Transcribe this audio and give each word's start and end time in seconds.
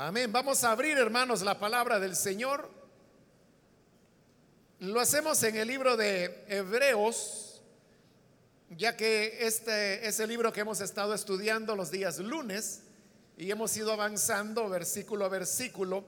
Amén. 0.00 0.30
Vamos 0.30 0.62
a 0.62 0.70
abrir, 0.70 0.96
hermanos, 0.96 1.42
la 1.42 1.58
palabra 1.58 1.98
del 1.98 2.14
Señor. 2.14 2.70
Lo 4.78 5.00
hacemos 5.00 5.42
en 5.42 5.56
el 5.56 5.66
libro 5.66 5.96
de 5.96 6.44
Hebreos, 6.46 7.60
ya 8.70 8.96
que 8.96 9.44
este 9.44 10.06
es 10.06 10.20
el 10.20 10.28
libro 10.28 10.52
que 10.52 10.60
hemos 10.60 10.80
estado 10.80 11.14
estudiando 11.14 11.74
los 11.74 11.90
días 11.90 12.20
lunes 12.20 12.82
y 13.36 13.50
hemos 13.50 13.76
ido 13.76 13.92
avanzando 13.92 14.68
versículo 14.68 15.24
a 15.24 15.28
versículo 15.28 16.04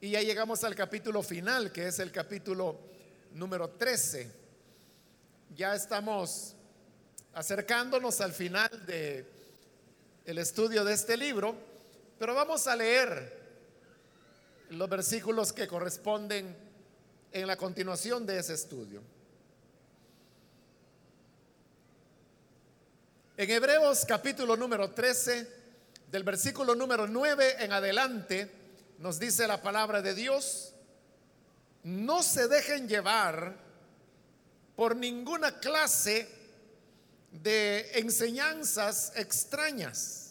y 0.00 0.10
ya 0.10 0.22
llegamos 0.22 0.62
al 0.62 0.76
capítulo 0.76 1.20
final, 1.24 1.72
que 1.72 1.88
es 1.88 1.98
el 1.98 2.12
capítulo 2.12 2.78
número 3.32 3.70
13. 3.70 4.30
Ya 5.56 5.74
estamos 5.74 6.54
acercándonos 7.32 8.20
al 8.20 8.32
final 8.32 8.86
de 8.86 9.26
el 10.26 10.38
estudio 10.38 10.84
de 10.84 10.94
este 10.94 11.16
libro, 11.16 11.73
pero 12.24 12.34
vamos 12.34 12.66
a 12.68 12.74
leer 12.74 13.38
los 14.70 14.88
versículos 14.88 15.52
que 15.52 15.68
corresponden 15.68 16.56
en 17.30 17.46
la 17.46 17.54
continuación 17.54 18.24
de 18.24 18.38
ese 18.38 18.54
estudio. 18.54 19.02
En 23.36 23.50
Hebreos 23.50 24.06
capítulo 24.08 24.56
número 24.56 24.92
13, 24.92 25.48
del 26.10 26.22
versículo 26.22 26.74
número 26.74 27.06
9 27.06 27.56
en 27.58 27.72
adelante, 27.74 28.50
nos 29.00 29.18
dice 29.18 29.46
la 29.46 29.60
palabra 29.60 30.00
de 30.00 30.14
Dios, 30.14 30.72
no 31.82 32.22
se 32.22 32.48
dejen 32.48 32.88
llevar 32.88 33.54
por 34.74 34.96
ninguna 34.96 35.60
clase 35.60 36.26
de 37.32 37.98
enseñanzas 37.98 39.12
extrañas. 39.14 40.23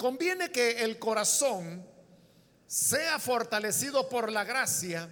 Conviene 0.00 0.50
que 0.50 0.82
el 0.82 0.98
corazón 0.98 1.84
sea 2.66 3.18
fortalecido 3.18 4.08
por 4.08 4.32
la 4.32 4.44
gracia 4.44 5.10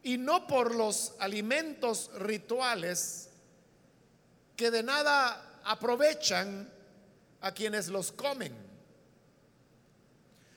y 0.00 0.16
no 0.16 0.46
por 0.46 0.76
los 0.76 1.14
alimentos 1.18 2.08
rituales 2.20 3.30
que 4.54 4.70
de 4.70 4.84
nada 4.84 5.60
aprovechan 5.64 6.72
a 7.40 7.50
quienes 7.52 7.88
los 7.88 8.12
comen. 8.12 8.54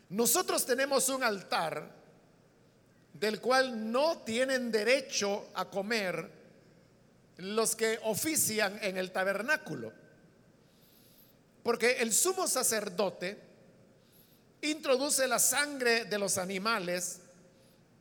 Nosotros 0.09 0.63
tenemos 0.63 1.09
un 1.09 1.23
altar 1.23 1.91
del 3.13 3.41
cual 3.41 3.91
no 3.91 4.19
tienen 4.19 4.71
derecho 4.71 5.49
a 5.55 5.65
comer 5.71 6.30
los 7.38 7.75
que 7.75 7.99
ofician 8.03 8.77
en 8.83 8.97
el 8.97 9.11
tabernáculo. 9.11 10.00
Porque 11.64 11.94
el 12.00 12.14
sumo 12.14 12.48
sacerdote 12.48 13.40
introduce 14.62 15.28
la 15.28 15.40
sangre 15.40 16.06
de 16.06 16.17
los 16.17 16.38
animales 16.38 17.20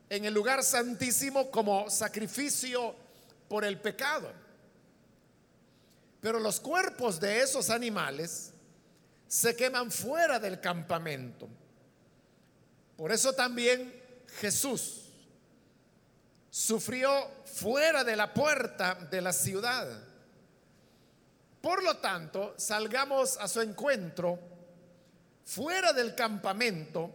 en 0.09 0.25
el 0.25 0.35
lugar 0.35 0.63
santísimo 0.63 1.51
como 1.51 1.89
sacrificio 1.89 2.95
por 3.49 3.65
el 3.65 3.81
pecado. 3.81 4.31
Pero 6.21 6.39
los 6.39 6.61
cuerpos 6.61 7.19
de 7.21 7.41
esos 7.41 7.71
animales 7.71 8.53
se 9.27 9.55
queman 9.55 9.91
fuera 9.91 10.39
del 10.39 10.61
campamento. 10.61 11.49
Por 12.97 13.13
eso 13.13 13.33
también 13.33 13.95
Jesús 14.41 15.07
sufrió 16.51 17.11
fuera 17.47 18.05
de 18.05 18.17
la 18.17 18.35
puerta 18.35 18.95
de 19.11 19.21
la 19.21 19.33
ciudad. 19.33 20.10
Por 21.61 21.83
lo 21.83 21.99
tanto, 21.99 22.55
salgamos 22.57 23.37
a 23.37 23.47
su 23.47 23.61
encuentro 23.61 24.39
fuera 25.45 25.93
del 25.93 26.15
campamento, 26.15 27.11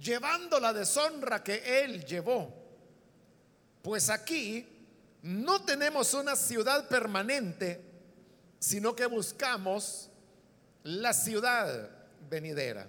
llevando 0.00 0.58
la 0.58 0.72
deshonra 0.72 1.44
que 1.44 1.82
él 1.84 2.04
llevó. 2.04 2.52
Pues 3.82 4.10
aquí 4.10 4.66
no 5.22 5.64
tenemos 5.64 6.12
una 6.14 6.34
ciudad 6.34 6.88
permanente, 6.88 7.80
sino 8.58 8.96
que 8.96 9.06
buscamos 9.06 10.10
la 10.82 11.12
ciudad 11.12 11.90
venidera. 12.28 12.88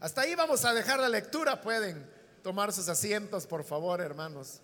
Hasta 0.00 0.22
ahí 0.22 0.34
vamos 0.34 0.64
a 0.64 0.72
dejar 0.72 1.00
la 1.00 1.08
lectura, 1.08 1.60
pueden 1.60 2.08
tomar 2.42 2.72
sus 2.72 2.88
asientos, 2.88 3.46
por 3.46 3.64
favor, 3.64 4.00
hermanos. 4.00 4.60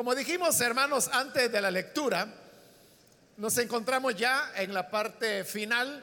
Como 0.00 0.14
dijimos, 0.14 0.58
hermanos, 0.62 1.10
antes 1.12 1.52
de 1.52 1.60
la 1.60 1.70
lectura, 1.70 2.26
nos 3.36 3.58
encontramos 3.58 4.16
ya 4.16 4.50
en 4.56 4.72
la 4.72 4.88
parte 4.88 5.44
final 5.44 6.02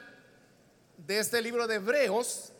de 0.98 1.18
este 1.18 1.42
libro 1.42 1.66
de 1.66 1.74
Hebreos. 1.74 2.52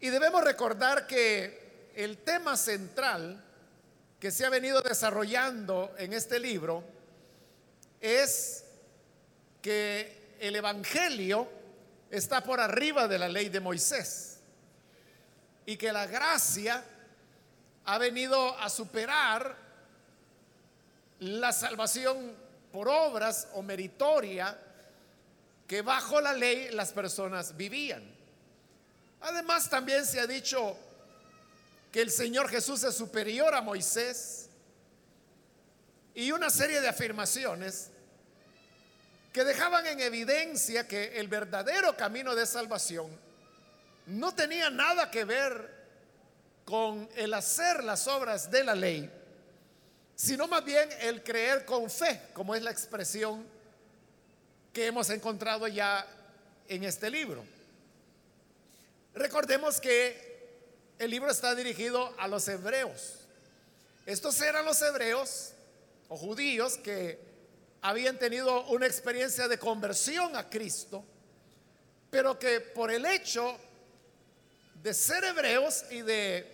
Y 0.00 0.08
debemos 0.08 0.42
recordar 0.42 1.06
que 1.06 1.92
el 1.94 2.18
tema 2.24 2.56
central 2.56 3.40
que 4.18 4.32
se 4.32 4.44
ha 4.44 4.50
venido 4.50 4.82
desarrollando 4.82 5.94
en 5.96 6.12
este 6.12 6.40
libro 6.40 6.82
es 8.00 8.64
que 9.62 10.34
el 10.40 10.56
Evangelio 10.56 11.48
está 12.10 12.42
por 12.42 12.58
arriba 12.58 13.06
de 13.06 13.20
la 13.20 13.28
ley 13.28 13.48
de 13.48 13.60
Moisés 13.60 14.40
y 15.66 15.76
que 15.76 15.92
la 15.92 16.08
gracia 16.08 16.82
ha 17.84 17.98
venido 17.98 18.58
a 18.58 18.68
superar 18.68 19.61
la 21.22 21.52
salvación 21.52 22.34
por 22.72 22.88
obras 22.88 23.46
o 23.52 23.62
meritoria 23.62 24.58
que 25.68 25.80
bajo 25.82 26.20
la 26.20 26.32
ley 26.32 26.70
las 26.72 26.92
personas 26.92 27.56
vivían. 27.56 28.02
Además 29.20 29.70
también 29.70 30.04
se 30.04 30.18
ha 30.18 30.26
dicho 30.26 30.76
que 31.92 32.02
el 32.02 32.10
Señor 32.10 32.48
Jesús 32.48 32.82
es 32.82 32.96
superior 32.96 33.54
a 33.54 33.62
Moisés 33.62 34.48
y 36.14 36.32
una 36.32 36.50
serie 36.50 36.80
de 36.80 36.88
afirmaciones 36.88 37.90
que 39.32 39.44
dejaban 39.44 39.86
en 39.86 40.00
evidencia 40.00 40.88
que 40.88 41.20
el 41.20 41.28
verdadero 41.28 41.96
camino 41.96 42.34
de 42.34 42.46
salvación 42.46 43.08
no 44.06 44.34
tenía 44.34 44.70
nada 44.70 45.10
que 45.10 45.24
ver 45.24 45.82
con 46.64 47.08
el 47.14 47.32
hacer 47.34 47.84
las 47.84 48.08
obras 48.08 48.50
de 48.50 48.64
la 48.64 48.74
ley, 48.74 49.21
sino 50.22 50.46
más 50.46 50.64
bien 50.64 50.88
el 51.00 51.24
creer 51.24 51.64
con 51.64 51.90
fe, 51.90 52.28
como 52.32 52.54
es 52.54 52.62
la 52.62 52.70
expresión 52.70 53.44
que 54.72 54.86
hemos 54.86 55.10
encontrado 55.10 55.66
ya 55.66 56.06
en 56.68 56.84
este 56.84 57.10
libro. 57.10 57.44
Recordemos 59.14 59.80
que 59.80 60.46
el 61.00 61.10
libro 61.10 61.28
está 61.28 61.56
dirigido 61.56 62.14
a 62.20 62.28
los 62.28 62.46
hebreos. 62.46 63.14
Estos 64.06 64.40
eran 64.40 64.64
los 64.64 64.80
hebreos 64.80 65.54
o 66.08 66.16
judíos 66.16 66.76
que 66.76 67.18
habían 67.80 68.16
tenido 68.16 68.64
una 68.66 68.86
experiencia 68.86 69.48
de 69.48 69.58
conversión 69.58 70.36
a 70.36 70.48
Cristo, 70.48 71.04
pero 72.12 72.38
que 72.38 72.60
por 72.60 72.92
el 72.92 73.06
hecho 73.06 73.58
de 74.84 74.94
ser 74.94 75.24
hebreos 75.24 75.84
y 75.90 76.02
de 76.02 76.46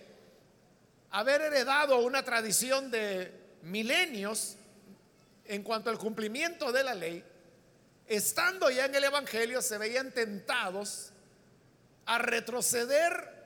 haber 1.11 1.41
heredado 1.41 1.99
una 1.99 2.25
tradición 2.25 2.89
de 2.89 3.38
milenios 3.63 4.55
en 5.45 5.63
cuanto 5.63 5.89
al 5.89 5.97
cumplimiento 5.97 6.71
de 6.71 6.83
la 6.83 6.93
ley, 6.93 7.23
estando 8.07 8.69
ya 8.69 8.85
en 8.85 8.95
el 8.95 9.03
Evangelio 9.03 9.61
se 9.61 9.77
veían 9.77 10.11
tentados 10.11 11.11
a 12.05 12.17
retroceder 12.17 13.39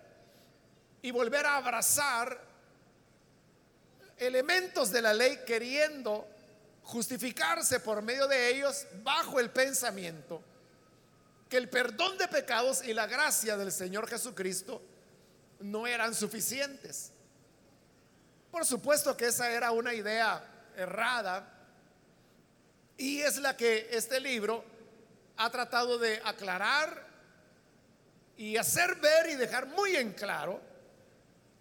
y 1.01 1.11
volver 1.11 1.45
a 1.45 1.57
abrazar 1.57 2.39
elementos 4.17 4.91
de 4.91 5.01
la 5.01 5.13
ley 5.13 5.39
queriendo 5.45 6.27
justificarse 6.83 7.79
por 7.79 8.01
medio 8.01 8.27
de 8.27 8.49
ellos 8.55 8.85
bajo 9.03 9.39
el 9.39 9.49
pensamiento 9.49 10.41
que 11.53 11.57
el 11.57 11.69
perdón 11.69 12.17
de 12.17 12.27
pecados 12.27 12.83
y 12.83 12.93
la 12.93 13.05
gracia 13.05 13.55
del 13.55 13.71
Señor 13.71 14.09
Jesucristo 14.09 14.81
no 15.59 15.85
eran 15.85 16.15
suficientes. 16.15 17.12
Por 18.53 18.67
supuesto 18.67 19.17
que 19.17 19.25
esa 19.25 19.49
era 19.49 19.71
una 19.71 19.95
idea 19.95 20.39
errada 20.77 21.43
y 22.95 23.19
es 23.19 23.37
la 23.37 23.57
que 23.57 23.87
este 23.89 24.19
libro 24.19 24.63
ha 25.37 25.49
tratado 25.49 25.97
de 25.97 26.21
aclarar 26.23 27.03
y 28.37 28.55
hacer 28.55 28.93
ver 28.97 29.31
y 29.31 29.35
dejar 29.37 29.65
muy 29.65 29.95
en 29.95 30.13
claro 30.13 30.61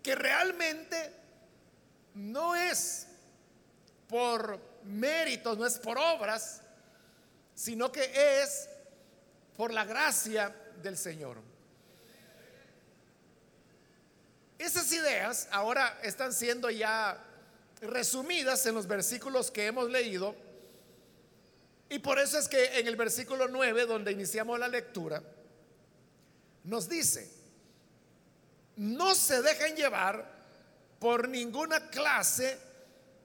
que 0.02 0.14
realmente 0.14 1.14
no 2.12 2.54
es 2.54 3.06
por 4.06 4.60
méritos, 4.84 5.56
no 5.56 5.64
es 5.64 5.78
por 5.78 5.96
obras, 5.96 6.60
sino 7.54 7.90
que 7.90 8.42
es 8.42 8.68
por 9.56 9.72
la 9.72 9.86
gracia 9.86 10.54
del 10.82 10.98
Señor. 10.98 11.38
Esas 14.62 14.92
ideas 14.92 15.48
ahora 15.50 15.98
están 16.04 16.32
siendo 16.32 16.70
ya 16.70 17.18
resumidas 17.80 18.64
en 18.64 18.76
los 18.76 18.86
versículos 18.86 19.50
que 19.50 19.66
hemos 19.66 19.90
leído. 19.90 20.36
Y 21.88 21.98
por 21.98 22.20
eso 22.20 22.38
es 22.38 22.46
que 22.46 22.78
en 22.78 22.86
el 22.86 22.94
versículo 22.94 23.48
9, 23.48 23.86
donde 23.86 24.12
iniciamos 24.12 24.60
la 24.60 24.68
lectura, 24.68 25.20
nos 26.62 26.88
dice, 26.88 27.28
no 28.76 29.16
se 29.16 29.42
dejen 29.42 29.74
llevar 29.74 30.30
por 31.00 31.28
ninguna 31.28 31.90
clase 31.90 32.56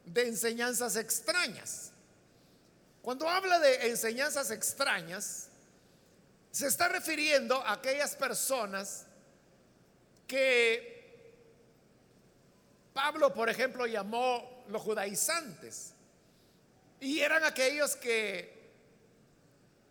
de 0.06 0.30
enseñanzas 0.30 0.96
extrañas. 0.96 1.92
Cuando 3.04 3.30
habla 3.30 3.60
de 3.60 3.90
enseñanzas 3.90 4.50
extrañas, 4.50 5.50
se 6.50 6.66
está 6.66 6.88
refiriendo 6.88 7.62
a 7.62 7.74
aquellas 7.74 8.16
personas 8.16 9.06
que 10.26 10.97
Pablo, 12.98 13.32
por 13.32 13.48
ejemplo, 13.48 13.86
llamó 13.86 14.66
los 14.70 14.82
judaizantes. 14.82 15.94
Y 17.00 17.20
eran 17.20 17.44
aquellos 17.44 17.96
que, 17.96 18.72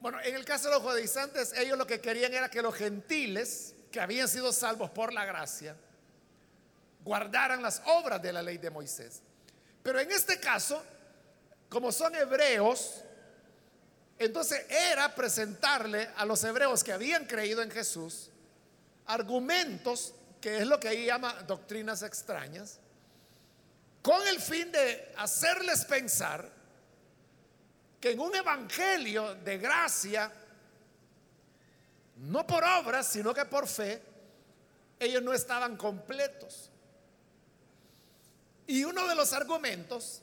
bueno, 0.00 0.18
en 0.24 0.34
el 0.34 0.44
caso 0.44 0.66
de 0.66 0.74
los 0.74 0.82
judaizantes, 0.82 1.52
ellos 1.52 1.78
lo 1.78 1.86
que 1.86 2.00
querían 2.00 2.34
era 2.34 2.48
que 2.48 2.60
los 2.60 2.74
gentiles, 2.74 3.76
que 3.92 4.00
habían 4.00 4.26
sido 4.26 4.52
salvos 4.52 4.90
por 4.90 5.12
la 5.12 5.24
gracia, 5.24 5.76
guardaran 7.04 7.62
las 7.62 7.80
obras 7.86 8.20
de 8.20 8.32
la 8.32 8.42
ley 8.42 8.58
de 8.58 8.70
Moisés. 8.70 9.22
Pero 9.84 10.00
en 10.00 10.10
este 10.10 10.40
caso, 10.40 10.82
como 11.68 11.92
son 11.92 12.12
hebreos, 12.16 13.04
entonces 14.18 14.66
era 14.68 15.14
presentarle 15.14 16.10
a 16.16 16.24
los 16.24 16.42
hebreos 16.42 16.82
que 16.82 16.92
habían 16.92 17.24
creído 17.26 17.62
en 17.62 17.70
Jesús 17.70 18.30
argumentos, 19.06 20.12
que 20.40 20.58
es 20.58 20.66
lo 20.66 20.80
que 20.80 20.88
ahí 20.88 21.06
llama 21.06 21.34
doctrinas 21.46 22.02
extrañas, 22.02 22.80
con 24.06 24.24
el 24.28 24.40
fin 24.40 24.70
de 24.70 25.12
hacerles 25.16 25.84
pensar 25.84 26.48
que 28.00 28.12
en 28.12 28.20
un 28.20 28.36
evangelio 28.36 29.34
de 29.34 29.58
gracia, 29.58 30.30
no 32.18 32.46
por 32.46 32.62
obras, 32.62 33.08
sino 33.08 33.34
que 33.34 33.44
por 33.46 33.66
fe, 33.66 34.00
ellos 35.00 35.20
no 35.24 35.32
estaban 35.32 35.76
completos. 35.76 36.70
Y 38.68 38.84
uno 38.84 39.08
de 39.08 39.16
los 39.16 39.32
argumentos, 39.32 40.22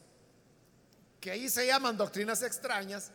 que 1.20 1.32
ahí 1.32 1.50
se 1.50 1.68
llaman 1.68 1.98
doctrinas 1.98 2.42
extrañas, 2.42 3.12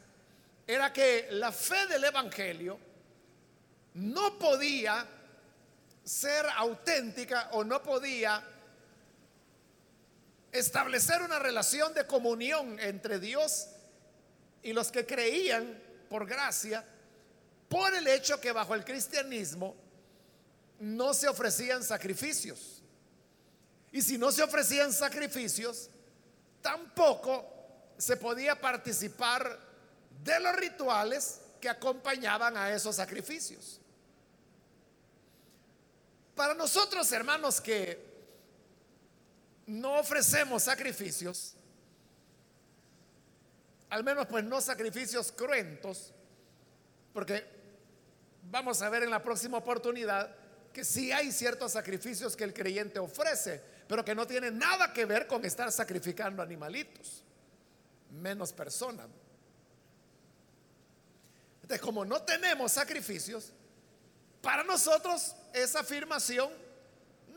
era 0.66 0.92
que 0.92 1.28
la 1.30 1.50
fe 1.50 1.86
del 1.86 2.04
Evangelio 2.04 2.78
no 3.94 4.38
podía 4.38 5.06
ser 6.04 6.44
auténtica 6.56 7.48
o 7.52 7.64
no 7.64 7.82
podía 7.82 8.57
establecer 10.58 11.22
una 11.22 11.38
relación 11.38 11.94
de 11.94 12.06
comunión 12.06 12.78
entre 12.80 13.18
Dios 13.18 13.68
y 14.62 14.72
los 14.72 14.90
que 14.90 15.06
creían 15.06 15.80
por 16.08 16.26
gracia 16.26 16.84
por 17.68 17.94
el 17.94 18.06
hecho 18.06 18.40
que 18.40 18.52
bajo 18.52 18.74
el 18.74 18.84
cristianismo 18.84 19.76
no 20.80 21.12
se 21.12 21.28
ofrecían 21.28 21.82
sacrificios. 21.82 22.82
Y 23.92 24.02
si 24.02 24.18
no 24.18 24.30
se 24.32 24.42
ofrecían 24.42 24.92
sacrificios, 24.92 25.90
tampoco 26.62 27.44
se 27.96 28.16
podía 28.16 28.60
participar 28.60 29.58
de 30.22 30.40
los 30.40 30.54
rituales 30.56 31.40
que 31.60 31.68
acompañaban 31.68 32.56
a 32.56 32.72
esos 32.72 32.96
sacrificios. 32.96 33.80
Para 36.34 36.54
nosotros, 36.54 37.10
hermanos, 37.10 37.60
que 37.60 38.07
no 39.68 39.98
ofrecemos 39.98 40.62
sacrificios, 40.62 41.54
al 43.90 44.02
menos 44.02 44.26
pues 44.26 44.42
no 44.42 44.60
sacrificios 44.62 45.30
cruentos, 45.30 46.12
porque 47.12 47.44
vamos 48.50 48.80
a 48.80 48.88
ver 48.88 49.02
en 49.02 49.10
la 49.10 49.22
próxima 49.22 49.58
oportunidad 49.58 50.34
que 50.72 50.84
sí 50.84 51.12
hay 51.12 51.30
ciertos 51.30 51.72
sacrificios 51.72 52.34
que 52.34 52.44
el 52.44 52.54
creyente 52.54 52.98
ofrece, 52.98 53.62
pero 53.86 54.02
que 54.02 54.14
no 54.14 54.26
tienen 54.26 54.58
nada 54.58 54.92
que 54.92 55.04
ver 55.04 55.26
con 55.26 55.44
estar 55.44 55.70
sacrificando 55.70 56.42
animalitos, 56.42 57.22
menos 58.10 58.54
personas. 58.54 59.06
Entonces, 61.60 61.80
como 61.84 62.06
no 62.06 62.22
tenemos 62.22 62.72
sacrificios, 62.72 63.52
para 64.40 64.64
nosotros 64.64 65.36
esa 65.52 65.80
afirmación 65.80 66.50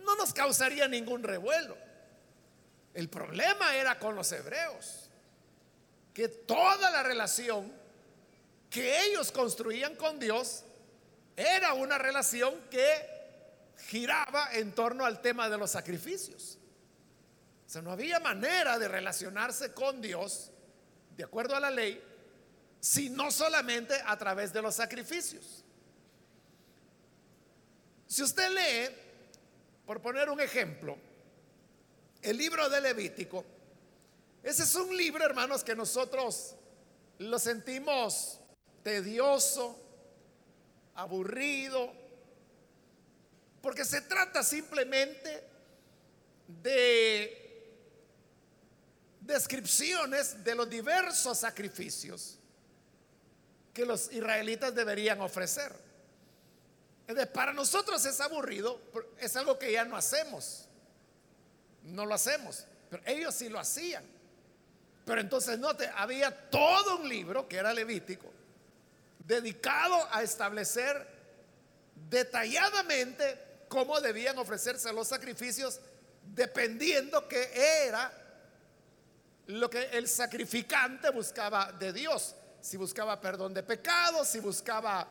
no 0.06 0.16
nos 0.16 0.34
causaría 0.34 0.88
ningún 0.88 1.24
revuelo. 1.24 1.91
El 2.94 3.10
problema 3.10 3.76
era 3.76 3.98
con 4.00 4.16
los 4.16 4.32
hebreos, 4.32 5.10
que 6.14 6.28
toda 6.28 6.90
la 6.92 7.04
relación 7.04 7.72
que 8.70 9.06
ellos 9.06 9.32
construían 9.32 9.96
con 9.96 10.20
Dios 10.20 10.64
era 11.36 11.74
una 11.74 11.98
relación 11.98 12.54
que 12.70 13.22
giraba 13.78 14.54
en 14.54 14.74
torno 14.74 15.06
al 15.06 15.22
tema 15.22 15.50
de 15.50 15.58
los 15.58 15.72
sacrificios. 15.72 16.58
O 17.66 17.70
sea, 17.70 17.82
no 17.82 17.92
había 17.92 18.20
manera 18.20 18.78
de 18.78 18.88
relacionarse 18.88 19.74
con 19.74 20.02
Dios, 20.02 20.52
de 21.16 21.24
acuerdo 21.24 21.56
a 21.56 21.60
la 21.60 21.72
ley, 21.72 22.04
sino 22.80 23.32
solamente 23.32 23.96
a 24.06 24.18
través 24.18 24.52
de 24.52 24.62
los 24.62 24.76
sacrificios. 24.76 25.64
Si 28.08 28.24
usted 28.24 28.50
lee, 28.50 28.96
por 29.86 30.02
poner 30.02 30.30
un 30.30 30.42
ejemplo, 30.42 30.98
el 32.22 32.38
libro 32.38 32.70
de 32.70 32.82
Levítico, 32.82 33.44
ese 34.44 34.64
es 34.64 34.76
un 34.76 34.96
libro, 34.96 35.24
hermanos, 35.24 35.64
que 35.64 35.76
nosotros 35.76 36.56
lo 37.20 37.38
sentimos 37.38 38.40
tedioso, 38.84 39.78
aburrido, 40.96 41.94
porque 43.62 43.86
se 43.86 44.02
trata 44.02 44.44
simplemente 44.44 45.44
de 46.48 47.38
descripciones 49.22 50.44
de 50.44 50.56
los 50.56 50.70
diversos 50.70 51.38
sacrificios 51.38 52.38
que 53.74 53.86
los 53.86 54.12
israelitas 54.12 54.74
deberían 54.74 55.22
ofrecer. 55.22 55.72
para 57.34 57.54
nosotros 57.54 58.06
es 58.06 58.20
aburrido, 58.20 58.82
es 59.20 59.36
algo 59.36 59.60
que 59.60 59.72
ya 59.72 59.86
no 59.86 59.96
hacemos. 59.96 60.68
No 61.92 62.06
lo 62.06 62.16
hacemos, 62.16 62.66
pero 62.90 63.04
ellos 63.06 63.34
sí 63.36 63.50
lo 63.50 63.60
hacían. 63.60 64.04
Pero 65.06 65.22
entonces 65.22 65.60
note, 65.60 65.90
había 65.96 66.50
todo 66.50 66.98
un 66.98 67.10
libro 67.10 67.48
que 67.48 67.58
era 67.58 67.74
Levítico, 67.74 68.32
dedicado 69.26 70.08
a 70.12 70.24
establecer 70.24 71.08
detalladamente 72.10 73.66
cómo 73.68 74.00
debían 74.00 74.38
ofrecerse 74.38 74.92
los 74.94 75.08
sacrificios, 75.08 75.80
dependiendo 76.34 77.28
que 77.28 77.52
era 77.86 78.12
lo 79.48 79.70
que 79.70 79.90
el 79.92 80.08
sacrificante 80.08 81.10
buscaba 81.10 81.72
de 81.74 81.94
Dios 81.94 82.36
si 82.62 82.78
buscaba 82.78 83.20
perdón 83.20 83.54
de 83.54 83.64
pecados, 83.64 84.28
si 84.28 84.40
buscaba 84.40 85.08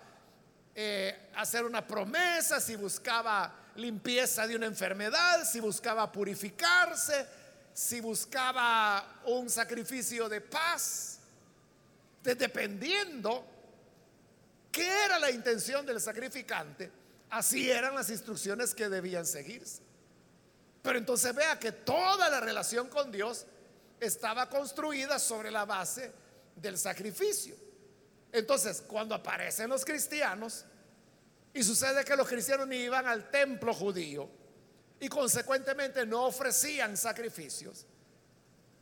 eh, 0.75 1.31
hacer 1.35 1.64
una 1.64 1.87
promesa, 1.87 2.61
si 2.61 2.76
buscaba 2.76 3.52
limpieza 3.77 4.47
de 4.47 4.57
una 4.57 4.67
enfermedad, 4.67 5.45
si 5.45 5.61
buscaba 5.61 6.11
purificarse, 6.11 7.27
si 7.73 8.00
buscaba 8.00 9.21
un 9.27 9.49
sacrificio 9.49 10.29
de 10.29 10.41
paz. 10.41 11.19
dependiendo 12.23 13.45
qué 14.71 15.05
era 15.05 15.19
la 15.19 15.31
intención 15.31 15.87
del 15.87 16.00
sacrificante, 16.00 16.91
así 17.31 17.71
eran 17.71 17.95
las 17.95 18.11
instrucciones 18.11 18.75
que 18.75 18.89
debían 18.89 19.25
seguirse. 19.25 19.81
Pero 20.83 20.99
entonces 20.99 21.35
vea 21.35 21.59
que 21.59 21.73
toda 21.73 22.29
la 22.29 22.41
relación 22.41 22.89
con 22.89 23.11
Dios 23.11 23.47
estaba 23.99 24.49
construida 24.49 25.19
sobre 25.19 25.50
la 25.50 25.65
base 25.65 26.12
del 26.57 26.79
sacrificio. 26.79 27.55
Entonces, 28.33 28.83
cuando 28.87 29.15
aparecen 29.15 29.69
los 29.69 29.85
cristianos, 29.85 30.65
y 31.52 31.62
sucede 31.62 32.04
que 32.04 32.16
los 32.16 32.28
cristianos 32.28 32.66
ni 32.66 32.76
iban 32.76 33.07
al 33.07 33.30
templo 33.30 33.75
judío 33.75 34.28
y 35.00 35.09
consecuentemente 35.09 36.07
no 36.07 36.26
ofrecían 36.26 36.97
sacrificios, 36.97 37.87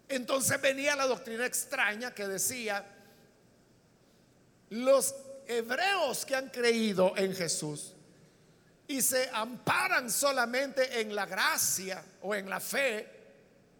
entonces 0.08 0.60
venía 0.60 0.96
la 0.96 1.06
doctrina 1.06 1.46
extraña 1.46 2.14
que 2.14 2.26
decía, 2.26 2.84
los 4.70 5.14
hebreos 5.46 6.24
que 6.24 6.36
han 6.36 6.48
creído 6.50 7.14
en 7.16 7.34
Jesús 7.34 7.94
y 8.86 9.02
se 9.02 9.28
amparan 9.32 10.10
solamente 10.10 11.00
en 11.00 11.14
la 11.14 11.26
gracia 11.26 12.02
o 12.22 12.34
en 12.34 12.48
la 12.48 12.60
fe, 12.60 13.06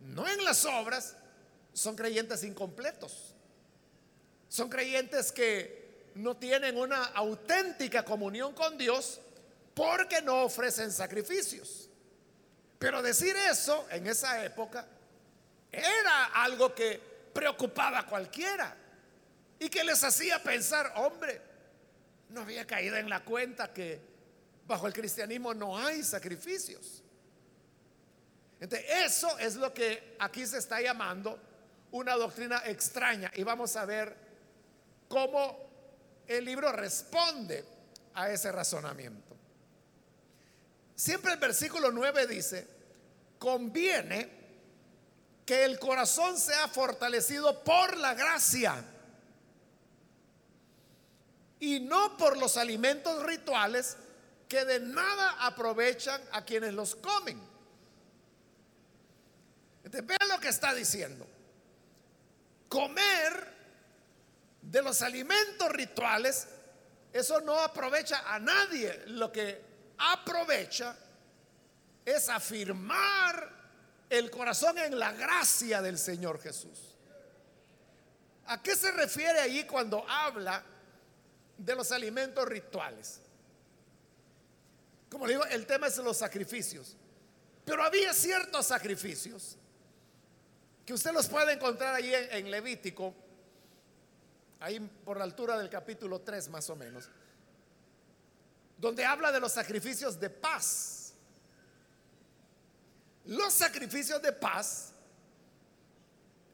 no 0.01 0.29
en 0.29 0.45
las 0.45 0.65
obras, 0.65 1.17
son 1.73 1.97
creyentes 1.97 2.45
incompletos. 2.45 3.35
Son 4.49 4.69
creyentes 4.69 5.31
que 5.31 5.78
no 6.19 6.37
tienen 6.37 6.77
una 6.77 7.05
auténtica 7.05 8.05
comunión 8.05 8.53
con 8.53 8.77
Dios 8.77 9.21
porque 9.75 10.21
no 10.21 10.43
ofrecen 10.43 10.91
sacrificios. 10.91 11.89
Pero 12.79 13.03
decir 13.03 13.37
eso 13.37 13.87
en 13.91 14.07
esa 14.07 14.45
época 14.45 14.87
era 15.71 16.27
algo 16.27 16.75
que 16.75 17.01
preocupaba 17.33 18.01
a 18.01 18.07
cualquiera 18.07 18.77
y 19.61 19.69
que 19.69 19.85
les 19.85 20.03
hacía 20.03 20.43
pensar, 20.43 20.93
hombre, 20.97 21.41
no 22.31 22.41
había 22.41 22.67
caído 22.67 22.97
en 22.97 23.09
la 23.09 23.25
cuenta 23.25 23.73
que 23.73 24.01
bajo 24.67 24.87
el 24.89 24.93
cristianismo 24.93 25.55
no 25.55 25.79
hay 25.79 26.03
sacrificios. 26.03 27.03
Entonces, 28.61 28.89
eso 29.05 29.39
es 29.39 29.55
lo 29.55 29.73
que 29.73 30.17
aquí 30.19 30.45
se 30.47 30.59
está 30.59 30.81
llamando 30.81 31.41
una 31.93 32.15
doctrina 32.15 32.63
extraña 32.67 33.31
y 33.35 33.45
vamos 33.45 33.77
a 33.77 33.85
ver 33.85 34.17
cómo 35.09 35.68
el 36.29 36.45
libro 36.45 36.71
responde 36.71 37.65
a 38.15 38.31
ese 38.31 38.53
razonamiento. 38.53 39.37
Siempre 40.95 41.33
el 41.33 41.39
versículo 41.39 41.91
9 41.91 42.27
dice, 42.27 42.69
conviene 43.39 44.39
que 45.47 45.65
el 45.65 45.79
corazón 45.79 46.37
sea 46.39 46.69
fortalecido 46.69 47.65
por 47.65 47.97
la 47.97 48.13
gracia 48.13 48.85
y 51.61 51.81
no 51.81 52.17
por 52.17 52.37
los 52.37 52.57
alimentos 52.59 53.23
rituales 53.23 53.97
que 54.49 54.65
de 54.65 54.81
nada 54.81 55.47
aprovechan 55.47 56.21
a 56.33 56.45
quienes 56.45 56.75
los 56.75 56.95
comen. 56.97 57.41
vean 59.85 60.29
lo 60.29 60.39
que 60.41 60.49
está 60.49 60.75
diciendo. 60.75 61.27
Comer 62.69 63.58
de 64.71 64.83
los 64.83 65.01
alimentos 65.01 65.71
rituales, 65.71 66.47
eso 67.13 67.41
no 67.41 67.59
aprovecha 67.59 68.23
a 68.27 68.39
nadie. 68.39 69.05
Lo 69.07 69.33
que 69.33 69.61
aprovecha 69.97 70.95
es 72.05 72.29
afirmar 72.29 73.57
el 74.11 74.31
corazón 74.31 74.79
en 74.79 74.99
la 74.99 75.13
gracia 75.13 75.81
del 75.81 75.99
Señor 75.99 76.41
Jesús. 76.41 76.95
¿A 78.47 78.63
qué 78.63 78.77
se 78.77 78.91
refiere 78.93 79.41
ahí 79.41 79.65
cuando 79.65 80.07
habla 80.09 80.63
de 81.57 81.75
los 81.75 81.91
alimentos 81.93 82.47
rituales? 82.47 83.21
Como 85.11 85.27
le 85.27 85.35
digo, 85.35 85.45
el 85.47 85.67
tema 85.67 85.87
es 85.87 85.97
los 85.99 86.17
sacrificios. 86.19 86.95
Pero 87.65 87.83
había 87.83 88.13
ciertos 88.13 88.67
sacrificios 88.67 89.57
que 90.85 90.95
usted 90.95 91.13
los 91.13 91.27
puede 91.29 91.53
encontrar 91.53 91.95
ahí 91.95 92.11
en, 92.15 92.51
Levítico, 92.51 93.15
ahí 94.61 94.81
por 95.05 95.19
la 95.19 95.25
altura 95.25 95.57
del 95.59 95.71
capítulo 95.71 96.21
3 96.21 96.49
más 96.49 96.69
o 96.71 96.77
menos, 96.77 97.09
donde 98.77 99.05
habla 99.05 99.33
de 99.33 99.41
los 99.41 99.53
sacrificios 99.53 100.19
de 100.19 100.31
paz. 100.31 101.13
Los 103.25 103.53
sacrificios 103.53 104.23
de 104.23 104.33
paz 104.33 104.93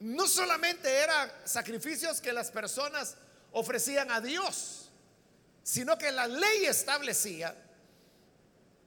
no 0.01 0.27
solamente 0.27 0.93
eran 0.93 1.31
sacrificios 1.45 2.21
que 2.21 2.33
las 2.33 2.51
personas 2.51 3.17
ofrecían 3.53 4.11
a 4.11 4.21
Dios, 4.21 4.91
sino 5.63 5.97
que 5.97 6.11
la 6.11 6.27
ley 6.27 6.67
establecía 6.67 7.55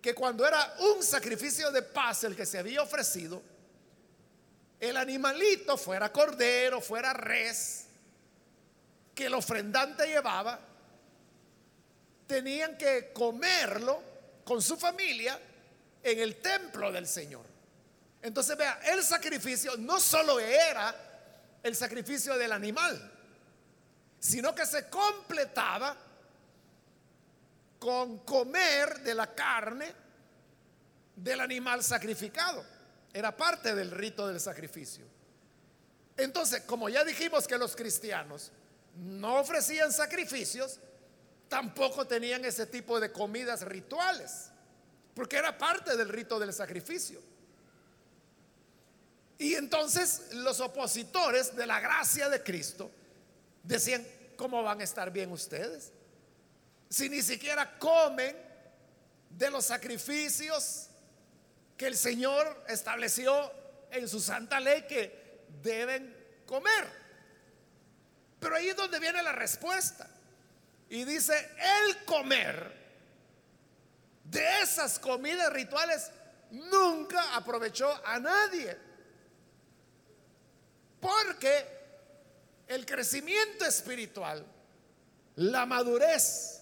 que 0.01 0.13
cuando 0.13 0.45
era 0.45 0.75
un 0.79 1.03
sacrificio 1.03 1.71
de 1.71 1.81
paz 1.81 2.23
el 2.23 2.35
que 2.35 2.45
se 2.45 2.59
había 2.59 2.81
ofrecido, 2.81 3.41
el 4.79 4.95
animalito, 4.95 5.75
fuera 5.75 6.11
cordero, 6.11 6.81
fuera 6.81 7.13
res, 7.13 7.86
que 9.17 9.25
el 9.25 9.33
ofrendante 9.33 10.05
llevaba, 10.05 10.59
tenían 12.27 12.77
que 12.77 13.11
comerlo 13.11 13.99
con 14.45 14.61
su 14.61 14.77
familia 14.77 15.39
en 16.03 16.19
el 16.19 16.35
templo 16.35 16.91
del 16.91 17.07
Señor. 17.07 17.43
Entonces 18.21 18.55
vea, 18.55 18.79
el 18.85 19.03
sacrificio 19.03 19.75
no 19.75 19.99
solo 19.99 20.39
era 20.39 20.93
el 21.63 21.75
sacrificio 21.75 22.37
del 22.37 22.51
animal, 22.51 23.11
sino 24.19 24.53
que 24.53 24.67
se 24.67 24.87
completaba 24.87 25.97
con 27.79 28.19
comer 28.19 28.99
de 28.99 29.15
la 29.15 29.33
carne 29.33 29.95
del 31.15 31.41
animal 31.41 31.83
sacrificado. 31.83 32.63
Era 33.11 33.35
parte 33.35 33.73
del 33.73 33.89
rito 33.89 34.27
del 34.27 34.39
sacrificio. 34.39 35.07
Entonces, 36.15 36.61
como 36.67 36.87
ya 36.87 37.03
dijimos 37.03 37.47
que 37.47 37.57
los 37.57 37.75
cristianos 37.75 38.51
no 38.97 39.39
ofrecían 39.39 39.91
sacrificios, 39.91 40.79
tampoco 41.47 42.05
tenían 42.05 42.43
ese 42.45 42.65
tipo 42.65 42.99
de 42.99 43.11
comidas 43.11 43.61
rituales, 43.61 44.49
porque 45.13 45.37
era 45.37 45.57
parte 45.57 45.95
del 45.95 46.09
rito 46.09 46.39
del 46.39 46.53
sacrificio. 46.53 47.21
Y 49.39 49.53
entonces 49.53 50.33
los 50.33 50.59
opositores 50.59 51.55
de 51.55 51.67
la 51.67 51.79
gracia 51.79 52.27
de 52.27 52.41
Cristo 52.41 52.89
decían, 53.63 54.05
¿cómo 54.35 54.63
van 54.63 54.81
a 54.81 54.83
estar 54.83 55.11
bien 55.11 55.31
ustedes? 55.31 55.91
si 56.89 57.09
ni 57.09 57.21
siquiera 57.21 57.77
comen 57.77 58.35
de 59.29 59.51
los 59.51 59.65
sacrificios 59.65 60.87
que 61.75 61.87
el 61.87 61.97
Señor 61.97 62.65
estableció 62.67 63.51
en 63.91 64.07
su 64.07 64.19
santa 64.19 64.59
ley 64.59 64.83
que 64.87 65.45
deben 65.61 66.15
comer. 66.45 67.06
Pero 68.39 68.55
ahí 68.55 68.69
es 68.69 68.75
donde 68.75 68.99
viene 68.99 69.21
la 69.21 69.31
respuesta. 69.31 70.07
Y 70.89 71.03
dice, 71.03 71.51
el 71.85 72.05
comer 72.05 72.75
de 74.23 74.61
esas 74.61 74.99
comidas 74.99 75.51
rituales 75.51 76.11
nunca 76.51 77.35
aprovechó 77.35 77.89
a 78.05 78.19
nadie. 78.19 78.77
Porque 80.99 81.77
el 82.67 82.85
crecimiento 82.85 83.65
espiritual, 83.65 84.45
la 85.35 85.65
madurez, 85.65 86.61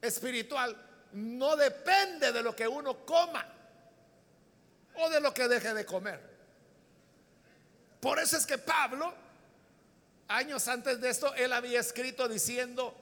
espiritual 0.00 0.76
no 1.12 1.56
depende 1.56 2.32
de 2.32 2.42
lo 2.42 2.54
que 2.54 2.66
uno 2.66 3.04
coma 3.06 3.46
o 4.94 5.08
de 5.08 5.20
lo 5.20 5.32
que 5.32 5.48
deje 5.48 5.72
de 5.74 5.86
comer. 5.86 6.32
Por 8.00 8.18
eso 8.18 8.36
es 8.36 8.44
que 8.44 8.58
Pablo, 8.58 9.14
años 10.36 10.66
antes 10.68 11.00
de 11.00 11.10
esto, 11.10 11.34
él 11.34 11.52
había 11.52 11.80
escrito 11.80 12.28
diciendo, 12.28 12.96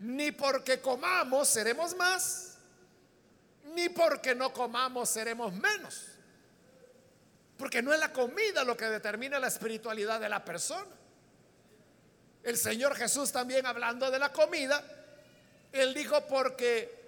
ni 0.00 0.32
porque 0.32 0.80
comamos 0.80 1.48
seremos 1.48 1.96
más, 1.96 2.58
ni 3.74 3.88
porque 3.88 4.34
no 4.34 4.52
comamos 4.52 5.08
seremos 5.08 5.52
menos. 5.52 6.06
Porque 7.56 7.82
no 7.82 7.92
es 7.92 7.98
la 7.98 8.12
comida 8.12 8.62
lo 8.62 8.76
que 8.76 8.86
determina 8.86 9.38
la 9.38 9.48
espiritualidad 9.48 10.20
de 10.20 10.28
la 10.28 10.44
persona. 10.44 10.86
El 12.44 12.56
Señor 12.56 12.94
Jesús 12.94 13.32
también 13.32 13.66
hablando 13.66 14.10
de 14.10 14.18
la 14.18 14.32
comida, 14.32 14.82
él 15.72 15.92
dijo, 15.92 16.24
porque 16.26 16.98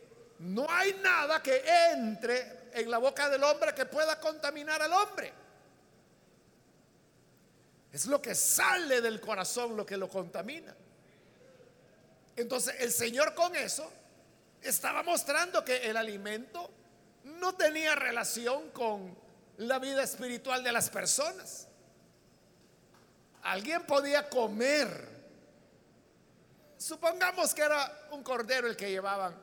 no 0.40 0.66
hay 0.68 0.94
nada 1.02 1.42
que 1.42 1.62
entre 1.92 2.70
en 2.72 2.90
la 2.90 2.98
boca 2.98 3.28
del 3.28 3.42
hombre 3.44 3.74
que 3.74 3.86
pueda 3.86 4.18
contaminar 4.18 4.82
al 4.82 4.92
hombre. 4.92 5.32
Es 7.92 8.06
lo 8.06 8.22
que 8.22 8.34
sale 8.34 9.00
del 9.00 9.20
corazón 9.20 9.76
lo 9.76 9.84
que 9.84 9.96
lo 9.96 10.08
contamina. 10.08 10.74
Entonces 12.36 12.76
el 12.78 12.92
Señor 12.92 13.34
con 13.34 13.54
eso 13.56 13.90
estaba 14.62 15.02
mostrando 15.02 15.64
que 15.64 15.90
el 15.90 15.96
alimento 15.96 16.70
no 17.24 17.54
tenía 17.54 17.94
relación 17.94 18.70
con 18.70 19.16
la 19.58 19.78
vida 19.78 20.02
espiritual 20.02 20.62
de 20.62 20.72
las 20.72 20.88
personas. 20.90 21.66
Alguien 23.42 23.84
podía 23.86 24.28
comer 24.28 25.10
Supongamos 26.80 27.54
que 27.54 27.60
era 27.60 28.08
un 28.10 28.22
cordero 28.22 28.66
el 28.66 28.74
que 28.74 28.90
llevaban 28.90 29.36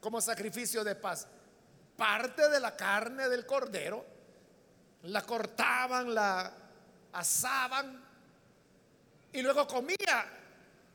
como 0.00 0.20
sacrificio 0.20 0.82
de 0.82 0.96
paz. 0.96 1.28
Parte 1.96 2.48
de 2.48 2.58
la 2.58 2.76
carne 2.76 3.28
del 3.28 3.46
cordero 3.46 4.04
la 5.04 5.22
cortaban, 5.22 6.12
la 6.12 6.52
asaban 7.16 8.04
y 9.32 9.42
luego 9.42 9.66
comía 9.66 10.26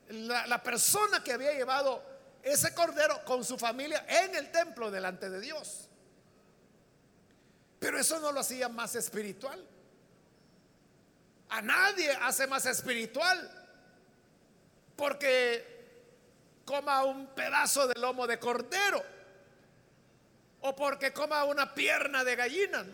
la, 0.09 0.61
persona 0.61 1.23
que 1.23 1.33
había 1.33 1.53
llevado 1.53 2.03
ese 2.43 2.73
cordero 2.73 3.23
con 3.25 3.43
su 3.43 3.57
familia 3.57 4.05
en 4.07 4.35
el 4.35 4.51
templo 4.51 4.91
delante 4.91 5.29
de 5.29 5.39
Dios. 5.39 5.87
Pero 7.79 7.99
eso 7.99 8.19
no 8.19 8.31
lo 8.31 8.41
hacía 8.41 8.69
más 8.69 8.95
espiritual. 8.95 9.67
A 11.49 11.61
nadie 11.61 12.11
hace 12.11 12.45
más 12.45 12.65
espiritual 12.65 13.57
porque 14.95 16.61
coma 16.65 17.03
un 17.03 17.27
pedazo 17.27 17.87
de 17.87 17.99
lomo 17.99 18.27
de 18.27 18.37
cordero 18.37 19.03
o 20.61 20.75
porque 20.75 21.11
coma 21.11 21.43
una 21.45 21.73
pierna 21.73 22.23
de 22.23 22.35
gallina. 22.35 22.85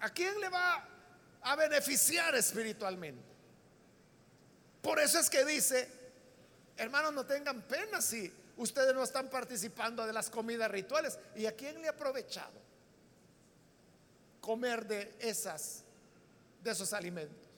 ¿A 0.00 0.10
quién 0.10 0.40
le 0.40 0.48
va 0.48 0.95
a 1.50 1.56
beneficiar 1.56 2.34
espiritualmente? 2.34 3.22
Por 4.82 5.00
eso 5.00 5.18
es 5.18 5.28
que 5.28 5.44
dice, 5.44 5.88
hermanos, 6.76 7.12
no 7.12 7.26
tengan 7.26 7.62
pena 7.62 8.00
si 8.00 8.32
ustedes 8.56 8.94
no 8.94 9.02
están 9.02 9.28
participando 9.28 10.06
de 10.06 10.12
las 10.12 10.30
comidas 10.30 10.70
rituales. 10.70 11.18
¿Y 11.34 11.46
a 11.46 11.52
quién 11.52 11.80
le 11.80 11.88
ha 11.88 11.90
aprovechado? 11.90 12.66
comer 14.46 14.86
de 14.86 15.16
esas 15.18 15.82
de 16.62 16.70
esos 16.70 16.92
alimentos. 16.92 17.48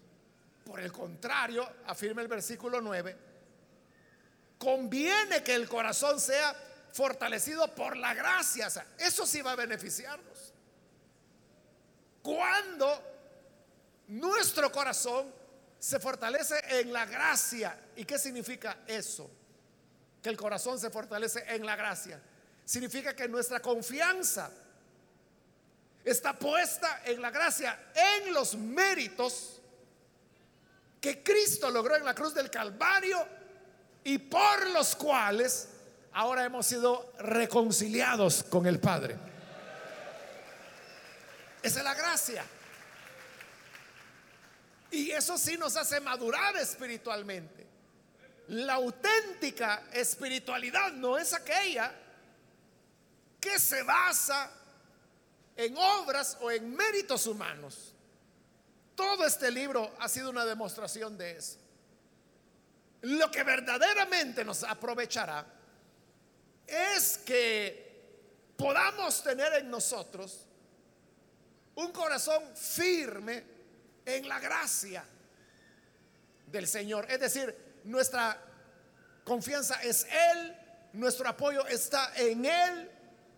Por 0.65 0.81
el 0.81 0.91
contrario, 0.91 1.69
afirma 1.87 2.23
el 2.23 2.29
versículo 2.29 2.81
9, 2.81 3.15
conviene 4.59 5.43
que 5.43 5.55
el 5.55 5.69
corazón 5.69 6.19
sea 6.19 6.55
fortalecido 6.95 7.75
por 7.75 7.95
la 7.95 8.15
gracia. 8.15 8.69
eso 8.99 9.27
sí 9.27 9.43
va 9.43 9.53
a 9.53 9.57
beneficiarnos. 9.57 10.55
Cuando 12.23 12.98
nuestro 14.09 14.73
corazón 14.73 15.33
se 15.79 16.01
fortalece 16.01 16.57
en 16.69 16.93
la 16.93 17.07
gracia. 17.07 17.79
¿Y 17.97 18.05
qué 18.05 18.19
significa 18.19 18.79
eso? 18.87 19.31
Que 20.23 20.29
el 20.31 20.37
corazón 20.37 20.79
se 20.79 20.91
fortalece 20.91 21.45
en 21.49 21.65
la 21.65 21.77
gracia. 21.77 22.21
Significa 22.65 23.15
que 23.15 23.29
nuestra 23.29 23.61
confianza 23.61 24.51
está 26.05 26.39
puesta 26.39 27.03
en 27.05 27.21
la 27.21 27.31
gracia, 27.31 27.79
en 27.95 28.33
los 28.33 28.55
méritos 28.57 29.61
que 31.01 31.23
Cristo 31.23 31.71
logró 31.71 31.97
en 31.97 32.05
la 32.05 32.15
cruz 32.15 32.35
del 32.35 32.51
Calvario 32.51 33.25
y 34.05 34.19
por 34.19 34.69
los 34.71 34.97
cuales 34.97 35.69
ahora 36.13 36.45
hemos 36.45 36.67
sido 36.67 37.13
reconciliados 37.19 38.43
con 38.45 38.67
el 38.67 38.81
Padre. 38.81 39.17
Esa 41.63 41.79
es 41.79 41.85
la 41.85 41.95
gracia. 41.95 42.45
Y 44.91 45.11
eso 45.11 45.37
sí 45.37 45.57
nos 45.57 45.77
hace 45.77 46.01
madurar 46.01 46.57
espiritualmente. 46.57 47.67
La 48.49 48.75
auténtica 48.75 49.85
espiritualidad 49.93 50.93
no 50.93 51.19
es 51.19 51.35
aquella 51.35 51.93
que 53.39 53.59
se 53.59 53.83
basa 53.83 54.51
en 55.55 55.77
obras 55.77 56.39
o 56.41 56.51
en 56.51 56.75
méritos 56.75 57.27
humanos. 57.27 57.95
Todo 58.95 59.27
este 59.27 59.51
libro 59.51 59.95
ha 60.01 60.09
sido 60.09 60.31
una 60.31 60.45
demostración 60.45 61.19
de 61.19 61.33
eso. 61.33 61.59
Lo 63.03 63.31
que 63.31 63.45
verdaderamente 63.45 64.45
nos 64.45 64.65
aprovechará 64.65 65.47
es 66.67 67.19
que 67.19 68.55
podamos 68.57 69.23
tener 69.23 69.53
en 69.55 69.71
nosotros 69.71 70.47
un 71.77 71.93
corazón 71.93 72.43
firme 72.57 73.58
en 74.17 74.29
la 74.29 74.41
gracia 74.41 75.05
del 76.47 76.67
Señor. 76.67 77.07
Es 77.11 77.21
decir, 77.21 77.55
nuestra 77.85 78.41
confianza 79.25 79.83
es 79.83 80.07
Él, 80.11 80.57
nuestro 80.95 81.29
apoyo 81.29 81.67
está 81.67 82.13
en 82.17 82.45
Él. 82.45 82.91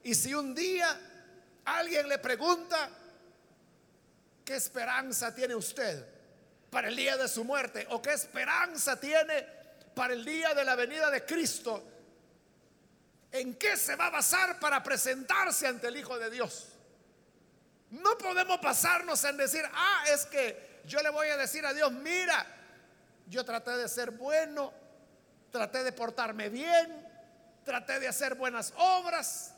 Y 0.05 0.15
si 0.15 0.33
un 0.33 0.55
día 0.55 0.99
alguien 1.65 2.09
le 2.09 2.19
pregunta, 2.19 2.89
¿qué 4.45 4.57
esperanza 4.57 5.35
tiene 5.35 5.55
usted 5.55 6.07
para 6.71 6.89
el 6.89 6.97
día 6.97 7.17
de 7.17 7.29
su 7.29 7.45
muerte? 7.45 7.87
¿O 7.91 8.00
qué 8.00 8.12
esperanza 8.12 8.99
tiene 8.99 9.47
para 9.95 10.15
el 10.15 10.25
día 10.25 10.55
de 10.55 10.65
la 10.65 10.77
venida 10.77 11.11
de 11.11 11.25
Cristo? 11.25 11.85
¿En 13.33 13.55
qué 13.55 13.77
se 13.77 13.97
va 13.97 14.07
a 14.07 14.11
basar 14.11 14.59
para 14.59 14.83
presentarse 14.83 15.67
ante 15.67 15.89
el 15.89 15.97
Hijo 15.97 16.19
de 16.19 16.31
Dios? 16.31 16.70
No 17.90 18.16
podemos 18.16 18.61
basarnos 18.61 19.23
en 19.25 19.37
decir, 19.37 19.64
ah, 19.73 20.04
es 20.12 20.26
que 20.26 20.80
yo 20.87 21.02
le 21.02 21.11
voy 21.11 21.28
a 21.28 21.37
decir 21.37 21.66
a 21.66 21.73
Dios, 21.73 21.90
mira, 21.92 22.47
yo 23.26 23.44
traté 23.44 23.76
de 23.76 23.88
ser 23.88 24.12
bueno, 24.12 24.73
traté 25.50 25.82
de 25.82 25.92
portarme 25.92 26.49
bien, 26.49 27.09
traté 27.64 27.99
de 27.99 28.09
hacer 28.09 28.37
buenas 28.37 28.73
obras, 28.76 29.54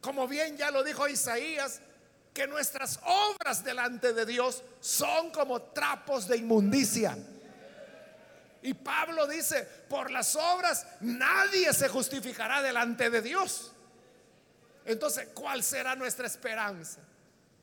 como 0.00 0.26
bien 0.26 0.56
ya 0.56 0.70
lo 0.70 0.82
dijo 0.82 1.08
Isaías, 1.08 1.80
que 2.32 2.46
nuestras 2.46 3.00
obras 3.02 3.64
delante 3.64 4.12
de 4.12 4.26
Dios 4.26 4.62
son 4.80 5.30
como 5.30 5.60
trapos 5.62 6.28
de 6.28 6.36
inmundicia. 6.36 7.16
Y 8.62 8.74
Pablo 8.74 9.26
dice, 9.26 9.62
por 9.88 10.10
las 10.10 10.36
obras 10.36 10.86
nadie 11.00 11.72
se 11.72 11.88
justificará 11.88 12.62
delante 12.62 13.10
de 13.10 13.22
Dios. 13.22 13.72
Entonces, 14.86 15.28
¿cuál 15.34 15.62
será 15.62 15.96
nuestra 15.96 16.26
esperanza? 16.26 17.00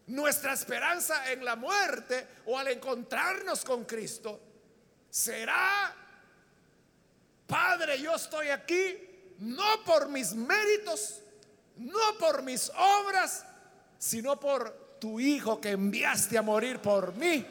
Nuestra 0.08 0.54
esperanza 0.54 1.32
en 1.32 1.46
la 1.46 1.56
muerte 1.56 2.28
o 2.46 2.60
al 2.60 2.68
encontrarnos 2.68 3.64
con 3.64 3.86
Cristo 3.86 4.42
será, 5.10 5.96
Padre, 7.48 8.02
yo 8.02 8.16
estoy 8.16 8.50
aquí 8.50 9.36
no 9.40 9.84
por 9.86 10.10
mis 10.10 10.34
méritos, 10.34 11.22
no 11.78 12.18
por 12.20 12.44
mis 12.44 12.70
obras, 12.76 13.46
sino 13.98 14.38
por 14.38 14.98
tu 15.00 15.20
Hijo 15.20 15.62
que 15.62 15.72
enviaste 15.72 16.38
a 16.38 16.42
morir 16.42 16.80
por 16.80 17.14
mí 17.16 17.46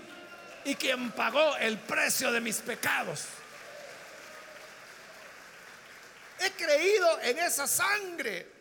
y 0.64 0.74
quien 0.74 1.12
pagó 1.12 1.56
el 1.56 1.78
precio 1.78 2.30
de 2.30 2.40
mis 2.40 2.58
pecados. 2.58 3.24
He 6.38 6.50
creído 6.52 7.20
en 7.20 7.38
esa 7.38 7.66
sangre 7.66 8.51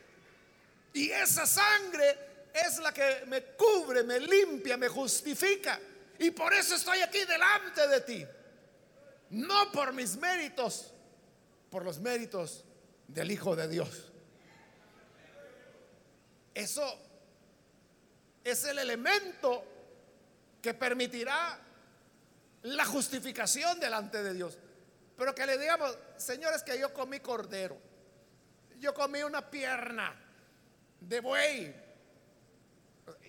y 0.93 1.09
esa 1.11 1.45
sangre 1.45 2.17
es 2.53 2.79
la 2.79 2.93
que 2.93 3.23
me 3.27 3.43
cubre, 3.55 4.03
me 4.03 4.19
limpia, 4.19 4.77
me 4.77 4.87
justifica. 4.87 5.79
Y 6.19 6.31
por 6.31 6.53
eso 6.53 6.75
estoy 6.75 6.99
aquí 6.99 7.23
delante 7.25 7.87
de 7.87 8.01
ti. 8.01 8.25
No 9.31 9.71
por 9.71 9.93
mis 9.93 10.17
méritos, 10.17 10.93
por 11.69 11.85
los 11.85 11.99
méritos 11.99 12.65
del 13.07 13.31
Hijo 13.31 13.55
de 13.55 13.67
Dios. 13.67 14.11
Eso 16.53 16.99
es 18.43 18.65
el 18.65 18.79
elemento 18.79 19.63
que 20.61 20.73
permitirá 20.73 21.59
la 22.63 22.85
justificación 22.85 23.79
delante 23.79 24.21
de 24.21 24.33
Dios. 24.33 24.57
Pero 25.17 25.33
que 25.33 25.45
le 25.45 25.57
digamos, 25.57 25.97
señores, 26.17 26.63
que 26.63 26.77
yo 26.77 26.93
comí 26.93 27.19
cordero, 27.19 27.77
yo 28.79 28.93
comí 28.93 29.23
una 29.23 29.49
pierna 29.49 30.20
de 31.01 31.19
buey. 31.19 31.75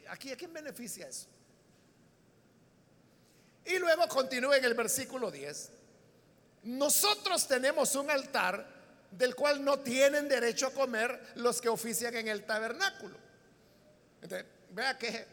Aquí, 0.08 0.30
¿a 0.30 0.36
quién 0.36 0.52
beneficia 0.52 1.08
eso? 1.08 1.26
Y 3.64 3.78
luego 3.78 4.06
continúa 4.08 4.56
en 4.56 4.64
el 4.64 4.74
versículo 4.74 5.30
10. 5.30 5.70
Nosotros 6.64 7.48
tenemos 7.48 7.94
un 7.96 8.10
altar 8.10 8.66
del 9.10 9.34
cual 9.34 9.64
no 9.64 9.80
tienen 9.80 10.28
derecho 10.28 10.68
a 10.68 10.72
comer 10.72 11.32
los 11.36 11.60
que 11.60 11.68
ofician 11.68 12.14
en 12.14 12.28
el 12.28 12.44
tabernáculo. 12.44 13.16
vea 14.70 14.96
que 14.96 15.26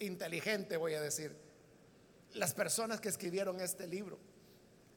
inteligente 0.00 0.76
voy 0.76 0.94
a 0.94 1.00
decir 1.00 1.34
las 2.34 2.52
personas 2.52 3.00
que 3.00 3.08
escribieron 3.08 3.60
este 3.60 3.86
libro. 3.86 4.18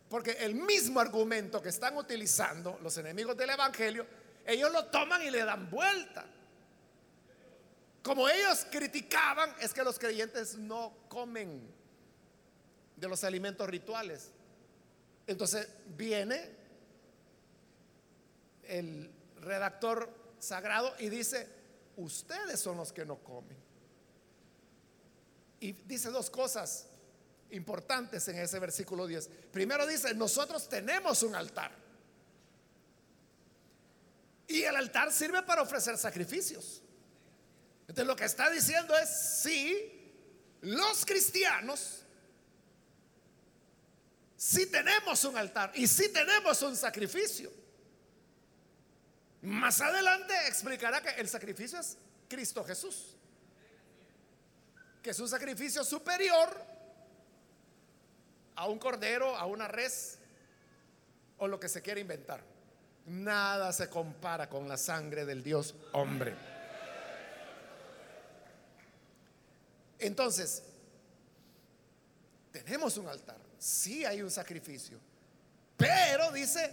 Porque 0.09 0.31
el 0.31 0.55
mismo 0.55 0.99
argumento 0.99 1.61
que 1.61 1.69
están 1.69 1.97
utilizando 1.97 2.79
los 2.81 2.97
enemigos 2.97 3.35
del 3.35 3.49
Evangelio, 3.49 4.07
ellos 4.47 4.71
lo 4.71 4.85
toman 4.85 5.21
y 5.21 5.29
le 5.29 5.43
dan 5.43 5.69
vuelta. 5.69 6.25
Como 8.01 8.29
ellos 8.29 8.65
criticaban, 8.71 9.53
es 9.59 9.73
que 9.73 9.83
los 9.83 9.99
creyentes 9.99 10.57
no 10.57 10.93
comen 11.09 11.69
de 12.95 13.07
los 13.09 13.25
alimentos 13.25 13.69
rituales. 13.69 14.31
Entonces 15.27 15.67
viene 15.97 16.49
el 18.63 19.11
redactor 19.41 20.09
sagrado 20.39 20.95
y 20.99 21.09
dice, 21.09 21.49
ustedes 21.97 22.57
son 22.61 22.77
los 22.77 22.93
que 22.93 23.05
no 23.05 23.17
comen. 23.17 23.57
Y 25.59 25.73
dice 25.73 26.09
dos 26.09 26.29
cosas 26.29 26.87
importantes 27.51 28.25
en 28.29 28.37
ese 28.37 28.59
versículo 28.59 29.07
10. 29.07 29.29
Primero 29.51 29.85
dice, 29.85 30.13
nosotros 30.13 30.69
tenemos 30.69 31.21
un 31.23 31.35
altar. 31.35 31.86
Y 34.47 34.63
el 34.63 34.75
altar 34.75 35.11
sirve 35.11 35.43
para 35.43 35.61
ofrecer 35.61 35.97
sacrificios. 35.97 36.81
Entonces 37.81 38.05
lo 38.05 38.15
que 38.15 38.25
está 38.25 38.49
diciendo 38.49 38.95
es, 38.97 39.09
sí, 39.09 39.97
los 40.61 41.05
cristianos, 41.05 42.03
sí 44.35 44.67
tenemos 44.67 45.23
un 45.25 45.37
altar 45.37 45.71
y 45.75 45.87
sí 45.87 46.09
tenemos 46.09 46.61
un 46.61 46.75
sacrificio. 46.75 47.51
Más 49.41 49.81
adelante 49.81 50.33
explicará 50.47 51.01
que 51.01 51.09
el 51.21 51.27
sacrificio 51.27 51.79
es 51.79 51.97
Cristo 52.27 52.63
Jesús, 52.63 53.15
que 55.01 55.11
es 55.11 55.19
un 55.19 55.29
sacrificio 55.29 55.83
superior 55.83 56.65
a 58.55 58.67
un 58.67 58.79
cordero, 58.79 59.35
a 59.35 59.45
una 59.45 59.67
res 59.67 60.17
o 61.37 61.47
lo 61.47 61.59
que 61.59 61.69
se 61.69 61.81
quiera 61.81 61.99
inventar. 61.99 62.56
Nada 63.07 63.71
se 63.71 63.89
compara 63.89 64.49
con 64.49 64.67
la 64.67 64.75
sangre 64.77 65.25
del 65.25 65.41
Dios 65.41 65.73
hombre. 65.93 66.35
Entonces, 69.97 70.61
tenemos 72.51 72.97
un 72.97 73.07
altar, 73.07 73.37
sí 73.57 74.05
hay 74.05 74.21
un 74.21 74.29
sacrificio, 74.29 74.99
pero 75.77 76.31
dice, 76.31 76.69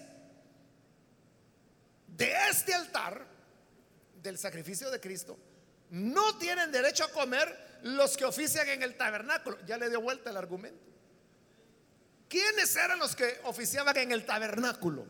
de 2.09 2.35
este 2.51 2.75
altar, 2.75 3.25
del 4.21 4.37
sacrificio 4.37 4.91
de 4.91 5.01
Cristo, 5.01 5.39
no 5.91 6.37
tienen 6.39 6.73
derecho 6.73 7.05
a 7.05 7.13
comer 7.13 7.79
los 7.83 8.17
que 8.17 8.25
ofician 8.25 8.69
en 8.69 8.83
el 8.83 8.97
tabernáculo. 8.97 9.59
Ya 9.67 9.79
le 9.79 9.89
dio 9.89 10.01
vuelta 10.01 10.31
el 10.31 10.37
argumento. 10.37 10.85
¿Quiénes 12.29 12.75
eran 12.75 12.99
los 12.99 13.15
que 13.15 13.41
oficiaban 13.45 13.97
en 13.99 14.11
el 14.11 14.25
tabernáculo? 14.25 15.07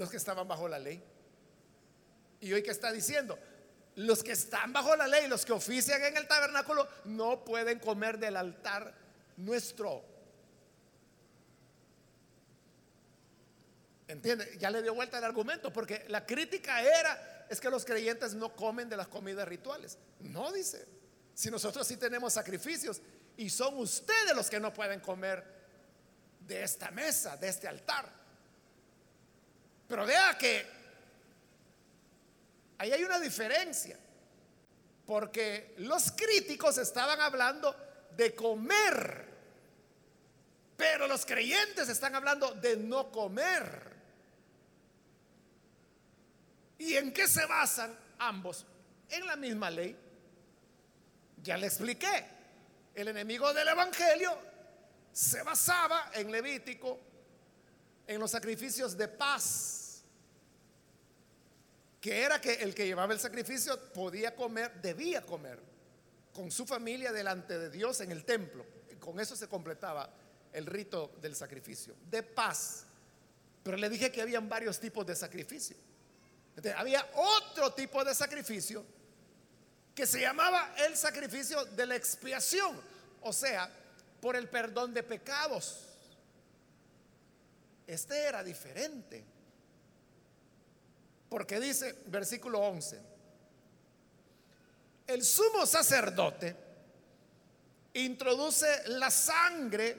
Los 0.00 0.08
que 0.08 0.16
estaban 0.16 0.48
bajo 0.48 0.66
la 0.66 0.78
ley. 0.78 1.04
Y 2.40 2.50
hoy 2.54 2.62
que 2.62 2.70
está 2.70 2.90
diciendo, 2.90 3.38
los 3.96 4.22
que 4.22 4.32
están 4.32 4.72
bajo 4.72 4.96
la 4.96 5.06
ley, 5.06 5.28
los 5.28 5.44
que 5.44 5.52
ofician 5.52 6.02
en 6.02 6.16
el 6.16 6.26
tabernáculo, 6.26 6.88
no 7.04 7.44
pueden 7.44 7.78
comer 7.78 8.18
del 8.18 8.38
altar 8.38 8.94
nuestro. 9.36 10.02
¿Entiende? 14.08 14.56
Ya 14.58 14.70
le 14.70 14.80
dio 14.80 14.94
vuelta 14.94 15.18
el 15.18 15.24
argumento, 15.24 15.70
porque 15.70 16.06
la 16.08 16.24
crítica 16.24 16.80
era, 16.80 17.46
es 17.50 17.60
que 17.60 17.68
los 17.68 17.84
creyentes 17.84 18.32
no 18.32 18.56
comen 18.56 18.88
de 18.88 18.96
las 18.96 19.08
comidas 19.08 19.46
rituales. 19.46 19.98
No 20.20 20.50
dice, 20.50 20.88
si 21.34 21.50
nosotros 21.50 21.86
sí 21.86 21.98
tenemos 21.98 22.32
sacrificios 22.32 23.02
y 23.36 23.50
son 23.50 23.76
ustedes 23.76 24.34
los 24.34 24.48
que 24.48 24.60
no 24.60 24.72
pueden 24.72 25.00
comer 25.00 25.44
de 26.40 26.62
esta 26.62 26.90
mesa, 26.90 27.36
de 27.36 27.50
este 27.50 27.68
altar. 27.68 28.19
Pero 29.90 30.06
vea 30.06 30.38
que 30.38 30.64
ahí 32.78 32.92
hay 32.92 33.02
una 33.02 33.18
diferencia, 33.18 33.98
porque 35.04 35.74
los 35.78 36.12
críticos 36.12 36.78
estaban 36.78 37.20
hablando 37.20 37.74
de 38.16 38.32
comer, 38.32 39.26
pero 40.76 41.08
los 41.08 41.26
creyentes 41.26 41.88
están 41.88 42.14
hablando 42.14 42.52
de 42.52 42.76
no 42.76 43.10
comer. 43.10 43.90
¿Y 46.78 46.94
en 46.94 47.12
qué 47.12 47.26
se 47.26 47.44
basan 47.46 47.92
ambos? 48.20 48.64
En 49.08 49.26
la 49.26 49.34
misma 49.34 49.70
ley. 49.70 49.96
Ya 51.42 51.56
le 51.56 51.66
expliqué. 51.66 52.26
El 52.94 53.08
enemigo 53.08 53.52
del 53.52 53.66
Evangelio 53.66 54.38
se 55.12 55.42
basaba 55.42 56.12
en 56.14 56.30
Levítico, 56.30 57.00
en 58.06 58.20
los 58.20 58.30
sacrificios 58.30 58.96
de 58.96 59.08
paz, 59.08 59.79
que 62.00 62.22
era 62.22 62.40
que 62.40 62.54
el 62.54 62.74
que 62.74 62.86
llevaba 62.86 63.12
el 63.12 63.20
sacrificio 63.20 63.92
podía 63.92 64.34
comer, 64.34 64.80
debía 64.80 65.22
comer 65.22 65.58
con 66.32 66.50
su 66.50 66.66
familia 66.66 67.12
delante 67.12 67.58
de 67.58 67.70
Dios 67.70 68.00
en 68.00 68.12
el 68.12 68.24
templo. 68.24 68.64
Y 68.90 68.96
con 68.96 69.20
eso 69.20 69.36
se 69.36 69.48
completaba 69.48 70.10
el 70.52 70.66
rito 70.66 71.12
del 71.20 71.36
sacrificio, 71.36 71.94
de 72.10 72.22
paz. 72.22 72.84
Pero 73.62 73.76
le 73.76 73.90
dije 73.90 74.10
que 74.10 74.22
habían 74.22 74.48
varios 74.48 74.80
tipos 74.80 75.06
de 75.06 75.14
sacrificio 75.14 75.76
había 76.76 77.08
otro 77.14 77.72
tipo 77.72 78.04
de 78.04 78.14
sacrificio 78.14 78.84
que 79.94 80.06
se 80.06 80.20
llamaba 80.20 80.74
el 80.78 80.96
sacrificio 80.96 81.64
de 81.64 81.86
la 81.86 81.96
expiación, 81.96 82.80
o 83.22 83.32
sea, 83.32 83.70
por 84.20 84.36
el 84.36 84.48
perdón 84.48 84.94
de 84.94 85.02
pecados. 85.02 85.86
Este 87.86 88.22
era 88.22 88.42
diferente. 88.42 89.24
Porque 91.30 91.60
dice, 91.60 92.02
versículo 92.06 92.58
11, 92.58 93.00
el 95.06 95.24
sumo 95.24 95.64
sacerdote 95.64 96.54
introduce 97.94 98.88
la 98.88 99.10
sangre 99.10 99.96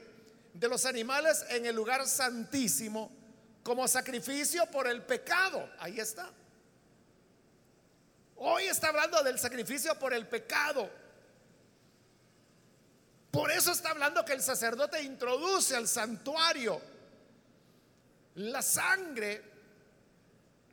de 0.54 0.68
los 0.68 0.86
animales 0.86 1.46
en 1.50 1.66
el 1.66 1.76
lugar 1.76 2.06
santísimo 2.06 3.10
como 3.64 3.88
sacrificio 3.88 4.66
por 4.68 4.88
el 4.88 5.04
pecado. 5.04 5.70
Ahí 5.80 6.00
está. 6.00 6.30
Hoy 8.36 8.66
está 8.66 8.90
hablando 8.90 9.24
del 9.24 9.40
sacrificio 9.40 9.98
por 9.98 10.14
el 10.14 10.28
pecado. 10.28 10.90
Por 13.32 13.52
eso 13.52 13.72
está 13.72 13.92
hablando 13.92 14.26
que 14.26 14.34
el 14.34 14.42
sacerdote 14.42 15.02
introduce 15.02 15.76
al 15.78 15.88
santuario 15.88 16.82
la 18.36 18.62
sangre 18.62 19.51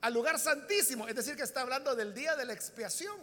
al 0.01 0.15
lugar 0.15 0.39
santísimo. 0.39 1.09
Es 1.09 1.15
decir, 1.15 1.37
que 1.37 1.43
está 1.43 1.63
hablando 1.63 1.95
del 1.95 2.15
día 2.15 2.37
de 2.37 2.45
la 2.45 2.53
expiación, 2.53 3.17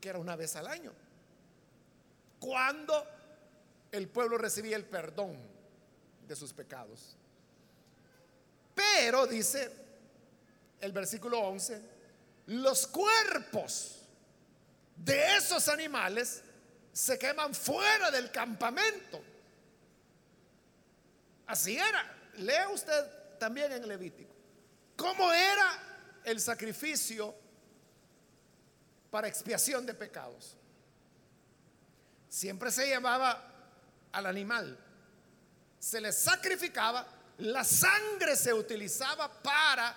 que 0.00 0.08
era 0.08 0.18
una 0.18 0.36
vez 0.36 0.56
al 0.56 0.66
año. 0.66 0.92
Cuando 2.38 3.06
el 3.92 4.08
pueblo 4.08 4.38
recibía 4.38 4.76
el 4.76 4.84
perdón 4.84 5.36
de 6.26 6.36
sus 6.36 6.52
pecados. 6.52 7.16
Pero, 8.74 9.26
dice 9.26 9.70
el 10.80 10.92
versículo 10.92 11.38
11, 11.40 11.82
los 12.46 12.86
cuerpos 12.86 14.00
de 14.96 15.36
esos 15.36 15.68
animales 15.68 16.42
se 16.92 17.18
queman 17.18 17.54
fuera 17.54 18.10
del 18.10 18.30
campamento. 18.30 19.22
Así 21.46 21.76
era. 21.76 22.16
Lea 22.36 22.68
usted 22.68 23.38
también 23.38 23.72
en 23.72 23.86
Levítico. 23.86 24.29
¿Cómo 25.00 25.32
era 25.32 26.20
el 26.24 26.38
sacrificio 26.40 27.34
para 29.10 29.28
expiación 29.28 29.86
de 29.86 29.94
pecados? 29.94 30.58
Siempre 32.28 32.70
se 32.70 32.86
llevaba 32.86 33.50
al 34.12 34.26
animal, 34.26 34.78
se 35.78 36.02
le 36.02 36.12
sacrificaba, 36.12 37.06
la 37.38 37.64
sangre 37.64 38.36
se 38.36 38.52
utilizaba 38.52 39.32
para 39.42 39.96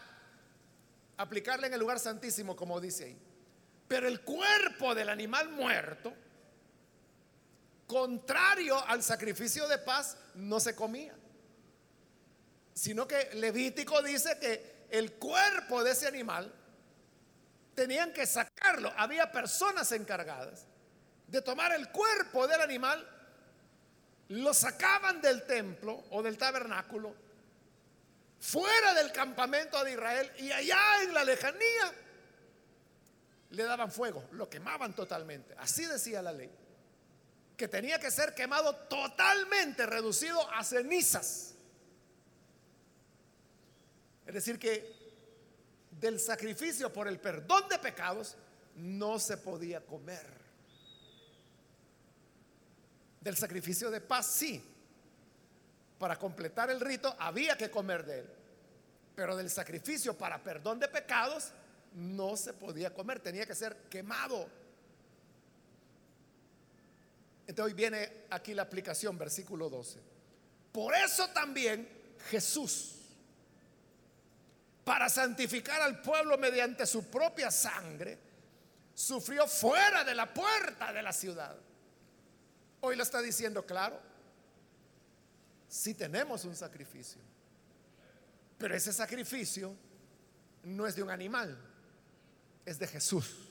aplicarle 1.18 1.68
en 1.68 1.74
el 1.74 1.82
lugar 1.82 2.00
santísimo, 2.00 2.56
como 2.56 2.80
dice 2.80 3.04
ahí. 3.04 3.18
Pero 3.89 4.08
el 4.08 4.22
cuerpo 4.22 4.96
del 4.96 5.10
animal 5.10 5.50
muerto, 5.50 6.13
contrario 7.88 8.82
al 8.88 9.04
sacrificio 9.04 9.68
de 9.68 9.80
paz, 9.80 10.16
no 10.36 10.62
se 10.62 10.74
comía. 10.74 11.13
Sino 12.74 13.06
que 13.06 13.32
Levítico 13.34 14.02
dice 14.02 14.39
que 14.39 14.73
el 14.94 15.14
cuerpo 15.14 15.84
de 15.84 15.92
ese 15.92 16.08
animal 16.08 16.54
tenían 17.74 18.14
que 18.14 18.28
sacarlo. 18.28 18.94
Había 18.96 19.32
personas 19.32 19.92
encargadas 19.92 20.68
de 21.28 21.42
tomar 21.42 21.74
el 21.74 21.90
cuerpo 21.90 22.48
del 22.48 22.62
animal, 22.62 23.04
lo 24.30 24.54
sacaban 24.54 25.20
del 25.20 25.48
templo 25.48 26.04
o 26.12 26.22
del 26.22 26.38
tabernáculo 26.38 27.16
fuera 28.40 28.94
del 28.94 29.12
campamento 29.12 29.84
de 29.84 29.94
Israel 29.94 30.32
y 30.38 30.52
allá 30.52 31.02
en 31.02 31.14
la 31.14 31.24
lejanía 31.24 31.94
le 33.50 33.64
daban 33.64 33.92
fuego, 33.92 34.28
lo 34.34 34.48
quemaban 34.48 34.94
totalmente. 34.94 35.56
Así 35.58 35.86
decía 35.86 36.22
la 36.22 36.34
ley, 36.34 36.52
que 37.58 37.68
tenía 37.68 38.00
que 38.00 38.12
ser 38.12 38.36
quemado 38.36 38.76
totalmente, 38.76 39.88
reducido 39.88 40.48
a 40.52 40.64
cenizas. 40.64 41.53
Es 44.26 44.34
decir, 44.34 44.58
que 44.58 45.04
del 45.92 46.20
sacrificio 46.20 46.92
por 46.92 47.08
el 47.08 47.20
perdón 47.20 47.68
de 47.70 47.80
pecados 47.80 48.36
no 48.76 49.20
se 49.20 49.38
podía 49.38 49.86
comer. 49.86 50.26
Del 53.22 53.38
sacrificio 53.38 53.90
de 53.90 54.02
paz 54.02 54.28
sí, 54.28 54.62
para 55.98 56.18
completar 56.18 56.70
el 56.70 56.82
rito 56.82 57.16
había 57.20 57.58
que 57.58 57.72
comer 57.72 58.06
de 58.06 58.20
él. 58.20 58.30
Pero 59.16 59.36
del 59.36 59.50
sacrificio 59.50 60.18
para 60.18 60.44
perdón 60.44 60.80
de 60.80 60.88
pecados 60.88 61.52
no 61.94 62.36
se 62.36 62.54
podía 62.54 62.94
comer, 62.94 63.20
tenía 63.20 63.46
que 63.46 63.56
ser 63.56 63.76
quemado. 63.90 64.50
Entonces 67.46 67.72
hoy 67.72 67.78
viene 67.78 68.26
aquí 68.30 68.54
la 68.54 68.64
aplicación, 68.64 69.18
versículo 69.18 69.70
12. 69.70 70.00
Por 70.72 70.96
eso 70.96 71.28
también 71.30 71.88
Jesús, 72.30 73.03
para 74.84 75.10
santificar 75.10 75.82
al 75.82 76.02
pueblo 76.02 76.38
mediante 76.38 76.86
su 76.86 77.10
propia 77.10 77.50
sangre, 77.52 78.19
sufrió 78.93 79.48
fuera 79.48 80.04
de 80.04 80.13
la 80.13 80.34
puerta 80.34 80.91
de 80.91 81.02
la 81.02 81.13
ciudad. 81.13 81.56
Hoy 82.82 82.96
lo 82.96 83.04
está 83.04 83.22
diciendo 83.22 83.65
claro 83.65 84.00
si 85.67 85.93
tenemos 85.93 86.46
un 86.46 86.56
sacrificio. 86.56 87.22
Pero 88.58 88.76
ese 88.76 88.93
sacrificio 88.93 89.76
no 90.63 90.86
es 90.86 90.96
de 90.96 91.04
un 91.04 91.10
animal, 91.10 91.58
es 92.65 92.78
de 92.78 92.88
Jesús. 92.88 93.50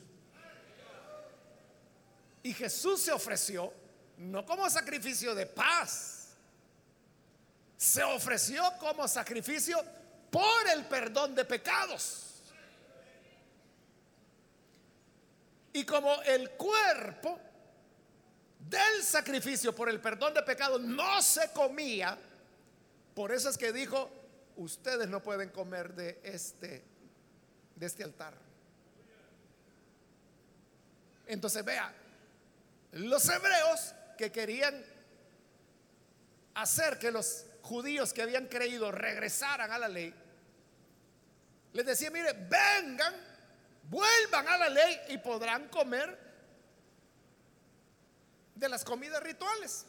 Y 2.42 2.53
Jesús 2.53 3.03
se 3.03 3.12
ofreció 3.12 3.73
no 4.18 4.45
como 4.45 4.68
sacrificio 4.68 5.35
de 5.35 5.47
paz, 5.47 6.29
se 7.77 8.03
ofreció 8.03 8.62
como 8.79 9.09
sacrificio 9.09 9.83
por 10.33 10.68
el 10.75 10.87
perdón 10.87 11.35
de 11.35 11.45
pecados. 11.45 12.40
Y 15.75 15.85
como 15.85 16.23
el 16.23 16.51
cuerpo 16.53 17.38
del 18.59 19.03
sacrificio 19.03 19.75
por 19.75 19.90
el 19.90 20.01
perdón 20.01 20.33
de 20.33 20.42
pecados 20.42 20.81
no 20.81 21.21
se 21.21 21.53
comía, 21.53 22.16
por 23.14 23.31
eso 23.31 23.51
es 23.51 23.59
que 23.59 23.75
dijo, 23.75 24.11
ustedes 24.57 25.07
no 25.09 25.23
pueden 25.23 25.51
comer 25.51 25.95
de 25.95 26.18
este 26.25 26.83
de 27.77 27.87
este 27.87 28.03
altar. 28.03 28.33
Entonces 31.27 31.62
vea, 31.62 31.92
los 32.92 33.29
hebreos 33.29 33.95
que 34.16 34.33
querían 34.33 34.83
hacer 36.55 36.99
que 36.99 37.11
los 37.11 37.45
judíos 37.62 38.12
que 38.12 38.23
habían 38.23 38.47
creído 38.47 38.92
regresaran 38.92 39.73
a 39.73 39.79
la 39.79 39.88
ley, 39.88 40.14
les 41.73 41.87
decía, 41.87 42.11
mire, 42.11 42.33
vengan, 42.33 43.15
vuelvan 43.89 44.49
a 44.49 44.57
la 44.59 44.69
ley 44.69 45.01
y 45.09 45.19
podrán 45.19 45.69
comer 45.69 46.19
de 48.55 48.69
las 48.69 48.85
comidas 48.85 49.23
rituales. 49.23 49.87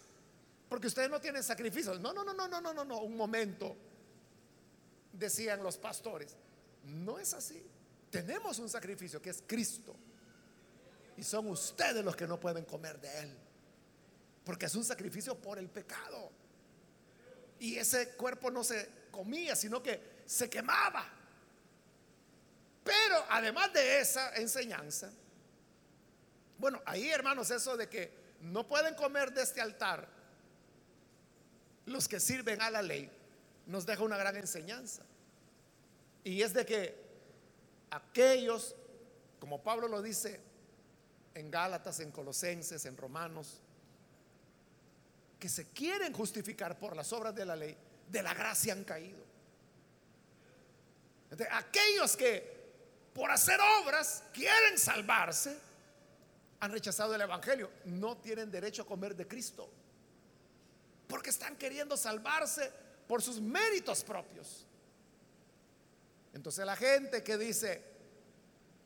Porque 0.69 0.87
ustedes 0.87 1.09
no 1.09 1.19
tienen 1.19 1.43
sacrificios. 1.43 1.99
No, 1.99 2.13
no, 2.13 2.23
no, 2.23 2.33
no, 2.33 2.47
no, 2.47 2.61
no, 2.61 2.73
no, 2.73 2.85
no. 2.85 2.99
Un 3.01 3.15
momento, 3.15 3.75
decían 5.11 5.61
los 5.61 5.77
pastores. 5.77 6.35
No 6.83 7.19
es 7.19 7.33
así. 7.33 7.61
Tenemos 8.09 8.59
un 8.59 8.69
sacrificio 8.69 9.21
que 9.21 9.29
es 9.29 9.43
Cristo. 9.45 9.95
Y 11.17 11.23
son 11.23 11.47
ustedes 11.49 12.03
los 12.03 12.15
que 12.15 12.25
no 12.25 12.39
pueden 12.39 12.65
comer 12.65 12.99
de 12.99 13.19
Él. 13.19 13.37
Porque 14.43 14.65
es 14.65 14.75
un 14.75 14.83
sacrificio 14.83 15.35
por 15.35 15.59
el 15.59 15.69
pecado. 15.69 16.31
Y 17.59 17.75
ese 17.75 18.09
cuerpo 18.15 18.49
no 18.49 18.63
se 18.63 18.89
comía, 19.11 19.55
sino 19.55 19.83
que 19.83 20.23
se 20.25 20.49
quemaba. 20.49 21.22
Pero 22.83 23.25
además 23.29 23.71
de 23.73 23.99
esa 23.99 24.35
enseñanza, 24.35 25.11
bueno, 26.57 26.81
ahí 26.85 27.09
hermanos, 27.09 27.49
eso 27.51 27.77
de 27.77 27.89
que 27.89 28.11
no 28.41 28.67
pueden 28.67 28.95
comer 28.95 29.33
de 29.33 29.43
este 29.43 29.61
altar 29.61 30.07
los 31.85 32.07
que 32.07 32.19
sirven 32.19 32.61
a 32.61 32.69
la 32.69 32.81
ley, 32.81 33.09
nos 33.67 33.85
deja 33.85 34.03
una 34.03 34.17
gran 34.17 34.35
enseñanza. 34.35 35.03
Y 36.23 36.41
es 36.41 36.53
de 36.53 36.65
que 36.65 37.03
aquellos, 37.91 38.75
como 39.39 39.61
Pablo 39.61 39.87
lo 39.87 40.01
dice 40.01 40.39
en 41.33 41.51
Gálatas, 41.51 41.99
en 41.99 42.11
Colosenses, 42.11 42.85
en 42.85 42.95
Romanos, 42.95 43.59
que 45.39 45.49
se 45.49 45.67
quieren 45.71 46.13
justificar 46.13 46.79
por 46.79 46.95
las 46.95 47.11
obras 47.11 47.35
de 47.35 47.45
la 47.45 47.55
ley, 47.55 47.75
de 48.09 48.23
la 48.23 48.33
gracia 48.33 48.73
han 48.73 48.83
caído. 48.83 49.23
aquellos 51.51 52.15
que 52.15 52.52
por 53.13 53.31
hacer 53.31 53.59
obras 53.81 54.23
quieren 54.33 54.77
salvarse, 54.77 55.57
han 56.59 56.71
rechazado 56.71 57.13
el 57.13 57.21
Evangelio, 57.21 57.69
no 57.85 58.17
tienen 58.17 58.49
derecho 58.49 58.83
a 58.83 58.85
comer 58.85 59.15
de 59.15 59.27
Cristo, 59.27 59.69
porque 61.07 61.29
están 61.29 61.55
queriendo 61.57 61.95
salvarse 61.97 62.71
por 63.07 63.21
sus 63.21 63.39
méritos 63.41 64.03
propios. 64.03 64.65
Entonces 66.33 66.65
la 66.65 66.75
gente 66.75 67.23
que 67.23 67.37
dice, 67.37 67.83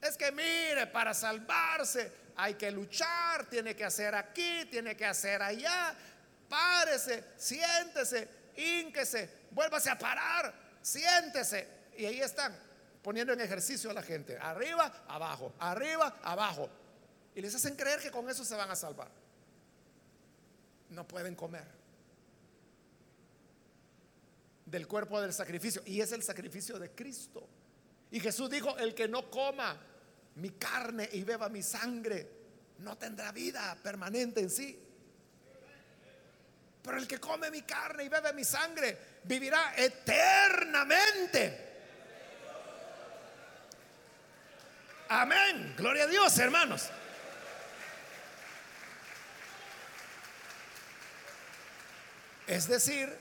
es 0.02 0.18
que 0.18 0.32
mire, 0.32 0.88
para 0.88 1.14
salvarse 1.14 2.12
hay 2.36 2.56
que 2.56 2.70
luchar, 2.72 3.50
tiene 3.50 3.76
que 3.76 3.86
hacer 3.86 4.14
aquí, 4.14 4.66
tiene 4.70 4.98
que 4.98 5.06
hacer 5.06 5.42
allá, 5.42 5.96
párese, 6.50 7.24
siéntese, 7.38 8.28
ínquese, 8.58 9.30
vuélvase 9.52 9.90
a 9.90 9.98
parar, 9.98 10.54
siéntese. 10.82 11.68
Y 11.98 12.06
ahí 12.06 12.22
están 12.22 12.67
poniendo 13.08 13.32
en 13.32 13.40
ejercicio 13.40 13.90
a 13.90 13.94
la 13.94 14.04
gente, 14.04 14.38
arriba, 14.38 15.06
abajo, 15.08 15.54
arriba, 15.60 16.20
abajo. 16.24 16.70
Y 17.34 17.40
les 17.40 17.56
hacen 17.56 17.78
creer 17.78 18.02
que 18.02 18.12
con 18.12 18.30
eso 18.30 18.44
se 18.44 18.54
van 18.54 18.70
a 18.70 18.76
salvar. 18.76 19.10
No 20.90 21.08
pueden 21.08 21.34
comer 21.34 21.64
del 24.66 24.86
cuerpo 24.90 25.22
del 25.22 25.32
sacrificio. 25.32 25.82
Y 25.86 26.02
es 26.02 26.12
el 26.12 26.22
sacrificio 26.22 26.78
de 26.78 26.92
Cristo. 26.92 27.48
Y 28.12 28.20
Jesús 28.20 28.50
dijo, 28.50 28.78
el 28.78 28.94
que 28.94 29.08
no 29.08 29.32
coma 29.32 29.80
mi 30.36 30.50
carne 30.50 31.08
y 31.14 31.24
beba 31.24 31.48
mi 31.48 31.64
sangre, 31.64 32.30
no 32.80 32.98
tendrá 32.98 33.32
vida 33.32 33.78
permanente 33.82 34.42
en 34.42 34.50
sí. 34.50 34.84
Pero 36.82 36.98
el 36.98 37.08
que 37.08 37.22
come 37.22 37.50
mi 37.52 37.62
carne 37.62 38.04
y 38.04 38.10
bebe 38.10 38.34
mi 38.34 38.44
sangre 38.44 38.98
vivirá 39.24 39.76
eternamente. 39.78 41.67
Amén. 45.10 45.74
Gloria 45.78 46.04
a 46.04 46.08
Dios, 46.08 46.38
hermanos. 46.38 46.90
Es 52.46 52.68
decir, 52.68 53.18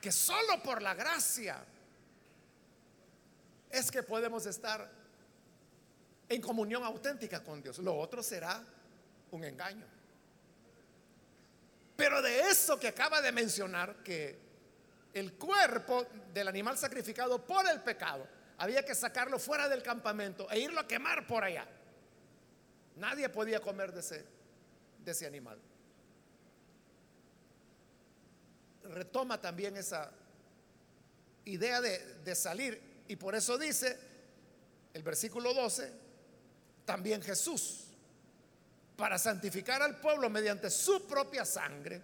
que 0.00 0.12
solo 0.12 0.62
por 0.62 0.82
la 0.82 0.94
gracia 0.94 1.64
es 3.70 3.90
que 3.90 4.02
podemos 4.02 4.46
estar 4.46 4.90
en 6.28 6.40
comunión 6.40 6.84
auténtica 6.84 7.42
con 7.42 7.62
Dios. 7.62 7.78
Lo 7.78 7.96
otro 7.96 8.22
será 8.22 8.62
un 9.30 9.44
engaño. 9.44 9.86
Pero 11.96 12.22
de 12.22 12.50
eso 12.50 12.78
que 12.78 12.88
acaba 12.88 13.20
de 13.20 13.32
mencionar, 13.32 14.02
que 14.02 14.38
el 15.14 15.34
cuerpo 15.34 16.06
del 16.32 16.48
animal 16.48 16.76
sacrificado 16.78 17.44
por 17.44 17.68
el 17.68 17.80
pecado, 17.80 18.26
había 18.58 18.84
que 18.84 18.94
sacarlo 18.94 19.38
fuera 19.38 19.68
del 19.68 19.82
campamento 19.82 20.50
e 20.50 20.60
irlo 20.60 20.80
a 20.80 20.86
quemar 20.86 21.26
por 21.26 21.44
allá. 21.44 21.66
Nadie 22.96 23.28
podía 23.28 23.60
comer 23.60 23.92
de 23.92 24.00
ese, 24.00 24.24
de 25.04 25.10
ese 25.10 25.26
animal. 25.26 25.58
Retoma 28.84 29.40
también 29.40 29.76
esa 29.76 30.10
idea 31.44 31.80
de, 31.80 31.98
de 32.22 32.34
salir 32.34 33.04
y 33.08 33.16
por 33.16 33.34
eso 33.34 33.58
dice 33.58 33.98
el 34.92 35.02
versículo 35.02 35.54
12, 35.54 35.92
también 36.84 37.22
Jesús 37.22 37.92
para 38.96 39.18
santificar 39.18 39.82
al 39.82 39.98
pueblo 39.98 40.30
mediante 40.30 40.70
su 40.70 41.06
propia 41.08 41.44
sangre, 41.44 42.00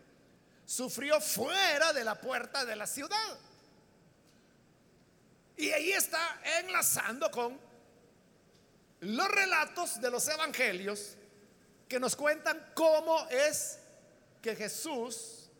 sufrió 0.64 1.20
fuera 1.20 1.92
de 1.92 2.02
la 2.02 2.20
puerta 2.20 2.64
de 2.64 2.74
la 2.74 2.86
ciudad. 2.86 3.38
Y 5.58 5.72
ahí 5.72 5.90
está 5.90 6.40
enlazando 6.60 7.28
con 7.32 7.58
los 9.00 9.28
relatos 9.28 10.00
de 10.00 10.08
los 10.08 10.26
evangelios 10.28 11.16
que 11.88 11.98
nos 11.98 12.14
cuentan 12.14 12.72
cómo 12.74 13.26
es 13.28 13.80
que 14.40 14.54
Jesús 14.54 15.50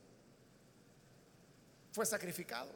fue 1.90 2.06
sacrificado. 2.06 2.70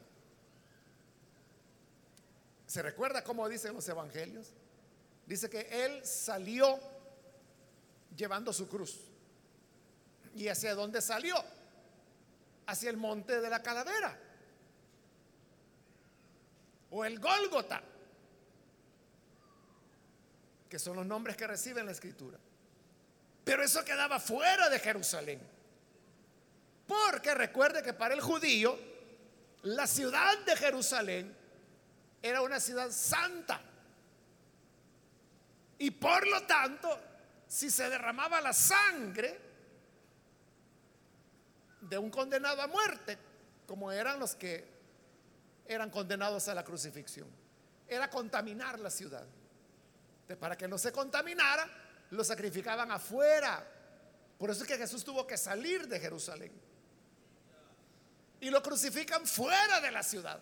¿Se 2.67 2.83
recuerda 2.83 3.23
cómo 3.23 3.49
dicen 3.49 3.73
los 3.73 3.89
evangelios? 3.89 4.49
Dice 5.25 5.49
que 5.49 5.61
Él 5.71 6.05
salió 6.05 6.81
llevando 8.17 8.53
su 8.53 8.69
cruz. 8.69 8.99
¿Y 10.35 10.49
hacia 10.49 10.75
dónde 10.75 11.01
salió? 11.01 11.37
Hacia 12.67 12.91
el 12.91 12.97
monte 12.97 13.41
de 13.41 13.49
la 13.49 13.63
calavera. 13.63 14.19
O 16.93 17.05
el 17.05 17.19
Gólgota, 17.19 17.83
que 20.69 20.79
son 20.79 20.97
los 20.97 21.07
nombres 21.07 21.37
que 21.37 21.47
recibe 21.47 21.83
la 21.83 21.93
escritura. 21.93 22.39
Pero 23.45 23.63
eso 23.63 23.85
quedaba 23.85 24.21
fuera 24.21 24.69
de 24.69 24.79
Jerusalén. 24.79 25.41
Porque 26.87 27.35
recuerde 27.35 27.83
que 27.83 27.93
para 27.93 28.15
el 28.15 28.21
judío, 28.21 28.79
la 29.63 29.87
ciudad 29.87 30.39
de 30.45 30.57
Jerusalén 30.57 31.37
era 32.23 32.41
una 32.43 32.61
ciudad 32.61 32.91
santa. 32.91 33.61
Y 35.79 35.91
por 35.91 36.27
lo 36.27 36.43
tanto, 36.45 36.99
si 37.49 37.71
se 37.71 37.91
derramaba 37.91 38.41
la 38.41 38.53
sangre 38.53 39.39
de 41.81 41.99
un 41.99 42.11
condenado 42.11 42.63
a 42.63 42.67
muerte, 42.67 43.19
como 43.67 43.91
eran 43.91 44.21
los 44.21 44.35
que 44.35 44.72
eran 45.67 45.91
condenados 45.91 46.49
a 46.49 46.55
la 46.55 46.65
crucifixión, 46.65 47.29
era 47.89 48.09
contaminar 48.11 48.79
la 48.79 48.91
ciudad. 48.91 49.27
para 50.41 50.57
que 50.57 50.67
no 50.67 50.79
se 50.79 50.91
contaminara, 50.93 51.69
lo 52.11 52.25
sacrificaban 52.25 52.91
afuera. 52.91 53.67
Por 54.39 54.51
eso 54.51 54.63
es 54.63 54.69
que 54.69 54.79
Jesús 54.79 55.05
tuvo 55.05 55.27
que 55.27 55.37
salir 55.37 55.87
de 55.87 56.01
Jerusalén. 56.01 56.53
Y 58.41 58.49
lo 58.49 58.63
crucifican 58.63 59.27
fuera 59.27 59.81
de 59.81 59.91
la 59.91 60.03
ciudad. 60.03 60.41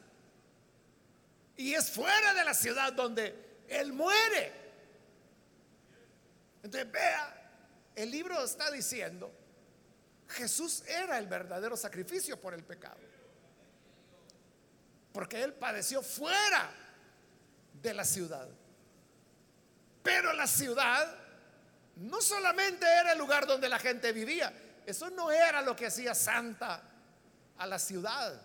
Y 1.57 1.75
es 1.75 1.91
fuera 1.91 2.35
de 2.35 2.45
la 2.45 2.55
ciudad 2.55 2.93
donde 2.93 3.65
Él 3.69 3.93
muere. 3.93 4.53
Entonces 6.63 6.91
vea, 6.91 7.53
el 7.97 8.11
libro 8.11 8.43
está 8.45 8.71
diciendo, 8.71 9.33
Jesús 10.29 10.83
era 10.87 11.19
el 11.19 11.27
verdadero 11.27 11.77
sacrificio 11.77 12.41
por 12.41 12.55
el 12.55 12.63
pecado. 12.63 13.10
Porque 15.13 15.43
Él 15.43 15.55
padeció 15.55 16.03
fuera 16.03 16.71
de 17.83 17.95
la 17.95 18.05
ciudad. 18.05 18.49
Pero 20.03 20.33
la 20.33 20.47
ciudad 20.47 21.17
no 21.97 22.21
solamente 22.21 22.87
era 22.87 23.13
el 23.13 23.19
lugar 23.19 23.47
donde 23.47 23.69
la 23.69 23.79
gente 23.79 24.13
vivía, 24.13 24.53
eso 24.87 25.11
no 25.11 25.31
era 25.31 25.61
lo 25.63 25.77
que 25.77 25.87
hacía 25.87 26.15
santa 26.15 26.83
a 27.59 27.67
la 27.67 27.79
ciudad. 27.79 28.41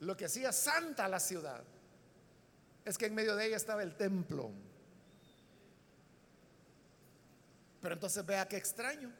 Lo 0.00 0.16
que 0.16 0.26
hacía 0.26 0.52
santa 0.52 1.06
a 1.06 1.08
la 1.08 1.18
ciudad 1.18 1.64
es 2.84 2.96
que 2.96 3.06
en 3.06 3.14
medio 3.14 3.34
de 3.34 3.46
ella 3.46 3.56
estaba 3.56 3.82
el 3.82 3.96
templo 3.96 4.52
Pero 7.80 7.94
entonces 7.94 8.24
vea 8.24 8.46
qué 8.48 8.56
extraño. 8.56 9.12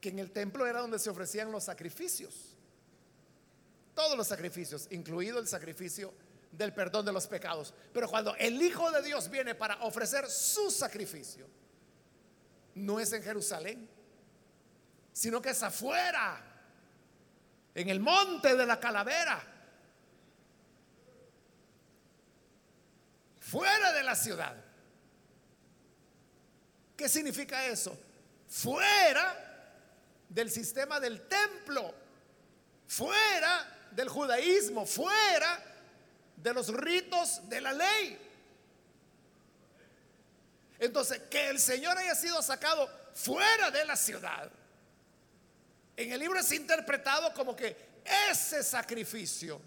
Que 0.00 0.10
en 0.10 0.18
el 0.18 0.30
templo 0.30 0.66
era 0.66 0.80
donde 0.80 0.98
se 0.98 1.10
ofrecían 1.10 1.50
los 1.50 1.64
sacrificios. 1.64 2.47
Todos 3.98 4.16
los 4.16 4.28
sacrificios, 4.28 4.86
incluido 4.92 5.40
el 5.40 5.48
sacrificio 5.48 6.14
del 6.52 6.72
perdón 6.72 7.04
de 7.04 7.12
los 7.12 7.26
pecados. 7.26 7.74
Pero 7.92 8.08
cuando 8.08 8.32
el 8.36 8.62
Hijo 8.62 8.88
de 8.92 9.02
Dios 9.02 9.28
viene 9.28 9.56
para 9.56 9.82
ofrecer 9.82 10.30
su 10.30 10.70
sacrificio, 10.70 11.48
no 12.76 13.00
es 13.00 13.12
en 13.12 13.24
Jerusalén, 13.24 13.88
sino 15.12 15.42
que 15.42 15.50
es 15.50 15.60
afuera, 15.64 16.40
en 17.74 17.88
el 17.88 17.98
monte 17.98 18.54
de 18.54 18.66
la 18.66 18.78
calavera, 18.78 19.42
fuera 23.40 23.92
de 23.94 24.04
la 24.04 24.14
ciudad. 24.14 24.54
¿Qué 26.96 27.08
significa 27.08 27.66
eso? 27.66 27.98
Fuera 28.46 29.74
del 30.28 30.52
sistema 30.52 31.00
del 31.00 31.26
templo, 31.26 31.92
fuera 32.86 33.74
del 33.92 34.08
judaísmo, 34.08 34.86
fuera 34.86 35.62
de 36.36 36.54
los 36.54 36.68
ritos 36.72 37.48
de 37.48 37.60
la 37.60 37.72
ley. 37.72 38.18
Entonces, 40.78 41.22
que 41.30 41.48
el 41.48 41.58
Señor 41.58 41.98
haya 41.98 42.14
sido 42.14 42.40
sacado 42.42 42.88
fuera 43.14 43.70
de 43.70 43.84
la 43.84 43.96
ciudad, 43.96 44.50
en 45.96 46.12
el 46.12 46.20
libro 46.20 46.38
es 46.38 46.52
interpretado 46.52 47.34
como 47.34 47.56
que 47.56 47.76
ese 48.30 48.62
sacrificio 48.62 49.60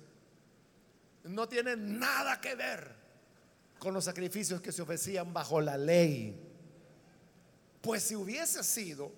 no 1.24 1.48
tiene 1.48 1.76
nada 1.76 2.40
que 2.40 2.56
ver 2.56 2.96
con 3.78 3.94
los 3.94 4.06
sacrificios 4.06 4.62
que 4.62 4.72
se 4.72 4.82
ofrecían 4.82 5.34
bajo 5.34 5.60
la 5.60 5.78
ley. 5.78 6.40
Pues 7.82 8.04
si 8.04 8.16
hubiese 8.16 8.64
sido 8.64 9.12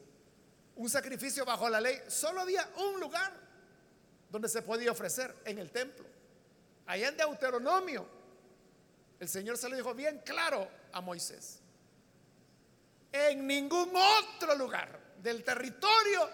un 0.76 0.90
sacrificio 0.90 1.46
bajo 1.46 1.70
la 1.70 1.80
ley, 1.80 2.02
solo 2.08 2.42
había 2.42 2.68
un 2.78 3.00
lugar 3.00 3.43
donde 4.34 4.50
se 4.50 4.64
podía 4.64 4.92
ofrecer, 4.92 5.32
en 5.46 5.60
el 5.60 5.70
templo. 5.70 6.04
Allá 6.88 7.10
en 7.10 7.16
Deuteronomio, 7.16 8.04
el 9.20 9.30
Señor 9.30 9.60
se 9.60 9.70
lo 9.70 9.76
dijo 9.76 9.94
bien 9.94 10.24
claro 10.26 10.68
a 10.92 11.02
Moisés. 11.02 11.60
En 13.12 13.46
ningún 13.46 13.92
otro 13.96 14.56
lugar 14.56 15.00
del 15.22 15.44
territorio 15.44 16.28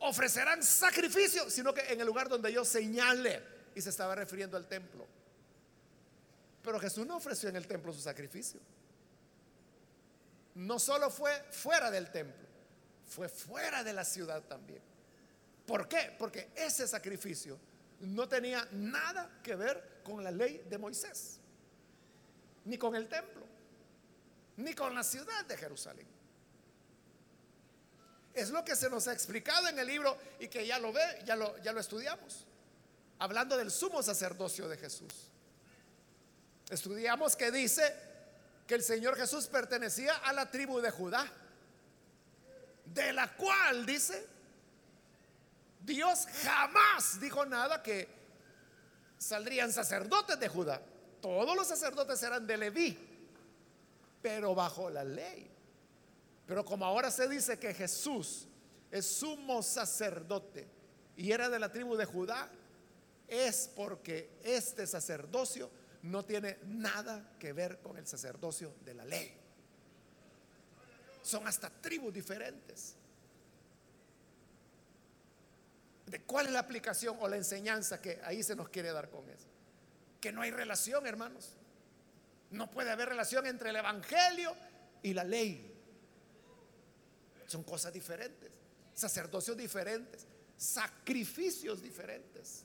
ofrecerán 0.00 0.62
sacrificio, 0.62 1.48
sino 1.48 1.72
que 1.72 1.80
en 1.90 1.98
el 1.98 2.06
lugar 2.06 2.28
donde 2.28 2.52
yo 2.52 2.62
señale, 2.62 3.42
y 3.74 3.80
se 3.80 3.88
estaba 3.88 4.14
refiriendo 4.14 4.58
al 4.58 4.68
templo. 4.68 5.06
Pero 6.62 6.78
Jesús 6.78 7.06
no 7.06 7.16
ofreció 7.16 7.48
en 7.48 7.56
el 7.56 7.66
templo 7.66 7.90
su 7.94 8.02
sacrificio. 8.02 8.60
No 10.56 10.78
solo 10.78 11.08
fue 11.08 11.32
fuera 11.50 11.90
del 11.90 12.10
templo, 12.10 12.46
fue 13.06 13.30
fuera 13.30 13.82
de 13.82 13.94
la 13.94 14.04
ciudad 14.04 14.42
también. 14.42 14.93
¿Por 15.66 15.88
qué? 15.88 16.14
Porque 16.18 16.50
ese 16.54 16.86
sacrificio 16.86 17.58
no 18.00 18.28
tenía 18.28 18.66
nada 18.72 19.40
que 19.42 19.56
ver 19.56 20.00
con 20.02 20.22
la 20.22 20.30
ley 20.30 20.64
de 20.68 20.78
Moisés, 20.78 21.38
ni 22.64 22.76
con 22.76 22.94
el 22.94 23.08
templo, 23.08 23.46
ni 24.58 24.74
con 24.74 24.94
la 24.94 25.02
ciudad 25.02 25.44
de 25.46 25.56
Jerusalén. 25.56 26.06
Es 28.34 28.50
lo 28.50 28.64
que 28.64 28.76
se 28.76 28.90
nos 28.90 29.06
ha 29.08 29.12
explicado 29.12 29.68
en 29.68 29.78
el 29.78 29.86
libro 29.86 30.18
y 30.40 30.48
que 30.48 30.66
ya 30.66 30.78
lo 30.78 30.92
ve, 30.92 31.22
ya 31.24 31.36
lo, 31.36 31.56
ya 31.58 31.72
lo 31.72 31.80
estudiamos, 31.80 32.46
hablando 33.18 33.56
del 33.56 33.70
sumo 33.70 34.02
sacerdocio 34.02 34.68
de 34.68 34.76
Jesús. 34.76 35.30
Estudiamos 36.68 37.36
que 37.36 37.50
dice 37.50 37.94
que 38.66 38.74
el 38.74 38.82
Señor 38.82 39.16
Jesús 39.16 39.46
pertenecía 39.46 40.16
a 40.16 40.32
la 40.32 40.50
tribu 40.50 40.80
de 40.80 40.90
Judá, 40.90 41.30
de 42.86 43.12
la 43.12 43.34
cual 43.34 43.86
dice 43.86 44.33
Dios 45.84 46.26
jamás 46.42 47.20
dijo 47.20 47.44
nada 47.44 47.82
que 47.82 48.08
saldrían 49.18 49.72
sacerdotes 49.72 50.38
de 50.40 50.48
Judá. 50.48 50.80
Todos 51.20 51.54
los 51.54 51.66
sacerdotes 51.66 52.22
eran 52.22 52.46
de 52.46 52.56
Leví, 52.56 52.98
pero 54.22 54.54
bajo 54.54 54.88
la 54.88 55.04
ley. 55.04 55.50
Pero 56.46 56.64
como 56.64 56.84
ahora 56.84 57.10
se 57.10 57.28
dice 57.28 57.58
que 57.58 57.74
Jesús 57.74 58.46
es 58.90 59.06
sumo 59.06 59.62
sacerdote 59.62 60.68
y 61.16 61.32
era 61.32 61.48
de 61.48 61.58
la 61.58 61.70
tribu 61.70 61.96
de 61.96 62.04
Judá, 62.06 62.48
es 63.28 63.70
porque 63.74 64.38
este 64.42 64.86
sacerdocio 64.86 65.70
no 66.02 66.24
tiene 66.24 66.58
nada 66.66 67.36
que 67.38 67.52
ver 67.52 67.80
con 67.80 67.96
el 67.96 68.06
sacerdocio 68.06 68.74
de 68.84 68.94
la 68.94 69.04
ley. 69.04 69.34
Son 71.22 71.46
hasta 71.46 71.70
tribus 71.70 72.12
diferentes 72.12 72.96
de 76.06 76.22
cuál 76.22 76.46
es 76.46 76.52
la 76.52 76.60
aplicación 76.60 77.16
o 77.20 77.28
la 77.28 77.36
enseñanza 77.36 78.00
que 78.00 78.20
ahí 78.24 78.42
se 78.42 78.54
nos 78.54 78.68
quiere 78.68 78.92
dar 78.92 79.08
con 79.10 79.28
eso. 79.30 79.46
Que 80.20 80.32
no 80.32 80.42
hay 80.42 80.50
relación, 80.50 81.06
hermanos. 81.06 81.56
No 82.50 82.70
puede 82.70 82.90
haber 82.90 83.08
relación 83.08 83.46
entre 83.46 83.70
el 83.70 83.76
Evangelio 83.76 84.54
y 85.02 85.14
la 85.14 85.24
ley. 85.24 85.70
Son 87.46 87.62
cosas 87.62 87.92
diferentes, 87.92 88.52
sacerdocios 88.94 89.56
diferentes, 89.56 90.26
sacrificios 90.56 91.82
diferentes, 91.82 92.64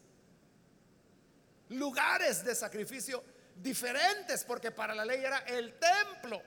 lugares 1.69 2.43
de 2.43 2.56
sacrificio 2.56 3.23
diferentes, 3.56 4.43
porque 4.43 4.71
para 4.71 4.95
la 4.95 5.06
ley 5.06 5.23
era 5.23 5.39
el 5.39 5.78
templo. 5.80 6.41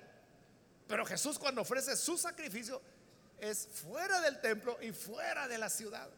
Pero 0.87 1.05
Jesús 1.05 1.39
cuando 1.39 1.63
ofrece 1.63 1.97
su 1.97 2.17
sacrificio 2.17 2.81
es 3.39 3.67
fuera 3.67 4.21
del 4.21 4.41
templo 4.41 4.79
y 4.81 4.93
fuera 4.93 5.49
de 5.49 5.59
la 5.59 5.69
ciudad. 5.69 6.09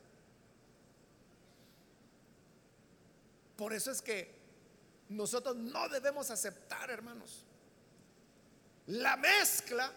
Por 3.57 3.73
eso 3.73 3.91
es 3.91 4.03
que 4.03 4.35
nosotros 5.09 5.57
no 5.57 5.89
debemos 5.89 6.31
aceptar, 6.31 6.91
hermanos, 6.91 7.45
la 8.87 9.17
mezcla 9.17 9.93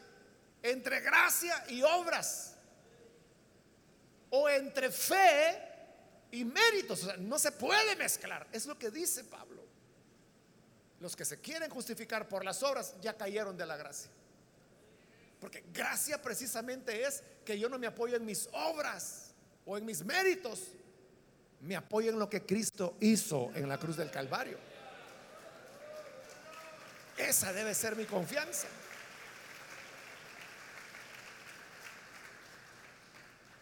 entre 0.61 0.99
gracia 1.01 1.65
y 1.69 1.81
obras 1.81 2.55
o 4.29 4.49
entre 4.49 4.91
fe 4.91 5.67
y 6.31 6.43
méritos. 6.43 7.03
O 7.03 7.05
sea, 7.07 7.17
no 7.17 7.39
se 7.39 7.51
puede 7.51 7.95
mezclar. 7.95 8.47
Es 8.51 8.65
lo 8.65 8.77
que 8.77 8.91
dice 8.91 9.23
Pablo. 9.23 9.63
Los 10.99 11.15
que 11.15 11.25
se 11.25 11.39
quieren 11.39 11.69
justificar 11.69 12.27
por 12.27 12.43
las 12.43 12.63
obras 12.63 12.95
ya 13.01 13.15
cayeron 13.15 13.55
de 13.55 13.65
la 13.65 13.77
gracia. 13.77 14.09
Porque 15.39 15.63
gracia 15.71 16.21
precisamente 16.21 17.03
es 17.03 17.23
que 17.45 17.59
yo 17.59 17.69
no 17.69 17.77
me 17.77 17.87
apoyo 17.87 18.15
en 18.15 18.25
mis 18.25 18.49
obras 18.51 19.31
o 19.65 19.77
en 19.77 19.85
mis 19.85 20.03
méritos, 20.03 20.63
me 21.61 21.75
apoyo 21.75 22.11
en 22.11 22.19
lo 22.19 22.29
que 22.29 22.45
Cristo 22.45 22.95
hizo 22.99 23.51
en 23.55 23.67
la 23.67 23.77
cruz 23.77 23.97
del 23.97 24.11
Calvario. 24.11 24.57
Esa 27.17 27.51
debe 27.51 27.73
ser 27.73 27.95
mi 27.95 28.05
confianza. 28.05 28.67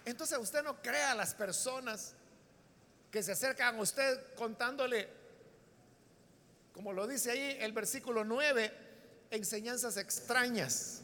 Entonces 0.04 0.38
usted 0.38 0.62
no 0.64 0.82
crea 0.82 1.12
a 1.12 1.16
las 1.16 1.34
personas 1.34 2.14
que 3.10 3.24
se 3.24 3.32
acercan 3.32 3.78
a 3.78 3.82
usted 3.82 4.36
contándole, 4.36 5.08
como 6.74 6.92
lo 6.94 7.08
dice 7.08 7.32
ahí 7.32 7.58
el 7.62 7.72
versículo 7.72 8.24
9, 8.24 8.72
enseñanzas 9.32 9.98
extrañas 9.98 11.02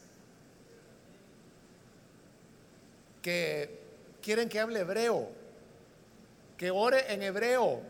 que 3.22 3.80
quieren 4.20 4.48
que 4.48 4.60
hable 4.60 4.80
hebreo 4.80 5.41
que 6.62 6.70
ore 6.70 7.12
en 7.12 7.24
hebreo, 7.24 7.82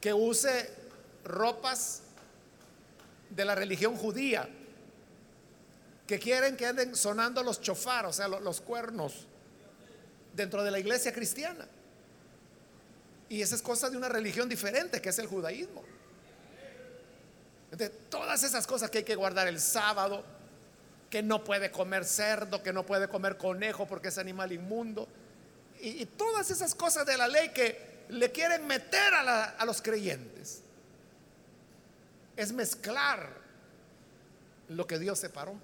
que 0.00 0.12
use 0.12 0.70
ropas 1.24 2.02
de 3.28 3.44
la 3.44 3.56
religión 3.56 3.96
judía, 3.96 4.48
que 6.06 6.20
quieren 6.20 6.56
que 6.56 6.64
anden 6.64 6.94
sonando 6.94 7.42
los 7.42 7.60
chofar, 7.60 8.06
o 8.06 8.12
sea, 8.12 8.28
los, 8.28 8.60
cuernos, 8.60 9.26
dentro 10.32 10.62
de 10.62 10.70
la 10.70 10.78
iglesia 10.78 11.12
cristiana. 11.12 11.66
Y 13.28 13.42
esa 13.42 13.56
es 13.56 13.62
cosa 13.62 13.90
de 13.90 13.96
una 13.96 14.08
religión 14.08 14.48
diferente, 14.48 15.02
que 15.02 15.08
es 15.08 15.18
el 15.18 15.26
judaísmo. 15.26 15.82
De 17.72 17.88
todas 17.88 18.44
esas 18.44 18.64
cosas 18.64 18.90
que 18.90 18.98
hay 18.98 19.04
que 19.04 19.16
guardar 19.16 19.48
el 19.48 19.58
sábado, 19.58 20.22
que 21.10 21.20
no 21.20 21.42
puede 21.42 21.72
comer 21.72 22.04
cerdo, 22.04 22.62
que 22.62 22.72
no 22.72 22.86
puede 22.86 23.08
comer 23.08 23.36
conejo 23.36 23.88
porque 23.88 24.06
es 24.06 24.18
animal 24.18 24.52
inmundo 24.52 25.08
y, 25.84 26.06
todas 26.06 26.50
esas 26.50 26.74
cosas 26.74 27.04
de 27.04 27.16
la 27.16 27.28
ley 27.28 27.50
que 27.50 28.06
le 28.08 28.32
quieren 28.32 28.66
meter 28.66 29.12
a, 29.12 29.64
los 29.66 29.82
creyentes. 29.82 30.62
Es 32.36 32.52
mezclar 32.52 33.28
lo 34.68 34.86
que 34.86 34.98
Dios 34.98 35.18
separó. 35.18 35.54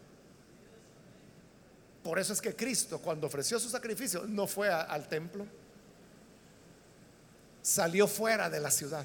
Por 2.03 2.18
eso 2.18 2.33
es 2.33 2.41
que 2.41 2.55
Cristo, 2.55 2.99
cuando 2.99 3.27
ofreció 3.27 3.59
su 3.59 3.71
sacrificio, 3.71 4.25
no 4.27 4.47
fue 4.47 4.68
al 4.68 5.09
templo. 5.09 5.47
Salió 7.62 8.07
fuera 8.07 8.51
de 8.51 8.61
la 8.61 8.71
ciudad. 8.71 9.05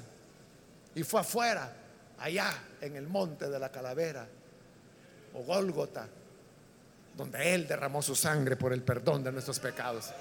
Y 0.94 1.02
fue 1.02 1.20
afuera, 1.20 1.74
allá, 2.18 2.52
en 2.80 2.96
el 2.96 3.06
monte 3.06 3.48
de 3.48 3.58
la 3.58 3.70
calavera. 3.70 4.28
o 5.34 5.42
Gólgota, 5.42 6.08
donde 7.16 7.54
Él 7.54 7.66
derramó 7.66 8.02
su 8.02 8.14
sangre 8.14 8.56
por 8.56 8.72
el 8.72 8.82
perdón 8.82 9.24
de 9.24 9.32
nuestros 9.32 9.58
pecados. 9.58 10.12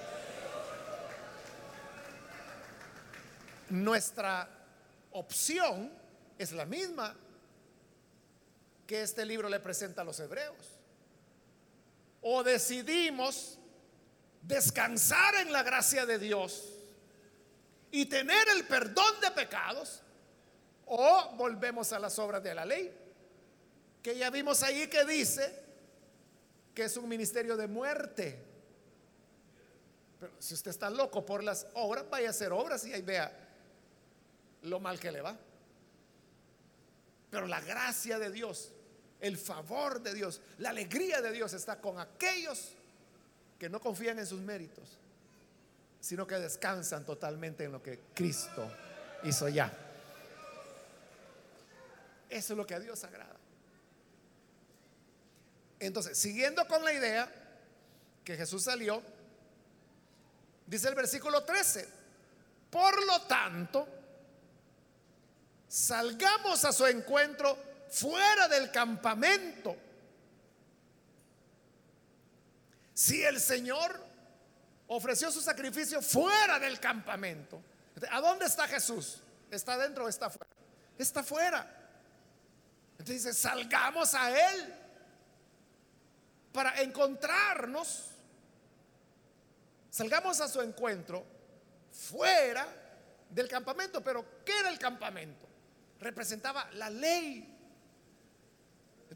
Nuestra 3.70 4.50
opción 5.12 5.92
es 6.38 6.52
la 6.52 6.66
misma 6.66 7.16
que 8.86 9.02
este 9.02 9.26
libro 9.26 9.50
le 9.50 9.60
presenta 9.60 10.02
a 10.02 10.06
los 10.06 10.20
hebreos. 10.20 10.56
O 12.22 12.44
decidimos 12.44 13.58
descansar 14.42 15.36
en 15.36 15.52
la 15.52 15.64
gracia 15.64 16.06
de 16.06 16.20
Dios 16.20 16.72
y 17.92 18.06
tener 18.06 18.48
el 18.50 18.66
perdón 18.66 19.22
de 19.22 19.32
pecados, 19.32 20.02
o 20.86 21.32
volvemos 21.36 21.94
a 21.94 22.00
las 22.00 22.20
obras 22.20 22.44
de 22.44 22.54
la 22.54 22.66
ley, 22.66 22.96
que 24.04 24.18
ya 24.18 24.30
vimos 24.30 24.62
ahí 24.64 24.88
que 24.88 25.06
dice 25.06 25.64
que 26.76 26.84
es 26.84 26.98
un 26.98 27.08
ministerio 27.08 27.56
de 27.56 27.68
muerte. 27.68 28.44
Pero 30.20 30.34
si 30.40 30.54
usted 30.54 30.72
está 30.72 30.90
loco 30.90 31.26
por 31.26 31.44
las 31.44 31.68
obras, 31.74 32.06
vaya 32.10 32.28
a 32.28 32.32
hacer 32.32 32.52
obras 32.52 32.86
y 32.86 32.94
ahí 32.94 33.02
vea 33.02 33.45
lo 34.66 34.80
mal 34.80 35.00
que 35.00 35.12
le 35.12 35.22
va. 35.22 35.38
Pero 37.30 37.48
la 37.48 37.62
gracia 37.62 38.20
de 38.20 38.32
Dios, 38.32 38.72
el 39.20 39.38
favor 39.38 40.02
de 40.02 40.14
Dios, 40.14 40.42
la 40.58 40.70
alegría 40.70 41.22
de 41.22 41.32
Dios 41.32 41.54
está 41.54 41.80
con 41.80 42.00
aquellos 42.00 42.74
que 43.60 43.70
no 43.70 43.80
confían 43.80 44.20
en 44.20 44.28
sus 44.28 44.42
méritos, 44.42 44.98
sino 46.00 46.28
que 46.28 46.36
descansan 46.36 47.06
totalmente 47.06 47.64
en 47.64 47.72
lo 47.72 47.82
que 47.82 48.00
Cristo 48.14 48.70
hizo 49.24 49.50
ya. 49.50 49.72
Eso 52.30 52.54
es 52.54 52.58
lo 52.58 52.66
que 52.66 52.76
a 52.76 52.80
Dios 52.80 53.04
agrada. 53.04 53.36
Entonces, 55.80 56.18
siguiendo 56.18 56.68
con 56.68 56.84
la 56.84 56.94
idea 56.94 57.30
que 58.24 58.36
Jesús 58.36 58.64
salió, 58.64 59.02
dice 60.66 60.90
el 60.90 60.96
versículo 60.96 61.44
13, 61.44 61.88
por 62.70 63.06
lo 63.06 63.22
tanto, 63.24 63.88
salgamos 65.76 66.64
a 66.64 66.72
su 66.72 66.86
encuentro 66.86 67.58
fuera 67.90 68.48
del 68.48 68.72
campamento. 68.72 69.76
Si 72.94 73.22
el 73.22 73.42
Señor 73.42 74.02
ofreció 74.88 75.30
su 75.32 75.42
sacrificio 75.42 76.02
fuera 76.02 76.60
del 76.60 76.80
campamento, 76.80 77.62
¿a 78.10 78.22
dónde 78.22 78.46
está 78.46 78.70
Jesús? 78.70 79.22
¿Está 79.52 79.78
dentro 79.78 80.06
o 80.06 80.08
está 80.08 80.30
fuera? 80.30 80.48
Está 80.98 81.24
fuera. 81.24 81.70
Entonces 82.92 83.26
dice, 83.26 83.34
salgamos 83.34 84.14
a 84.14 84.32
Él 84.32 84.74
para 86.54 86.82
encontrarnos. 86.82 88.12
Salgamos 89.90 90.40
a 90.40 90.48
su 90.48 90.62
encuentro 90.62 91.26
fuera 91.92 92.66
del 93.30 93.50
campamento. 93.50 94.02
Pero 94.02 94.26
¿qué 94.46 94.58
era 94.58 94.70
el 94.70 94.80
campamento? 94.80 95.45
Representaba 96.06 96.70
la 96.74 96.88
ley. 96.88 97.52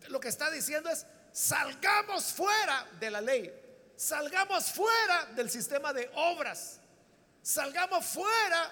Lo 0.08 0.20
que 0.20 0.30
está 0.30 0.50
diciendo 0.50 0.90
es, 0.90 1.06
salgamos 1.32 2.34
fuera 2.34 2.88
de 3.00 3.12
la 3.12 3.22
ley. 3.22 3.54
Salgamos 3.96 4.72
fuera 4.72 5.26
del 5.36 5.52
sistema 5.52 5.94
de 5.94 6.10
obras. 6.16 6.80
Salgamos 7.44 8.04
fuera 8.04 8.72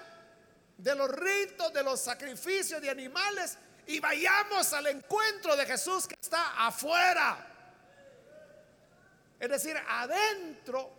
de 0.76 0.96
los 0.96 1.08
ritos, 1.08 1.72
de 1.72 1.84
los 1.84 2.00
sacrificios 2.00 2.82
de 2.82 2.90
animales 2.90 3.56
y 3.86 4.00
vayamos 4.00 4.72
al 4.72 4.88
encuentro 4.88 5.54
de 5.54 5.64
Jesús 5.64 6.08
que 6.08 6.16
está 6.20 6.66
afuera. 6.66 7.46
Es 9.38 9.48
decir, 9.48 9.76
adentro 9.88 10.90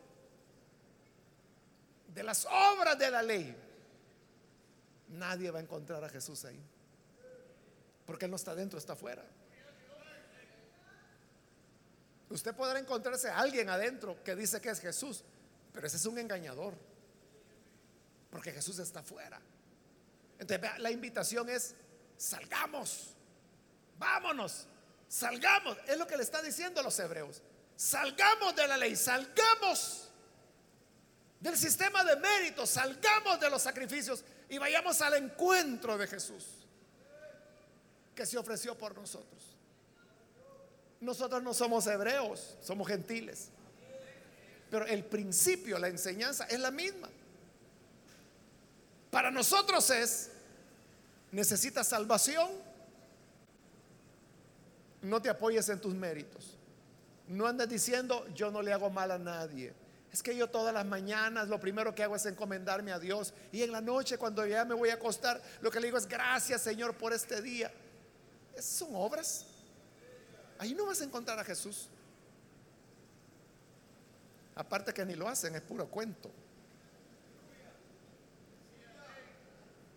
de 2.08 2.24
las 2.24 2.46
obras 2.46 2.98
de 2.98 3.12
la 3.12 3.22
ley, 3.22 3.54
nadie 5.10 5.52
va 5.52 5.60
a 5.60 5.62
encontrar 5.62 6.02
a 6.06 6.08
Jesús 6.08 6.46
ahí. 6.46 6.64
Porque 8.10 8.26
Él 8.26 8.32
no 8.32 8.38
está 8.38 8.54
adentro, 8.54 8.80
está 8.80 8.94
afuera. 8.94 9.24
Usted 12.32 12.56
podrá 12.56 12.80
encontrarse 12.80 13.30
a 13.30 13.38
alguien 13.38 13.70
adentro 13.70 14.24
que 14.24 14.36
dice 14.36 14.60
que 14.60 14.72
es 14.72 14.80
Jesús, 14.80 15.24
pero 15.72 15.86
ese 15.86 15.98
es 15.98 16.06
un 16.08 16.18
engañador. 16.18 16.74
Porque 18.32 18.52
Jesús 18.52 18.80
está 18.80 19.02
afuera. 19.02 19.40
Entonces, 20.40 20.80
la 20.80 20.90
invitación 20.90 21.50
es, 21.50 21.76
salgamos, 22.18 23.14
vámonos, 24.00 24.66
salgamos. 25.08 25.78
Es 25.86 25.96
lo 25.96 26.08
que 26.08 26.18
le 26.18 26.24
está 26.24 26.42
diciendo 26.42 26.80
a 26.80 26.84
los 26.84 26.98
hebreos. 26.98 27.44
Salgamos 27.76 28.56
de 28.56 28.68
la 28.68 28.78
ley, 28.78 28.96
salgamos 28.96 30.10
del 31.40 31.56
sistema 31.56 32.04
de 32.04 32.16
mérito, 32.16 32.66
salgamos 32.66 33.40
de 33.40 33.52
los 33.52 33.62
sacrificios 33.62 34.26
y 34.50 34.58
vayamos 34.58 35.00
al 35.00 35.14
encuentro 35.14 35.96
de 35.96 36.08
Jesús 36.08 36.59
que 38.20 38.26
se 38.26 38.38
ofreció 38.38 38.78
por 38.78 38.94
nosotros. 38.98 39.56
Nosotros 41.00 41.42
no 41.42 41.54
somos 41.54 41.88
hebreos, 41.88 42.58
somos 42.62 42.86
gentiles. 42.86 43.48
Pero 44.70 44.86
el 44.88 45.06
principio, 45.06 45.80
la 45.80 45.88
enseñanza 45.88 46.44
es 46.44 46.60
la 46.60 46.70
misma. 46.70 47.08
Para 49.10 49.32
nosotros 49.32 49.90
es, 49.90 50.32
necesitas 51.32 51.88
salvación, 51.88 52.50
no 55.02 55.22
te 55.22 55.30
apoyes 55.30 55.70
en 55.70 55.80
tus 55.80 55.96
méritos. 55.96 56.58
No 57.30 57.48
andes 57.48 57.70
diciendo, 57.70 58.28
yo 58.36 58.52
no 58.52 58.62
le 58.62 58.74
hago 58.74 58.90
mal 58.90 59.12
a 59.12 59.18
nadie. 59.18 59.74
Es 60.12 60.22
que 60.22 60.36
yo 60.36 60.50
todas 60.50 60.74
las 60.74 60.86
mañanas 60.86 61.48
lo 61.48 61.58
primero 61.58 61.96
que 61.96 62.04
hago 62.04 62.18
es 62.18 62.26
encomendarme 62.26 62.92
a 62.92 63.00
Dios. 63.00 63.34
Y 63.54 63.64
en 63.64 63.72
la 63.72 63.80
noche 63.80 64.18
cuando 64.18 64.46
ya 64.46 64.66
me 64.66 64.76
voy 64.76 64.90
a 64.90 64.96
acostar, 64.96 65.42
lo 65.62 65.72
que 65.72 65.80
le 65.80 65.88
digo 65.88 65.98
es 65.98 66.06
gracias 66.06 66.62
Señor 66.62 66.98
por 66.98 67.14
este 67.14 67.42
día. 67.42 67.72
Esas 68.54 68.66
son 68.66 68.90
obras. 68.96 69.46
Ahí 70.58 70.74
no 70.74 70.86
vas 70.86 71.02
a 71.02 71.04
encontrar 71.04 71.40
a 71.40 71.44
Jesús. 71.44 71.88
Aparte 74.56 74.94
que 74.94 75.06
ni 75.06 75.16
lo 75.16 75.28
hacen, 75.28 75.56
es 75.56 75.62
puro 75.62 75.88
cuento. 75.88 76.30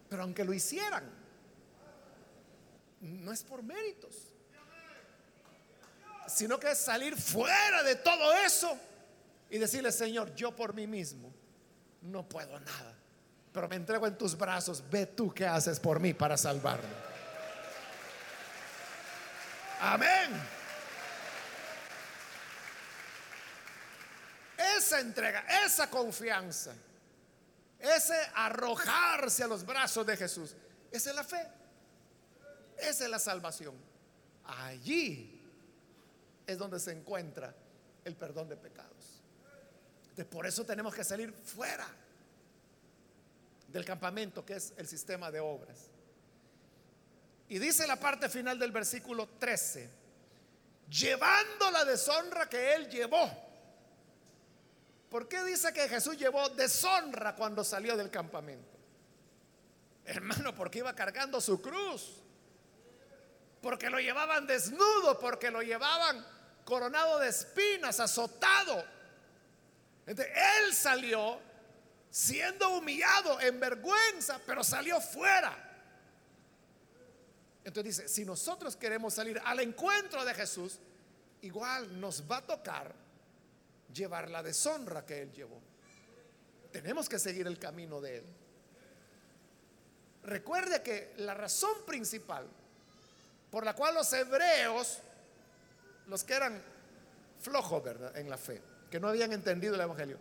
Pero 0.08 0.22
aunque 0.22 0.44
lo 0.44 0.52
hicieran, 0.52 1.10
no 3.00 3.32
es 3.32 3.42
por 3.42 3.62
méritos 3.62 4.32
sino 6.32 6.58
que 6.58 6.70
es 6.70 6.78
salir 6.78 7.16
fuera 7.16 7.82
de 7.82 7.96
todo 7.96 8.32
eso 8.34 8.76
y 9.50 9.58
decirle, 9.58 9.92
Señor, 9.92 10.34
yo 10.34 10.54
por 10.54 10.74
mí 10.74 10.86
mismo 10.86 11.32
no 12.00 12.28
puedo 12.28 12.58
nada, 12.58 12.94
pero 13.52 13.68
me 13.68 13.76
entrego 13.76 14.06
en 14.06 14.16
tus 14.16 14.36
brazos, 14.36 14.82
ve 14.90 15.06
tú 15.06 15.32
qué 15.32 15.46
haces 15.46 15.78
por 15.78 16.00
mí 16.00 16.14
para 16.14 16.36
salvarme. 16.36 17.11
Amén. 19.84 20.30
Esa 24.76 25.00
entrega, 25.00 25.44
esa 25.64 25.90
confianza, 25.90 26.72
ese 27.80 28.14
arrojarse 28.32 29.42
a 29.42 29.48
los 29.48 29.66
brazos 29.66 30.06
de 30.06 30.16
Jesús, 30.16 30.54
esa 30.92 31.10
es 31.10 31.16
la 31.16 31.24
fe, 31.24 31.48
esa 32.78 33.04
es 33.04 33.10
la 33.10 33.18
salvación. 33.18 33.74
Allí 34.44 35.42
es 36.46 36.56
donde 36.56 36.78
se 36.78 36.92
encuentra 36.92 37.52
el 38.04 38.14
perdón 38.14 38.48
de 38.48 38.56
pecados. 38.56 38.92
por 40.30 40.46
eso 40.46 40.64
tenemos 40.64 40.94
que 40.94 41.02
salir 41.02 41.32
fuera 41.32 41.88
del 43.66 43.84
campamento 43.84 44.44
que 44.44 44.54
es 44.54 44.74
el 44.76 44.86
sistema 44.86 45.32
de 45.32 45.40
obras. 45.40 45.90
Y 47.52 47.58
dice 47.58 47.86
la 47.86 47.96
parte 47.96 48.30
final 48.30 48.58
del 48.58 48.72
versículo 48.72 49.28
13, 49.38 49.86
llevando 50.88 51.70
la 51.70 51.84
deshonra 51.84 52.48
que 52.48 52.72
él 52.72 52.88
llevó. 52.88 53.30
¿Por 55.10 55.28
qué 55.28 55.44
dice 55.44 55.70
que 55.70 55.86
Jesús 55.86 56.16
llevó 56.16 56.48
deshonra 56.48 57.34
cuando 57.34 57.62
salió 57.62 57.94
del 57.94 58.10
campamento? 58.10 58.74
Hermano, 60.06 60.54
porque 60.54 60.78
iba 60.78 60.94
cargando 60.94 61.42
su 61.42 61.60
cruz 61.60 62.22
porque 63.60 63.90
lo 63.90 64.00
llevaban 64.00 64.46
desnudo, 64.46 65.18
porque 65.18 65.50
lo 65.50 65.60
llevaban 65.60 66.26
coronado 66.64 67.18
de 67.18 67.28
espinas, 67.28 68.00
azotado. 68.00 68.82
Entonces, 70.06 70.34
él 70.58 70.72
salió 70.72 71.38
siendo 72.08 72.70
humillado, 72.70 73.38
en 73.42 73.60
vergüenza, 73.60 74.40
pero 74.46 74.64
salió 74.64 75.02
fuera. 75.02 75.71
Entonces 77.64 77.96
dice, 77.96 78.08
si 78.08 78.24
nosotros 78.24 78.76
queremos 78.76 79.14
salir 79.14 79.40
al 79.44 79.60
encuentro 79.60 80.24
de 80.24 80.34
Jesús, 80.34 80.78
igual 81.42 82.00
nos 82.00 82.28
va 82.28 82.38
a 82.38 82.46
tocar 82.46 82.92
llevar 83.92 84.30
la 84.30 84.42
deshonra 84.42 85.04
que 85.04 85.22
él 85.22 85.32
llevó. 85.32 85.60
Tenemos 86.72 87.08
que 87.08 87.18
seguir 87.18 87.46
el 87.46 87.58
camino 87.58 88.00
de 88.00 88.18
él. 88.18 88.24
Recuerde 90.24 90.82
que 90.82 91.14
la 91.18 91.34
razón 91.34 91.84
principal 91.86 92.46
por 93.50 93.64
la 93.64 93.74
cual 93.74 93.94
los 93.94 94.10
hebreos 94.12 94.98
los 96.06 96.24
que 96.24 96.34
eran 96.34 96.60
flojos, 97.40 97.82
¿verdad? 97.82 98.16
En 98.16 98.30
la 98.30 98.38
fe, 98.38 98.60
que 98.90 98.98
no 98.98 99.08
habían 99.08 99.32
entendido 99.32 99.74
el 99.74 99.80
Evangelio. 99.80 100.18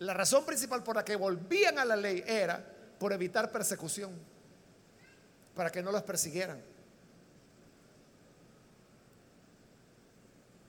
La 0.00 0.14
razón 0.14 0.44
principal 0.44 0.82
por 0.82 0.96
la 0.96 1.04
que 1.04 1.16
volvían 1.16 1.78
a 1.78 1.84
la 1.84 1.96
ley 1.96 2.22
era 2.26 2.64
por 2.98 3.12
evitar 3.12 3.52
persecución, 3.52 4.12
para 5.58 5.72
que 5.72 5.82
no 5.82 5.90
los 5.90 6.04
persiguieran. 6.04 6.62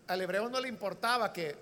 Al 0.08 0.20
hebreo 0.20 0.50
no 0.50 0.60
le 0.60 0.68
importaba 0.68 1.32
que 1.32 1.56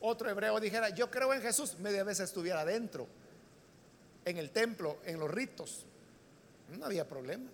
otro 0.00 0.30
hebreo 0.30 0.58
dijera, 0.58 0.88
yo 0.88 1.10
creo 1.10 1.34
en 1.34 1.42
Jesús, 1.42 1.78
media 1.80 2.04
vez 2.04 2.20
estuviera 2.20 2.62
adentro, 2.62 3.06
en 4.24 4.38
el 4.38 4.52
templo, 4.52 5.00
en 5.04 5.20
los 5.20 5.30
ritos. 5.30 5.84
No 6.78 6.86
había 6.86 7.06
problema. 7.06 7.50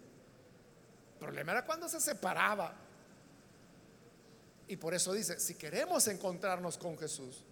El 1.14 1.18
problema 1.18 1.50
era 1.50 1.66
cuando 1.66 1.88
se 1.88 2.00
separaba. 2.00 2.76
Y 4.68 4.76
por 4.76 4.94
eso 4.94 5.12
dice, 5.12 5.40
si 5.40 5.56
queremos 5.56 6.06
encontrarnos 6.06 6.78
con 6.78 6.96
Jesús, 6.96 7.42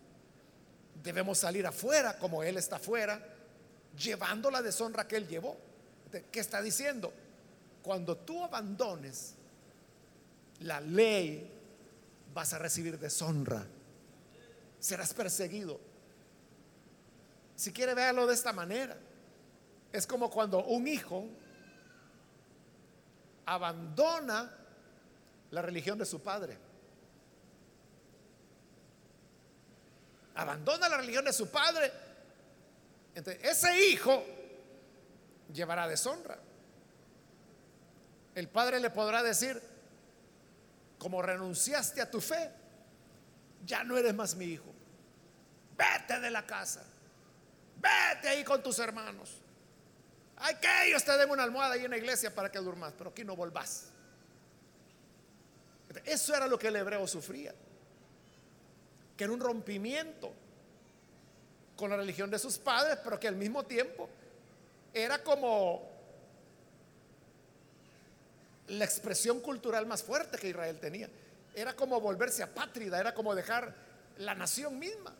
debemos 1.02 1.38
salir 1.38 1.66
afuera 1.66 2.16
como 2.16 2.44
Él 2.44 2.58
está 2.58 2.76
afuera, 2.76 3.20
llevando 3.98 4.52
la 4.52 4.62
deshonra 4.62 5.08
que 5.08 5.16
Él 5.16 5.26
llevó. 5.26 5.71
¿Qué 6.20 6.40
está 6.40 6.60
diciendo? 6.60 7.12
Cuando 7.82 8.16
tú 8.16 8.44
abandones 8.44 9.34
la 10.60 10.80
ley, 10.80 11.50
vas 12.34 12.52
a 12.52 12.58
recibir 12.58 12.98
deshonra, 12.98 13.66
serás 14.78 15.14
perseguido. 15.14 15.80
Si 17.56 17.72
quiere 17.72 17.94
verlo 17.94 18.26
de 18.26 18.34
esta 18.34 18.52
manera, 18.52 18.96
es 19.92 20.06
como 20.06 20.30
cuando 20.30 20.64
un 20.64 20.86
hijo 20.86 21.26
abandona 23.46 24.50
la 25.50 25.62
religión 25.62 25.98
de 25.98 26.06
su 26.06 26.20
padre. 26.20 26.58
Abandona 30.34 30.88
la 30.88 30.96
religión 30.96 31.24
de 31.24 31.32
su 31.32 31.48
padre. 31.50 31.92
Entonces, 33.14 33.44
ese 33.44 33.88
hijo 33.88 34.24
llevará 35.52 35.88
deshonra. 35.88 36.38
El 38.34 38.48
padre 38.48 38.80
le 38.80 38.90
podrá 38.90 39.22
decir, 39.22 39.60
como 40.98 41.20
renunciaste 41.20 42.00
a 42.00 42.10
tu 42.10 42.20
fe, 42.20 42.50
ya 43.64 43.84
no 43.84 43.96
eres 43.96 44.14
más 44.14 44.34
mi 44.34 44.46
hijo. 44.46 44.72
Vete 45.76 46.20
de 46.20 46.30
la 46.30 46.46
casa. 46.46 46.82
Vete 47.76 48.28
ahí 48.28 48.44
con 48.44 48.62
tus 48.62 48.78
hermanos. 48.78 49.38
Hay 50.36 50.56
que 50.56 50.68
ellos 50.86 51.04
te 51.04 51.16
den 51.16 51.30
una 51.30 51.42
almohada 51.42 51.76
en 51.76 51.90
la 51.90 51.96
iglesia 51.96 52.34
para 52.34 52.50
que 52.50 52.58
durmas, 52.58 52.92
pero 52.96 53.10
aquí 53.10 53.24
no 53.24 53.36
volvás. 53.36 53.90
Eso 56.04 56.34
era 56.34 56.46
lo 56.46 56.58
que 56.58 56.68
el 56.68 56.76
hebreo 56.76 57.06
sufría, 57.06 57.54
que 59.16 59.24
era 59.24 59.32
un 59.32 59.40
rompimiento 59.40 60.32
con 61.76 61.90
la 61.90 61.96
religión 61.96 62.30
de 62.30 62.38
sus 62.38 62.58
padres, 62.58 62.98
pero 63.04 63.20
que 63.20 63.28
al 63.28 63.36
mismo 63.36 63.64
tiempo 63.64 64.08
era 64.94 65.22
como 65.22 65.90
la 68.68 68.84
expresión 68.84 69.40
cultural 69.40 69.86
más 69.86 70.02
fuerte 70.02 70.38
que 70.38 70.48
Israel 70.48 70.78
tenía. 70.78 71.08
Era 71.54 71.74
como 71.74 72.00
volverse 72.00 72.42
apátrida, 72.42 72.98
era 72.98 73.14
como 73.14 73.34
dejar 73.34 73.74
la 74.18 74.34
nación 74.34 74.78
misma. 74.78 75.14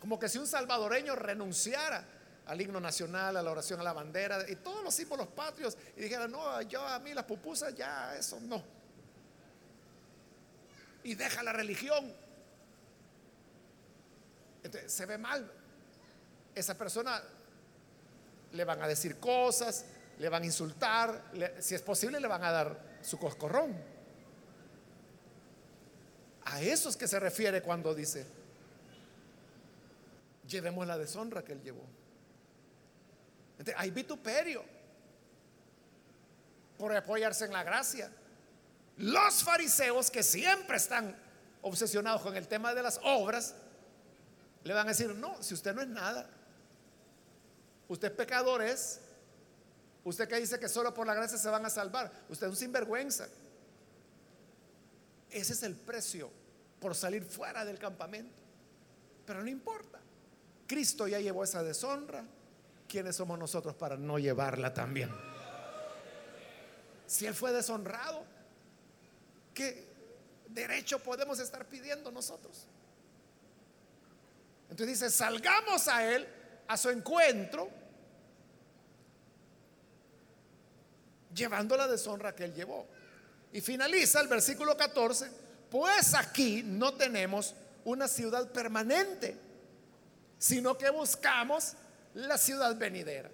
Como 0.00 0.18
que 0.18 0.28
si 0.28 0.38
un 0.38 0.46
salvadoreño 0.46 1.16
renunciara 1.16 2.04
al 2.46 2.60
himno 2.60 2.80
nacional, 2.80 3.36
a 3.36 3.42
la 3.42 3.50
oración 3.50 3.80
a 3.80 3.82
la 3.82 3.92
bandera 3.92 4.48
y 4.48 4.56
todos 4.56 4.82
los 4.82 4.94
símbolos 4.94 5.28
patrios 5.28 5.76
y 5.96 6.02
dijera, 6.02 6.28
no, 6.28 6.62
yo 6.62 6.86
a 6.86 6.98
mí 7.00 7.12
las 7.12 7.24
pupusas 7.24 7.74
ya, 7.74 8.16
eso 8.16 8.38
no. 8.40 8.62
Y 11.02 11.14
deja 11.14 11.42
la 11.42 11.52
religión. 11.52 12.12
Entonces, 14.62 14.92
se 14.92 15.06
ve 15.06 15.18
mal. 15.18 15.50
Esa 16.58 16.76
persona 16.76 17.22
le 18.50 18.64
van 18.64 18.82
a 18.82 18.88
decir 18.88 19.20
cosas, 19.20 19.84
le 20.18 20.28
van 20.28 20.42
a 20.42 20.46
insultar, 20.46 21.30
si 21.60 21.76
es 21.76 21.82
posible 21.82 22.18
le 22.18 22.26
van 22.26 22.42
a 22.42 22.50
dar 22.50 22.98
su 23.00 23.16
coscorrón. 23.16 23.76
A 26.46 26.60
eso 26.60 26.88
es 26.88 26.96
que 26.96 27.06
se 27.06 27.20
refiere 27.20 27.62
cuando 27.62 27.94
dice, 27.94 28.26
llevemos 30.48 30.84
la 30.84 30.98
deshonra 30.98 31.44
que 31.44 31.52
él 31.52 31.62
llevó. 31.62 31.84
hay 33.76 33.92
vituperio 33.92 34.64
por 36.76 36.92
apoyarse 36.92 37.44
en 37.44 37.52
la 37.52 37.62
gracia. 37.62 38.10
Los 38.96 39.44
fariseos 39.44 40.10
que 40.10 40.24
siempre 40.24 40.76
están 40.76 41.16
obsesionados 41.62 42.22
con 42.22 42.36
el 42.36 42.48
tema 42.48 42.74
de 42.74 42.82
las 42.82 42.98
obras, 43.04 43.54
le 44.64 44.74
van 44.74 44.86
a 44.86 44.90
decir, 44.90 45.14
no, 45.14 45.40
si 45.40 45.54
usted 45.54 45.72
no 45.72 45.82
es 45.82 45.88
nada, 45.88 46.28
usted 47.88 48.14
pecador 48.14 48.62
es, 48.62 49.00
usted 50.04 50.28
que 50.28 50.36
dice 50.36 50.58
que 50.58 50.68
solo 50.68 50.94
por 50.94 51.06
la 51.06 51.14
gracia 51.14 51.38
se 51.38 51.48
van 51.48 51.64
a 51.64 51.70
salvar, 51.70 52.12
usted 52.28 52.46
es 52.46 52.50
un 52.50 52.56
sinvergüenza. 52.56 53.28
Ese 55.30 55.52
es 55.52 55.62
el 55.62 55.74
precio 55.74 56.30
por 56.80 56.94
salir 56.94 57.24
fuera 57.24 57.64
del 57.64 57.78
campamento. 57.78 58.34
Pero 59.26 59.42
no 59.42 59.48
importa. 59.48 59.98
Cristo 60.66 61.06
ya 61.06 61.18
llevó 61.18 61.44
esa 61.44 61.62
deshonra. 61.62 62.24
¿Quiénes 62.88 63.16
somos 63.16 63.38
nosotros 63.38 63.74
para 63.74 63.96
no 63.96 64.18
llevarla 64.18 64.72
también? 64.72 65.10
Si 67.06 67.26
Él 67.26 67.34
fue 67.34 67.52
deshonrado, 67.52 68.24
¿qué 69.52 69.86
derecho 70.48 70.98
podemos 70.98 71.38
estar 71.40 71.66
pidiendo 71.66 72.10
nosotros? 72.10 72.66
Entonces 74.70 75.00
dice, 75.00 75.10
salgamos 75.10 75.88
a 75.88 76.04
Él, 76.04 76.26
a 76.68 76.76
su 76.76 76.90
encuentro, 76.90 77.68
llevando 81.34 81.76
la 81.76 81.88
deshonra 81.88 82.34
que 82.34 82.44
Él 82.44 82.54
llevó. 82.54 82.86
Y 83.52 83.60
finaliza 83.60 84.20
el 84.20 84.28
versículo 84.28 84.76
14, 84.76 85.30
pues 85.70 86.14
aquí 86.14 86.62
no 86.62 86.94
tenemos 86.94 87.54
una 87.84 88.06
ciudad 88.06 88.50
permanente, 88.52 89.36
sino 90.38 90.76
que 90.76 90.90
buscamos 90.90 91.74
la 92.14 92.36
ciudad 92.36 92.76
venidera. 92.76 93.30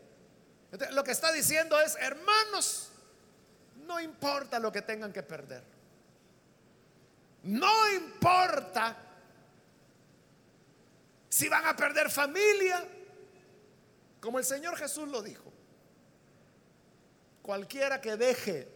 Lo 0.93 1.05
que 1.05 1.13
está 1.13 1.33
diciendo 1.33 1.81
es, 1.81 1.97
hermanos, 1.97 2.91
no 3.87 4.01
importa 4.01 4.59
lo 4.59 4.71
que 4.73 4.83
tengan 4.83 5.13
que 5.13 5.23
perder. 5.23 5.63
No 7.43 7.93
importa 7.93 8.97
si 11.29 11.49
van 11.49 11.67
a 11.67 11.77
perder 11.77 12.11
familia, 12.11 12.87
como 14.25 14.39
el 14.39 14.45
Señor 14.47 14.75
Jesús 14.79 15.07
lo 15.11 15.21
dijo. 15.21 15.53
Cualquiera 17.43 18.01
que 18.01 18.17
deje 18.17 18.67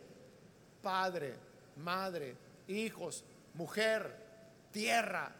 padre, 0.83 1.37
madre, 1.77 2.37
hijos, 2.67 3.25
mujer, 3.55 4.15
tierra, 4.71 5.33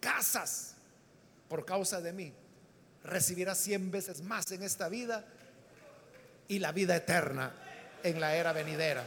casas, 0.00 0.74
por 1.48 1.64
causa 1.64 2.00
de 2.00 2.12
mí, 2.12 2.34
recibirá 3.04 3.54
cien 3.54 3.92
veces 3.92 4.20
más 4.20 4.50
en 4.50 4.64
esta 4.64 4.88
vida 4.88 5.24
y 6.48 6.58
la 6.58 6.72
vida 6.72 6.96
eterna 6.96 7.54
en 8.02 8.20
la 8.20 8.34
era 8.34 8.52
venidera. 8.52 9.06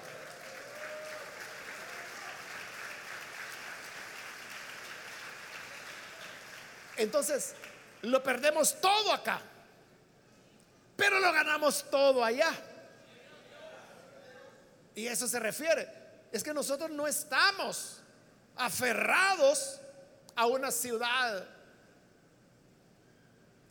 Entonces, 6.96 7.56
lo 8.04 8.24
perdemos 8.24 8.80
todo 8.80 9.12
acá, 9.12 9.42
pero 10.98 11.20
lo 11.20 11.32
ganamos 11.32 11.90
todo 11.90 12.24
allá. 12.26 12.52
Y 14.96 15.08
eso 15.08 15.28
se 15.28 15.40
refiere. 15.40 15.88
Es 16.32 16.44
que 16.44 16.54
nosotros 16.54 16.92
no 16.92 17.08
estamos 17.08 18.02
aferrados 18.58 19.80
a 20.36 20.48
una 20.48 20.72
ciudad 20.72 21.48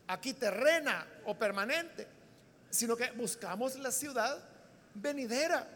aquí 0.07 0.33
terrena 0.33 1.07
o 1.27 1.37
permanente, 1.37 2.07
sino 2.70 2.97
que 2.97 3.11
buscamos 3.11 3.77
la 3.77 3.91
ciudad 3.91 4.39
venidera. 4.95 5.68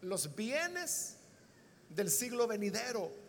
Los 0.00 0.34
bienes 0.34 1.18
del 1.90 2.10
siglo 2.10 2.46
venidero 2.46 3.28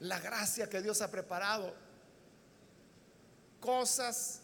la 0.00 0.20
gracia 0.20 0.68
que 0.68 0.82
Dios 0.82 1.00
ha 1.00 1.10
preparado, 1.10 1.74
cosas 3.60 4.40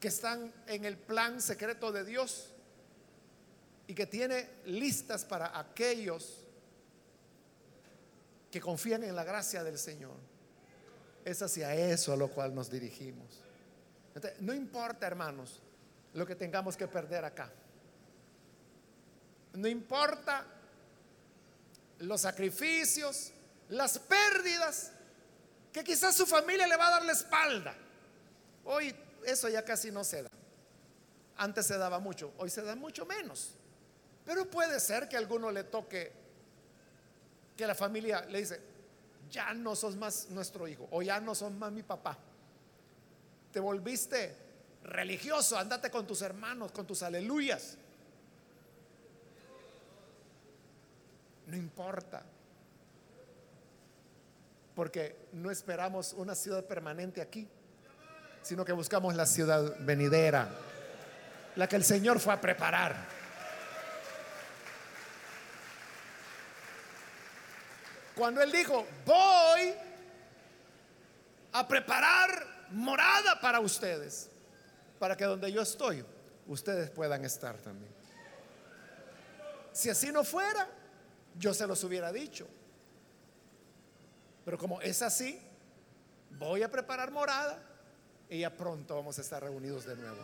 que 0.00 0.08
están 0.08 0.52
en 0.66 0.84
el 0.84 0.96
plan 0.96 1.40
secreto 1.40 1.90
de 1.90 2.04
Dios 2.04 2.52
y 3.86 3.94
que 3.94 4.06
tiene 4.06 4.48
listas 4.66 5.24
para 5.24 5.58
aquellos 5.58 6.44
que 8.50 8.60
confían 8.60 9.02
en 9.02 9.16
la 9.16 9.24
gracia 9.24 9.64
del 9.64 9.78
Señor. 9.78 10.16
Es 11.24 11.42
hacia 11.42 11.74
eso 11.74 12.12
a 12.12 12.16
lo 12.16 12.28
cual 12.28 12.54
nos 12.54 12.70
dirigimos. 12.70 13.42
no 14.40 14.54
importa, 14.54 15.06
hermanos, 15.06 15.60
lo 16.14 16.26
que 16.26 16.34
tengamos 16.34 16.76
que 16.76 16.88
perder 16.88 17.24
acá. 17.24 17.50
No 19.54 19.68
importa 19.68 20.46
los 21.98 22.20
sacrificios, 22.20 23.32
las 23.68 23.98
pérdidas, 23.98 24.92
que 25.72 25.84
quizás 25.84 26.16
su 26.16 26.26
familia 26.26 26.66
le 26.66 26.76
va 26.76 26.88
a 26.88 26.90
dar 26.92 27.04
la 27.04 27.12
espalda. 27.12 27.74
Hoy 28.64 28.94
eso 29.30 29.48
ya 29.48 29.64
casi 29.64 29.90
no 29.90 30.04
se 30.04 30.22
da. 30.22 30.30
Antes 31.36 31.66
se 31.66 31.78
daba 31.78 31.98
mucho, 31.98 32.32
hoy 32.38 32.50
se 32.50 32.62
da 32.62 32.74
mucho 32.74 33.06
menos. 33.06 33.54
Pero 34.24 34.50
puede 34.50 34.80
ser 34.80 35.08
que 35.08 35.16
a 35.16 35.18
alguno 35.18 35.50
le 35.50 35.64
toque 35.64 36.12
que 37.56 37.66
la 37.66 37.74
familia 37.74 38.24
le 38.26 38.40
dice, 38.40 38.60
ya 39.30 39.52
no 39.54 39.74
sos 39.74 39.96
más 39.96 40.28
nuestro 40.30 40.68
hijo 40.68 40.88
o 40.90 41.02
ya 41.02 41.20
no 41.20 41.34
sos 41.34 41.52
más 41.52 41.72
mi 41.72 41.82
papá. 41.82 42.16
Te 43.52 43.60
volviste 43.60 44.34
religioso, 44.84 45.58
andate 45.58 45.90
con 45.90 46.06
tus 46.06 46.22
hermanos, 46.22 46.72
con 46.72 46.86
tus 46.86 47.02
aleluyas. 47.02 47.76
No 51.46 51.56
importa. 51.56 52.22
Porque 54.74 55.16
no 55.32 55.50
esperamos 55.50 56.12
una 56.12 56.34
ciudad 56.34 56.64
permanente 56.64 57.20
aquí, 57.20 57.48
sino 58.42 58.64
que 58.64 58.72
buscamos 58.72 59.14
la 59.14 59.26
ciudad 59.26 59.76
venidera, 59.80 60.48
la 61.56 61.68
que 61.68 61.76
el 61.76 61.84
Señor 61.84 62.20
fue 62.20 62.32
a 62.32 62.40
preparar. 62.40 62.96
Cuando 68.14 68.42
Él 68.42 68.50
dijo, 68.50 68.86
voy 69.06 69.74
a 71.52 71.68
preparar 71.68 72.46
morada 72.70 73.40
para 73.40 73.60
ustedes, 73.60 74.28
para 74.98 75.16
que 75.16 75.24
donde 75.24 75.52
yo 75.52 75.62
estoy, 75.62 76.04
ustedes 76.46 76.90
puedan 76.90 77.24
estar 77.24 77.56
también. 77.58 77.92
Si 79.72 79.88
así 79.88 80.10
no 80.10 80.24
fuera, 80.24 80.66
yo 81.38 81.54
se 81.54 81.66
los 81.66 81.84
hubiera 81.84 82.10
dicho. 82.10 82.48
Pero 84.44 84.58
como 84.58 84.80
es 84.80 85.02
así, 85.02 85.40
voy 86.30 86.62
a 86.62 86.70
preparar 86.70 87.10
morada 87.10 87.62
y 88.28 88.40
ya 88.40 88.54
pronto 88.54 88.94
vamos 88.96 89.18
a 89.18 89.22
estar 89.22 89.42
reunidos 89.42 89.84
de 89.86 89.96
nuevo. 89.96 90.18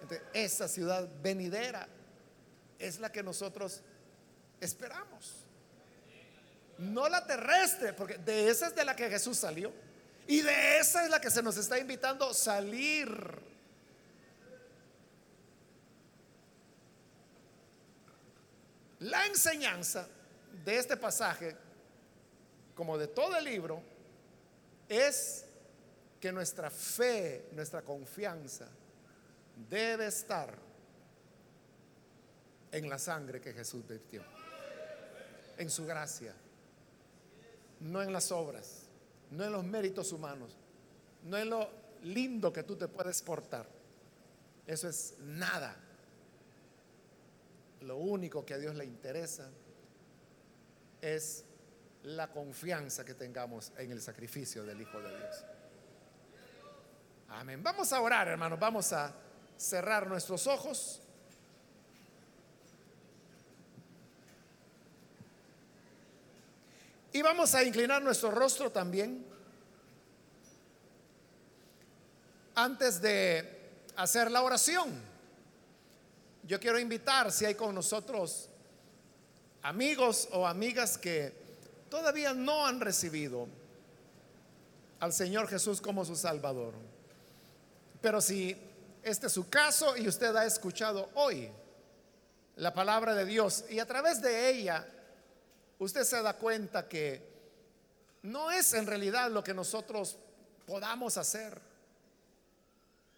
Entonces, 0.00 0.26
esa 0.32 0.68
ciudad 0.68 1.08
venidera 1.22 1.88
es 2.78 2.98
la 2.98 3.12
que 3.12 3.22
nosotros 3.22 3.82
esperamos. 4.60 5.44
No 6.78 7.08
la 7.08 7.26
terrestre, 7.26 7.92
porque 7.92 8.18
de 8.18 8.48
esa 8.48 8.68
es 8.68 8.74
de 8.74 8.84
la 8.84 8.94
que 8.94 9.10
Jesús 9.10 9.36
salió. 9.36 9.72
Y 10.26 10.42
de 10.42 10.78
esa 10.78 11.04
es 11.04 11.10
la 11.10 11.20
que 11.20 11.30
se 11.30 11.42
nos 11.42 11.56
está 11.56 11.78
invitando 11.78 12.32
salir. 12.32 13.08
La 19.00 19.26
enseñanza 19.26 20.08
de 20.64 20.76
este 20.76 20.96
pasaje, 20.96 21.56
como 22.74 22.98
de 22.98 23.08
todo 23.08 23.36
el 23.36 23.44
libro, 23.44 23.82
es 24.88 25.44
que 26.20 26.32
nuestra 26.32 26.70
fe, 26.70 27.48
nuestra 27.52 27.82
confianza 27.82 28.68
debe 29.68 30.06
estar 30.06 30.54
en 32.70 32.88
la 32.88 32.98
sangre 32.98 33.40
que 33.40 33.52
Jesús 33.52 33.86
vertió, 33.86 34.22
en 35.56 35.70
su 35.70 35.86
gracia, 35.86 36.34
no 37.80 38.02
en 38.02 38.12
las 38.12 38.30
obras, 38.32 38.82
no 39.30 39.44
en 39.44 39.52
los 39.52 39.64
méritos 39.64 40.12
humanos, 40.12 40.56
no 41.24 41.36
en 41.36 41.50
lo 41.50 41.70
lindo 42.02 42.52
que 42.52 42.62
tú 42.62 42.76
te 42.76 42.88
puedes 42.88 43.22
portar. 43.22 43.66
Eso 44.66 44.88
es 44.88 45.14
nada 45.20 45.76
lo 47.82 47.96
único 47.96 48.44
que 48.44 48.54
a 48.54 48.58
Dios 48.58 48.74
le 48.74 48.84
interesa 48.84 49.48
es 51.00 51.44
la 52.02 52.30
confianza 52.30 53.04
que 53.04 53.14
tengamos 53.14 53.72
en 53.76 53.92
el 53.92 54.00
sacrificio 54.00 54.64
del 54.64 54.80
Hijo 54.80 55.00
de 55.00 55.08
Dios. 55.08 55.44
Amén. 57.28 57.62
Vamos 57.62 57.92
a 57.92 58.00
orar, 58.00 58.28
hermanos. 58.28 58.58
Vamos 58.58 58.92
a 58.92 59.12
cerrar 59.56 60.06
nuestros 60.06 60.46
ojos. 60.46 61.00
Y 67.12 67.22
vamos 67.22 67.54
a 67.54 67.62
inclinar 67.64 68.02
nuestro 68.02 68.30
rostro 68.30 68.70
también. 68.70 69.26
Antes 72.54 73.00
de 73.00 73.58
hacer 73.96 74.30
la 74.30 74.42
oración. 74.42 75.02
Yo 76.44 76.58
quiero 76.58 76.78
invitar 76.78 77.30
si 77.30 77.44
hay 77.44 77.54
con 77.54 77.74
nosotros 77.74 78.48
amigos 79.62 80.28
o 80.32 80.46
amigas 80.46 80.96
que 80.96 81.34
todavía 81.90 82.32
no 82.32 82.66
han 82.66 82.80
recibido 82.80 83.48
al 85.00 85.12
Señor 85.12 85.48
Jesús 85.48 85.80
como 85.80 86.04
su 86.04 86.16
Salvador. 86.16 86.74
Pero 88.00 88.20
si 88.20 88.56
este 89.02 89.26
es 89.26 89.32
su 89.32 89.48
caso 89.48 89.96
y 89.96 90.08
usted 90.08 90.34
ha 90.36 90.44
escuchado 90.44 91.10
hoy 91.14 91.50
la 92.56 92.72
palabra 92.72 93.14
de 93.14 93.24
Dios 93.24 93.64
y 93.70 93.78
a 93.78 93.86
través 93.86 94.20
de 94.20 94.50
ella 94.50 94.86
usted 95.78 96.04
se 96.04 96.22
da 96.22 96.34
cuenta 96.34 96.88
que 96.88 97.26
no 98.22 98.50
es 98.50 98.74
en 98.74 98.86
realidad 98.86 99.30
lo 99.30 99.42
que 99.42 99.54
nosotros 99.54 100.18
podamos 100.66 101.16
hacer 101.16 101.60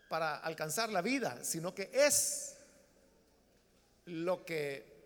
para 0.09 0.37
alcanzar 0.39 0.91
la 0.91 1.03
vida, 1.03 1.43
sino 1.43 1.75
que 1.75 1.91
es 1.93 2.57
lo 4.07 4.45
que 4.45 5.01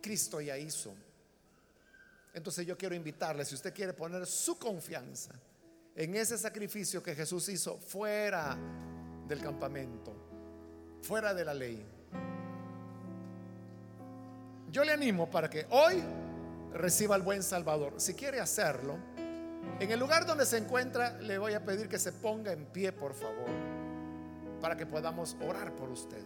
Cristo 0.00 0.40
ya 0.40 0.56
hizo. 0.56 0.94
Entonces 2.32 2.66
yo 2.66 2.76
quiero 2.78 2.94
invitarle, 2.94 3.44
si 3.44 3.54
usted 3.54 3.74
quiere 3.74 3.92
poner 3.92 4.26
su 4.26 4.58
confianza 4.58 5.32
en 5.94 6.14
ese 6.14 6.38
sacrificio 6.38 7.02
que 7.02 7.14
Jesús 7.14 7.48
hizo 7.48 7.78
fuera 7.78 8.56
del 9.28 9.40
campamento, 9.40 10.12
fuera 11.02 11.34
de 11.34 11.44
la 11.44 11.54
ley, 11.54 11.86
yo 14.70 14.84
le 14.84 14.92
animo 14.92 15.30
para 15.30 15.48
que 15.48 15.66
hoy 15.70 16.02
reciba 16.72 17.14
al 17.14 17.22
buen 17.22 17.42
Salvador. 17.42 17.94
Si 17.96 18.14
quiere 18.14 18.40
hacerlo, 18.40 18.96
en 19.80 19.90
el 19.90 19.98
lugar 19.98 20.26
donde 20.26 20.44
se 20.44 20.58
encuentra, 20.58 21.18
le 21.20 21.38
voy 21.38 21.54
a 21.54 21.64
pedir 21.64 21.88
que 21.88 21.98
se 21.98 22.12
ponga 22.12 22.52
en 22.52 22.66
pie, 22.66 22.92
por 22.92 23.14
favor, 23.14 23.48
para 24.60 24.76
que 24.76 24.86
podamos 24.86 25.36
orar 25.40 25.74
por 25.74 25.88
usted 25.90 26.22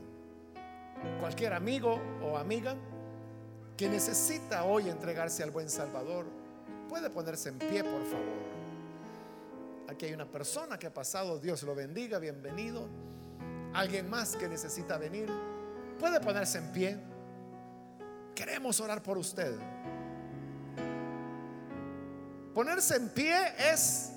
cualquier 1.20 1.52
amigo 1.52 2.00
o 2.22 2.36
amiga 2.36 2.76
que 3.76 3.88
necesita 3.88 4.64
hoy 4.64 4.88
entregarse 4.88 5.42
al 5.42 5.50
buen 5.50 5.68
Salvador, 5.68 6.26
puede 6.88 7.10
ponerse 7.10 7.48
en 7.48 7.58
pie, 7.58 7.82
por 7.82 8.04
favor. 8.04 8.51
Aquí 9.92 10.06
hay 10.06 10.14
una 10.14 10.24
persona 10.24 10.78
que 10.78 10.86
ha 10.86 10.94
pasado, 10.94 11.38
Dios 11.38 11.62
lo 11.64 11.74
bendiga, 11.74 12.18
bienvenido. 12.18 12.88
Alguien 13.74 14.08
más 14.08 14.36
que 14.36 14.48
necesita 14.48 14.96
venir, 14.96 15.28
puede 16.00 16.18
ponerse 16.18 16.56
en 16.56 16.72
pie. 16.72 16.98
Queremos 18.34 18.80
orar 18.80 19.02
por 19.02 19.18
usted. 19.18 19.54
Ponerse 22.54 22.96
en 22.96 23.10
pie 23.10 23.36
es 23.58 24.12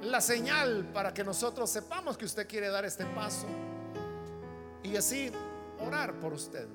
la 0.00 0.22
señal 0.22 0.88
para 0.94 1.12
que 1.12 1.24
nosotros 1.24 1.68
sepamos 1.68 2.16
que 2.16 2.24
usted 2.24 2.48
quiere 2.48 2.68
dar 2.68 2.86
este 2.86 3.04
paso. 3.04 3.46
Y 4.82 4.96
así 4.96 5.30
orar 5.78 6.14
por 6.14 6.32
usted. 6.32 6.66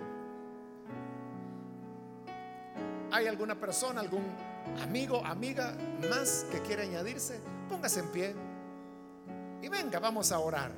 ¿Hay 3.12 3.26
alguna 3.26 3.60
persona, 3.60 4.00
algún 4.00 4.26
amigo, 4.84 5.26
amiga 5.26 5.76
más 6.08 6.46
que 6.52 6.62
quiere 6.62 6.84
añadirse? 6.84 7.55
Póngase 7.70 8.00
en 8.00 8.08
pie 8.10 8.36
y 9.62 9.70
venga, 9.70 10.00
vamos 10.00 10.32
a 10.32 10.40
orar. 10.40 10.72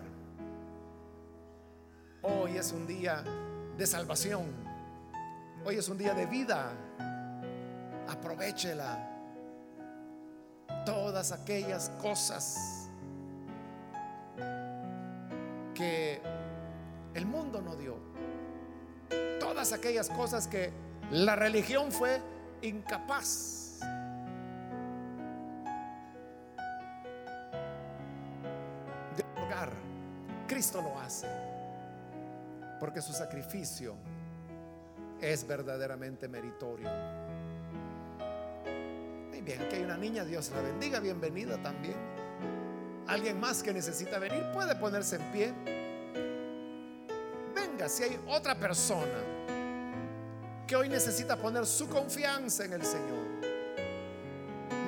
Hoy 2.22 2.58
es 2.58 2.72
un 2.72 2.88
día 2.88 3.24
de 3.78 3.86
salvación. 3.86 4.46
Hoy 5.66 5.78
es 5.78 5.90
un 5.90 5.98
día 5.98 6.14
de 6.14 6.26
vida. 6.26 6.72
Aprovechela. 8.08 9.14
Todas 10.86 11.32
aquellas 11.32 11.90
cosas 12.02 12.90
que 15.74 16.22
el 17.14 17.26
mundo 17.26 17.62
no 17.62 17.76
dio 17.76 18.08
todas 19.58 19.74
aquellas 19.74 20.10
cosas 20.10 20.48
que 20.48 20.72
la 21.10 21.36
religión 21.36 21.92
fue 21.92 22.22
incapaz 22.62 23.57
Cristo 30.58 30.82
lo 30.82 30.99
hace 30.99 31.28
porque 32.80 32.99
su 32.99 33.14
sacrificio 33.14 33.93
es 35.22 35.45
verdaderamente 35.45 36.28
meritorio. 36.28 36.89
Muy 39.30 39.41
bien, 39.41 39.62
aquí 39.62 39.76
hay 39.76 39.84
una 39.84 39.97
niña, 39.97 40.26
Dios 40.26 40.49
la 40.49 40.62
bendiga, 40.62 40.99
bienvenida 40.99 41.62
también. 41.62 41.93
Alguien 43.05 43.39
más 43.39 43.62
que 43.62 43.72
necesita 43.72 44.18
venir 44.18 44.43
puede 44.51 44.74
ponerse 44.76 45.18
en 45.18 45.32
pie 45.32 45.53
si 47.88 48.01
hay 48.01 48.20
otra 48.28 48.55
persona 48.55 49.22
que 50.66 50.76
hoy 50.76 50.89
necesita 50.89 51.38
poner 51.38 51.68
su 51.68 51.88
confianza 51.88 52.66
en 52.66 52.74
el 52.74 52.84
Señor. 52.84 53.28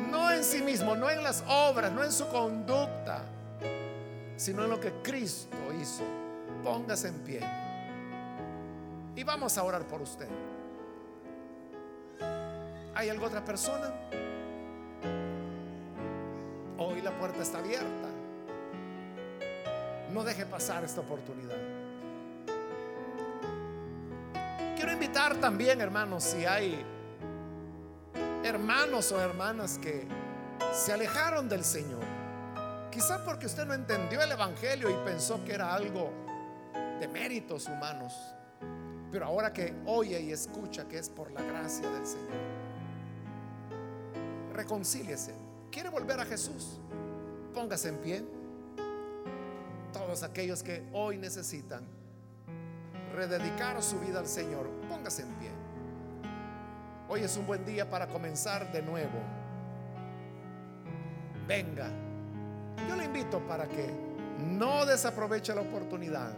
No 0.10 0.32
en 0.32 0.44
sí 0.44 0.64
mismo, 0.64 0.96
no 0.96 1.12
en 1.12 1.22
las 1.22 1.44
obras, 1.48 1.92
no 1.92 2.04
en 2.04 2.12
su 2.12 2.28
conducta, 2.28 3.24
sino 4.40 4.64
en 4.64 4.70
lo 4.70 4.80
que 4.80 4.94
Cristo 5.04 5.58
hizo. 5.80 6.02
Póngase 6.64 7.10
en 7.10 7.20
pie. 7.20 7.42
Y 9.14 9.24
vamos 9.24 9.58
a 9.58 9.64
orar 9.64 9.86
por 9.86 10.02
usted. 10.02 10.30
¿Hay 12.96 13.10
alguna 13.10 13.28
otra 13.28 13.44
persona? 13.44 13.92
Hoy 16.78 17.02
la 17.02 17.12
puerta 17.20 17.42
está 17.42 17.60
abierta. 17.60 18.08
No 20.14 20.24
deje 20.24 20.46
pasar 20.46 20.86
esta 20.86 21.02
oportunidad. 21.02 21.58
Quiero 24.78 24.94
invitar 24.94 25.36
también, 25.36 25.82
hermanos, 25.82 26.24
si 26.24 26.46
hay 26.46 26.82
hermanos 28.46 29.12
o 29.12 29.20
hermanas 29.20 29.78
que 29.78 30.08
se 30.72 30.94
alejaron 30.94 31.50
del 31.50 31.66
Señor. 31.66 32.19
Quizá 32.92 33.24
porque 33.24 33.46
usted 33.46 33.66
no 33.66 33.74
entendió 33.74 34.22
el 34.22 34.32
Evangelio 34.32 34.90
y 34.90 35.06
pensó 35.06 35.44
que 35.46 35.54
era 35.54 35.74
algo 35.74 36.12
de 37.00 37.08
méritos 37.08 37.68
humanos. 37.68 38.14
Pero 39.12 39.26
ahora 39.26 39.54
que 39.54 39.74
oye 39.86 40.20
y 40.22 40.32
escucha 40.32 40.88
que 40.88 40.98
es 40.98 41.10
por 41.10 41.32
la 41.32 41.42
gracia 41.42 41.88
del 41.90 42.06
Señor, 42.06 42.38
reconcíliese. 44.54 45.34
¿Quiere 45.72 45.90
volver 45.90 46.20
a 46.20 46.26
Jesús? 46.26 46.80
Póngase 47.54 47.90
en 47.90 47.98
pie. 47.98 48.26
Todos 49.94 50.24
aquellos 50.24 50.64
que 50.64 50.88
hoy 50.94 51.18
necesitan 51.18 51.84
rededicar 53.16 53.82
su 53.82 54.00
vida 54.00 54.20
al 54.20 54.28
Señor, 54.28 54.68
póngase 54.88 55.24
en 55.24 55.34
pie. 55.36 55.52
Hoy 57.08 57.22
es 57.22 57.38
un 57.38 57.48
buen 57.48 57.66
día 57.66 57.90
para 57.90 58.08
comenzar 58.08 58.72
de 58.72 58.84
nuevo. 58.84 59.20
Venga, 61.48 61.90
yo 62.88 62.96
le 62.96 63.06
invito 63.06 63.40
para 63.40 63.68
que 63.68 63.90
no 64.40 64.86
desaproveche 64.86 65.54
la 65.54 65.62
oportunidad. 65.62 66.34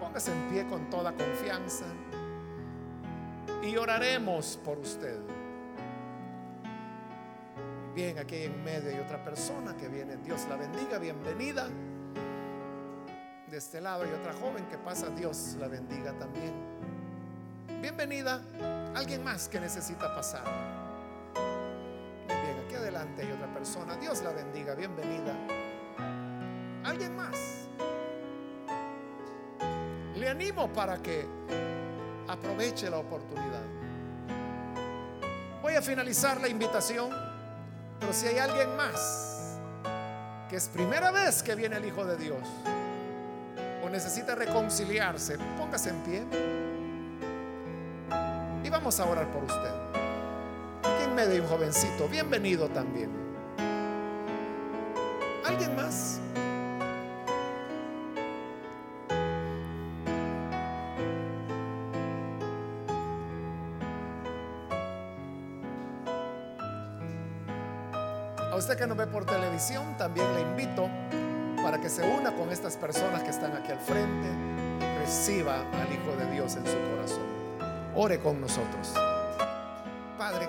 Póngase 0.00 0.32
en 0.32 0.48
pie 0.48 0.66
con 0.66 0.90
toda 0.90 1.12
confianza 1.12 1.84
y 3.62 3.76
oraremos 3.76 4.58
por 4.64 4.78
usted. 4.78 5.18
Bien, 7.94 8.18
aquí 8.18 8.42
en 8.42 8.62
medio 8.62 8.90
hay 8.90 8.98
otra 8.98 9.24
persona 9.24 9.74
que 9.76 9.88
viene. 9.88 10.16
Dios 10.18 10.46
la 10.50 10.56
bendiga, 10.56 10.98
bienvenida. 10.98 11.66
De 13.50 13.56
este 13.56 13.80
lado 13.80 14.04
hay 14.04 14.10
otra 14.10 14.34
joven 14.34 14.66
que 14.66 14.76
pasa. 14.76 15.08
Dios 15.10 15.56
la 15.58 15.68
bendiga 15.68 16.12
también. 16.18 16.52
Bienvenida. 17.80 18.42
Alguien 18.94 19.24
más 19.24 19.48
que 19.48 19.60
necesita 19.60 20.14
pasar. 20.14 20.85
Adelante 22.96 23.22
hay 23.22 23.32
otra 23.32 23.52
persona. 23.52 23.94
Dios 23.96 24.22
la 24.22 24.30
bendiga, 24.30 24.74
bienvenida. 24.74 25.34
Alguien 26.82 27.14
más. 27.14 27.68
Le 30.14 30.30
animo 30.30 30.72
para 30.72 30.96
que 31.02 31.26
aproveche 32.26 32.88
la 32.88 32.98
oportunidad. 32.98 33.64
Voy 35.60 35.74
a 35.74 35.82
finalizar 35.82 36.40
la 36.40 36.48
invitación. 36.48 37.10
Pero 38.00 38.12
si 38.14 38.28
hay 38.28 38.38
alguien 38.38 38.74
más 38.76 39.58
que 40.48 40.56
es 40.56 40.68
primera 40.68 41.10
vez 41.10 41.42
que 41.42 41.54
viene 41.54 41.76
el 41.76 41.84
Hijo 41.84 42.04
de 42.06 42.16
Dios 42.16 42.46
o 43.84 43.90
necesita 43.90 44.34
reconciliarse, 44.34 45.36
póngase 45.58 45.90
en 45.90 46.02
pie 46.02 46.24
y 48.64 48.70
vamos 48.70 48.98
a 49.00 49.04
orar 49.04 49.30
por 49.30 49.44
usted. 49.44 50.05
Medio 51.16 51.32
hay 51.32 51.40
un 51.40 51.46
jovencito, 51.46 52.08
bienvenido 52.08 52.68
también. 52.68 53.10
¿Alguien 55.46 55.74
más? 55.74 56.20
A 68.38 68.54
usted 68.54 68.76
que 68.76 68.86
nos 68.86 68.98
ve 68.98 69.06
por 69.06 69.24
televisión, 69.24 69.96
también 69.96 70.26
le 70.34 70.42
invito 70.42 70.90
para 71.62 71.80
que 71.80 71.88
se 71.88 72.06
una 72.06 72.36
con 72.36 72.50
estas 72.50 72.76
personas 72.76 73.22
que 73.22 73.30
están 73.30 73.56
aquí 73.56 73.72
al 73.72 73.80
frente, 73.80 74.28
reciba 75.00 75.60
al 75.60 75.90
Hijo 75.90 76.14
de 76.18 76.30
Dios 76.34 76.56
en 76.56 76.66
su 76.66 76.76
corazón. 76.90 77.24
Ore 77.94 78.20
con 78.20 78.38
nosotros. 78.38 78.92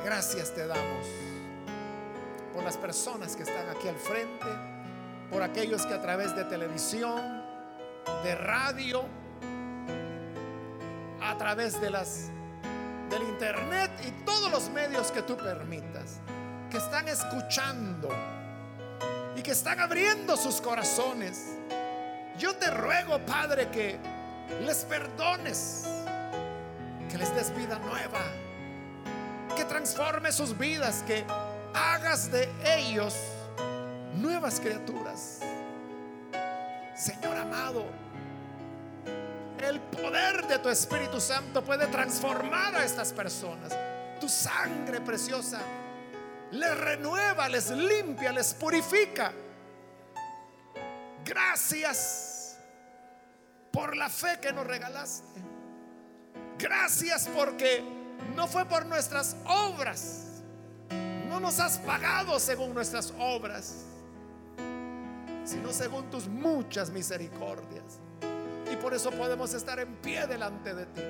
Gracias 0.08 0.54
te 0.54 0.66
damos 0.66 1.06
por 2.54 2.64
las 2.64 2.78
personas 2.78 3.36
que 3.36 3.44
están 3.44 3.68
aquí 3.68 3.90
al 3.90 3.98
frente, 3.98 4.46
por 5.30 5.44
aquellos 5.44 5.86
que 5.86 5.94
a 5.94 6.02
través 6.02 6.34
de 6.34 6.46
televisión, 6.46 7.44
de 8.24 8.36
radio, 8.36 9.04
a 11.22 11.38
través 11.38 11.82
de 11.82 11.90
las 11.90 12.30
del 13.10 13.22
internet 13.24 13.92
y 14.08 14.12
todos 14.24 14.50
los 14.50 14.70
medios 14.70 15.12
que 15.12 15.24
tú 15.24 15.36
permitas 15.36 16.22
que 16.72 16.78
están 16.78 17.10
escuchando 17.10 18.08
y 19.36 19.42
que 19.42 19.52
están 19.52 19.82
abriendo 19.82 20.38
sus 20.38 20.62
corazones. 20.62 21.58
Yo 22.40 22.56
te 22.56 22.72
ruego, 22.72 23.20
Padre, 23.26 23.68
que 23.72 24.00
les 24.66 24.86
perdones, 24.86 25.86
que 27.12 27.18
les 27.18 27.36
des 27.36 27.54
vida 27.58 27.78
nueva, 27.80 28.22
transforme 29.68 30.32
sus 30.32 30.58
vidas, 30.58 31.04
que 31.06 31.26
hagas 31.74 32.32
de 32.32 32.50
ellos 32.66 33.16
nuevas 34.16 34.60
criaturas. 34.60 35.40
Señor 36.96 37.38
amado, 37.38 37.86
el 39.60 39.80
poder 39.80 40.48
de 40.48 40.60
tu 40.60 40.70
Espíritu 40.70 41.20
Santo 41.20 41.64
puede 41.64 41.88
transformar 41.88 42.76
a 42.76 42.84
estas 42.84 43.14
personas. 43.14 43.76
Tu 44.20 44.28
sangre 44.28 45.02
preciosa 45.02 45.60
les 46.52 46.78
renueva, 46.78 47.50
les 47.50 47.70
limpia, 47.70 48.32
les 48.32 48.54
purifica. 48.54 49.34
Gracias 51.24 52.58
por 53.72 53.96
la 53.96 54.10
fe 54.10 54.40
que 54.42 54.54
nos 54.54 54.66
regalaste. 54.66 55.42
Gracias 56.58 57.30
porque 57.36 57.97
no 58.36 58.48
fue 58.48 58.66
por 58.66 58.86
nuestras 58.86 59.36
obras. 59.46 60.44
No 61.28 61.40
nos 61.40 61.60
has 61.60 61.78
pagado 61.80 62.40
según 62.40 62.74
nuestras 62.74 63.14
obras, 63.20 63.86
sino 65.44 65.72
según 65.74 66.10
tus 66.10 66.28
muchas 66.28 66.90
misericordias. 66.90 68.00
Y 68.72 68.76
por 68.78 68.94
eso 68.94 69.12
podemos 69.12 69.54
estar 69.54 69.80
en 69.80 69.96
pie 69.98 70.26
delante 70.28 70.74
de 70.74 70.86
ti. 70.86 71.02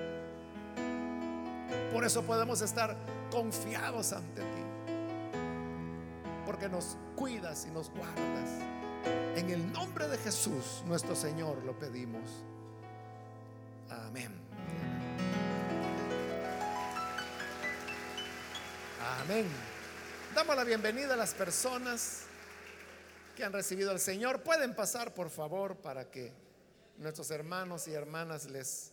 Por 1.94 2.04
eso 2.04 2.24
podemos 2.24 2.62
estar 2.62 2.96
confiados 3.32 4.14
ante 4.14 4.42
ti 4.42 4.68
porque 6.48 6.70
nos 6.70 6.96
cuidas 7.18 7.68
y 7.70 7.72
nos 7.72 7.92
guardas. 7.92 8.50
En 9.36 9.50
el 9.50 9.70
nombre 9.74 10.08
de 10.08 10.18
Jesús, 10.18 10.82
nuestro 10.88 11.14
Señor, 11.14 11.62
lo 11.66 11.78
pedimos. 11.78 12.24
Amén. 13.90 14.47
Amén. 19.08 19.48
Damos 20.36 20.54
la 20.58 20.66
bienvenida 20.66 21.14
a 21.14 21.18
las 21.18 21.34
personas 21.34 22.24
que 23.38 23.44
han 23.46 23.54
recibido 23.54 23.92
al 23.92 24.02
Señor. 24.02 24.44
Pueden 24.44 24.76
pasar, 24.76 25.14
por 25.14 25.30
favor, 25.30 25.78
para 25.78 26.12
que 26.12 26.34
nuestros 26.98 27.32
hermanos 27.32 27.88
y 27.88 27.94
hermanas 27.94 28.46
les 28.46 28.92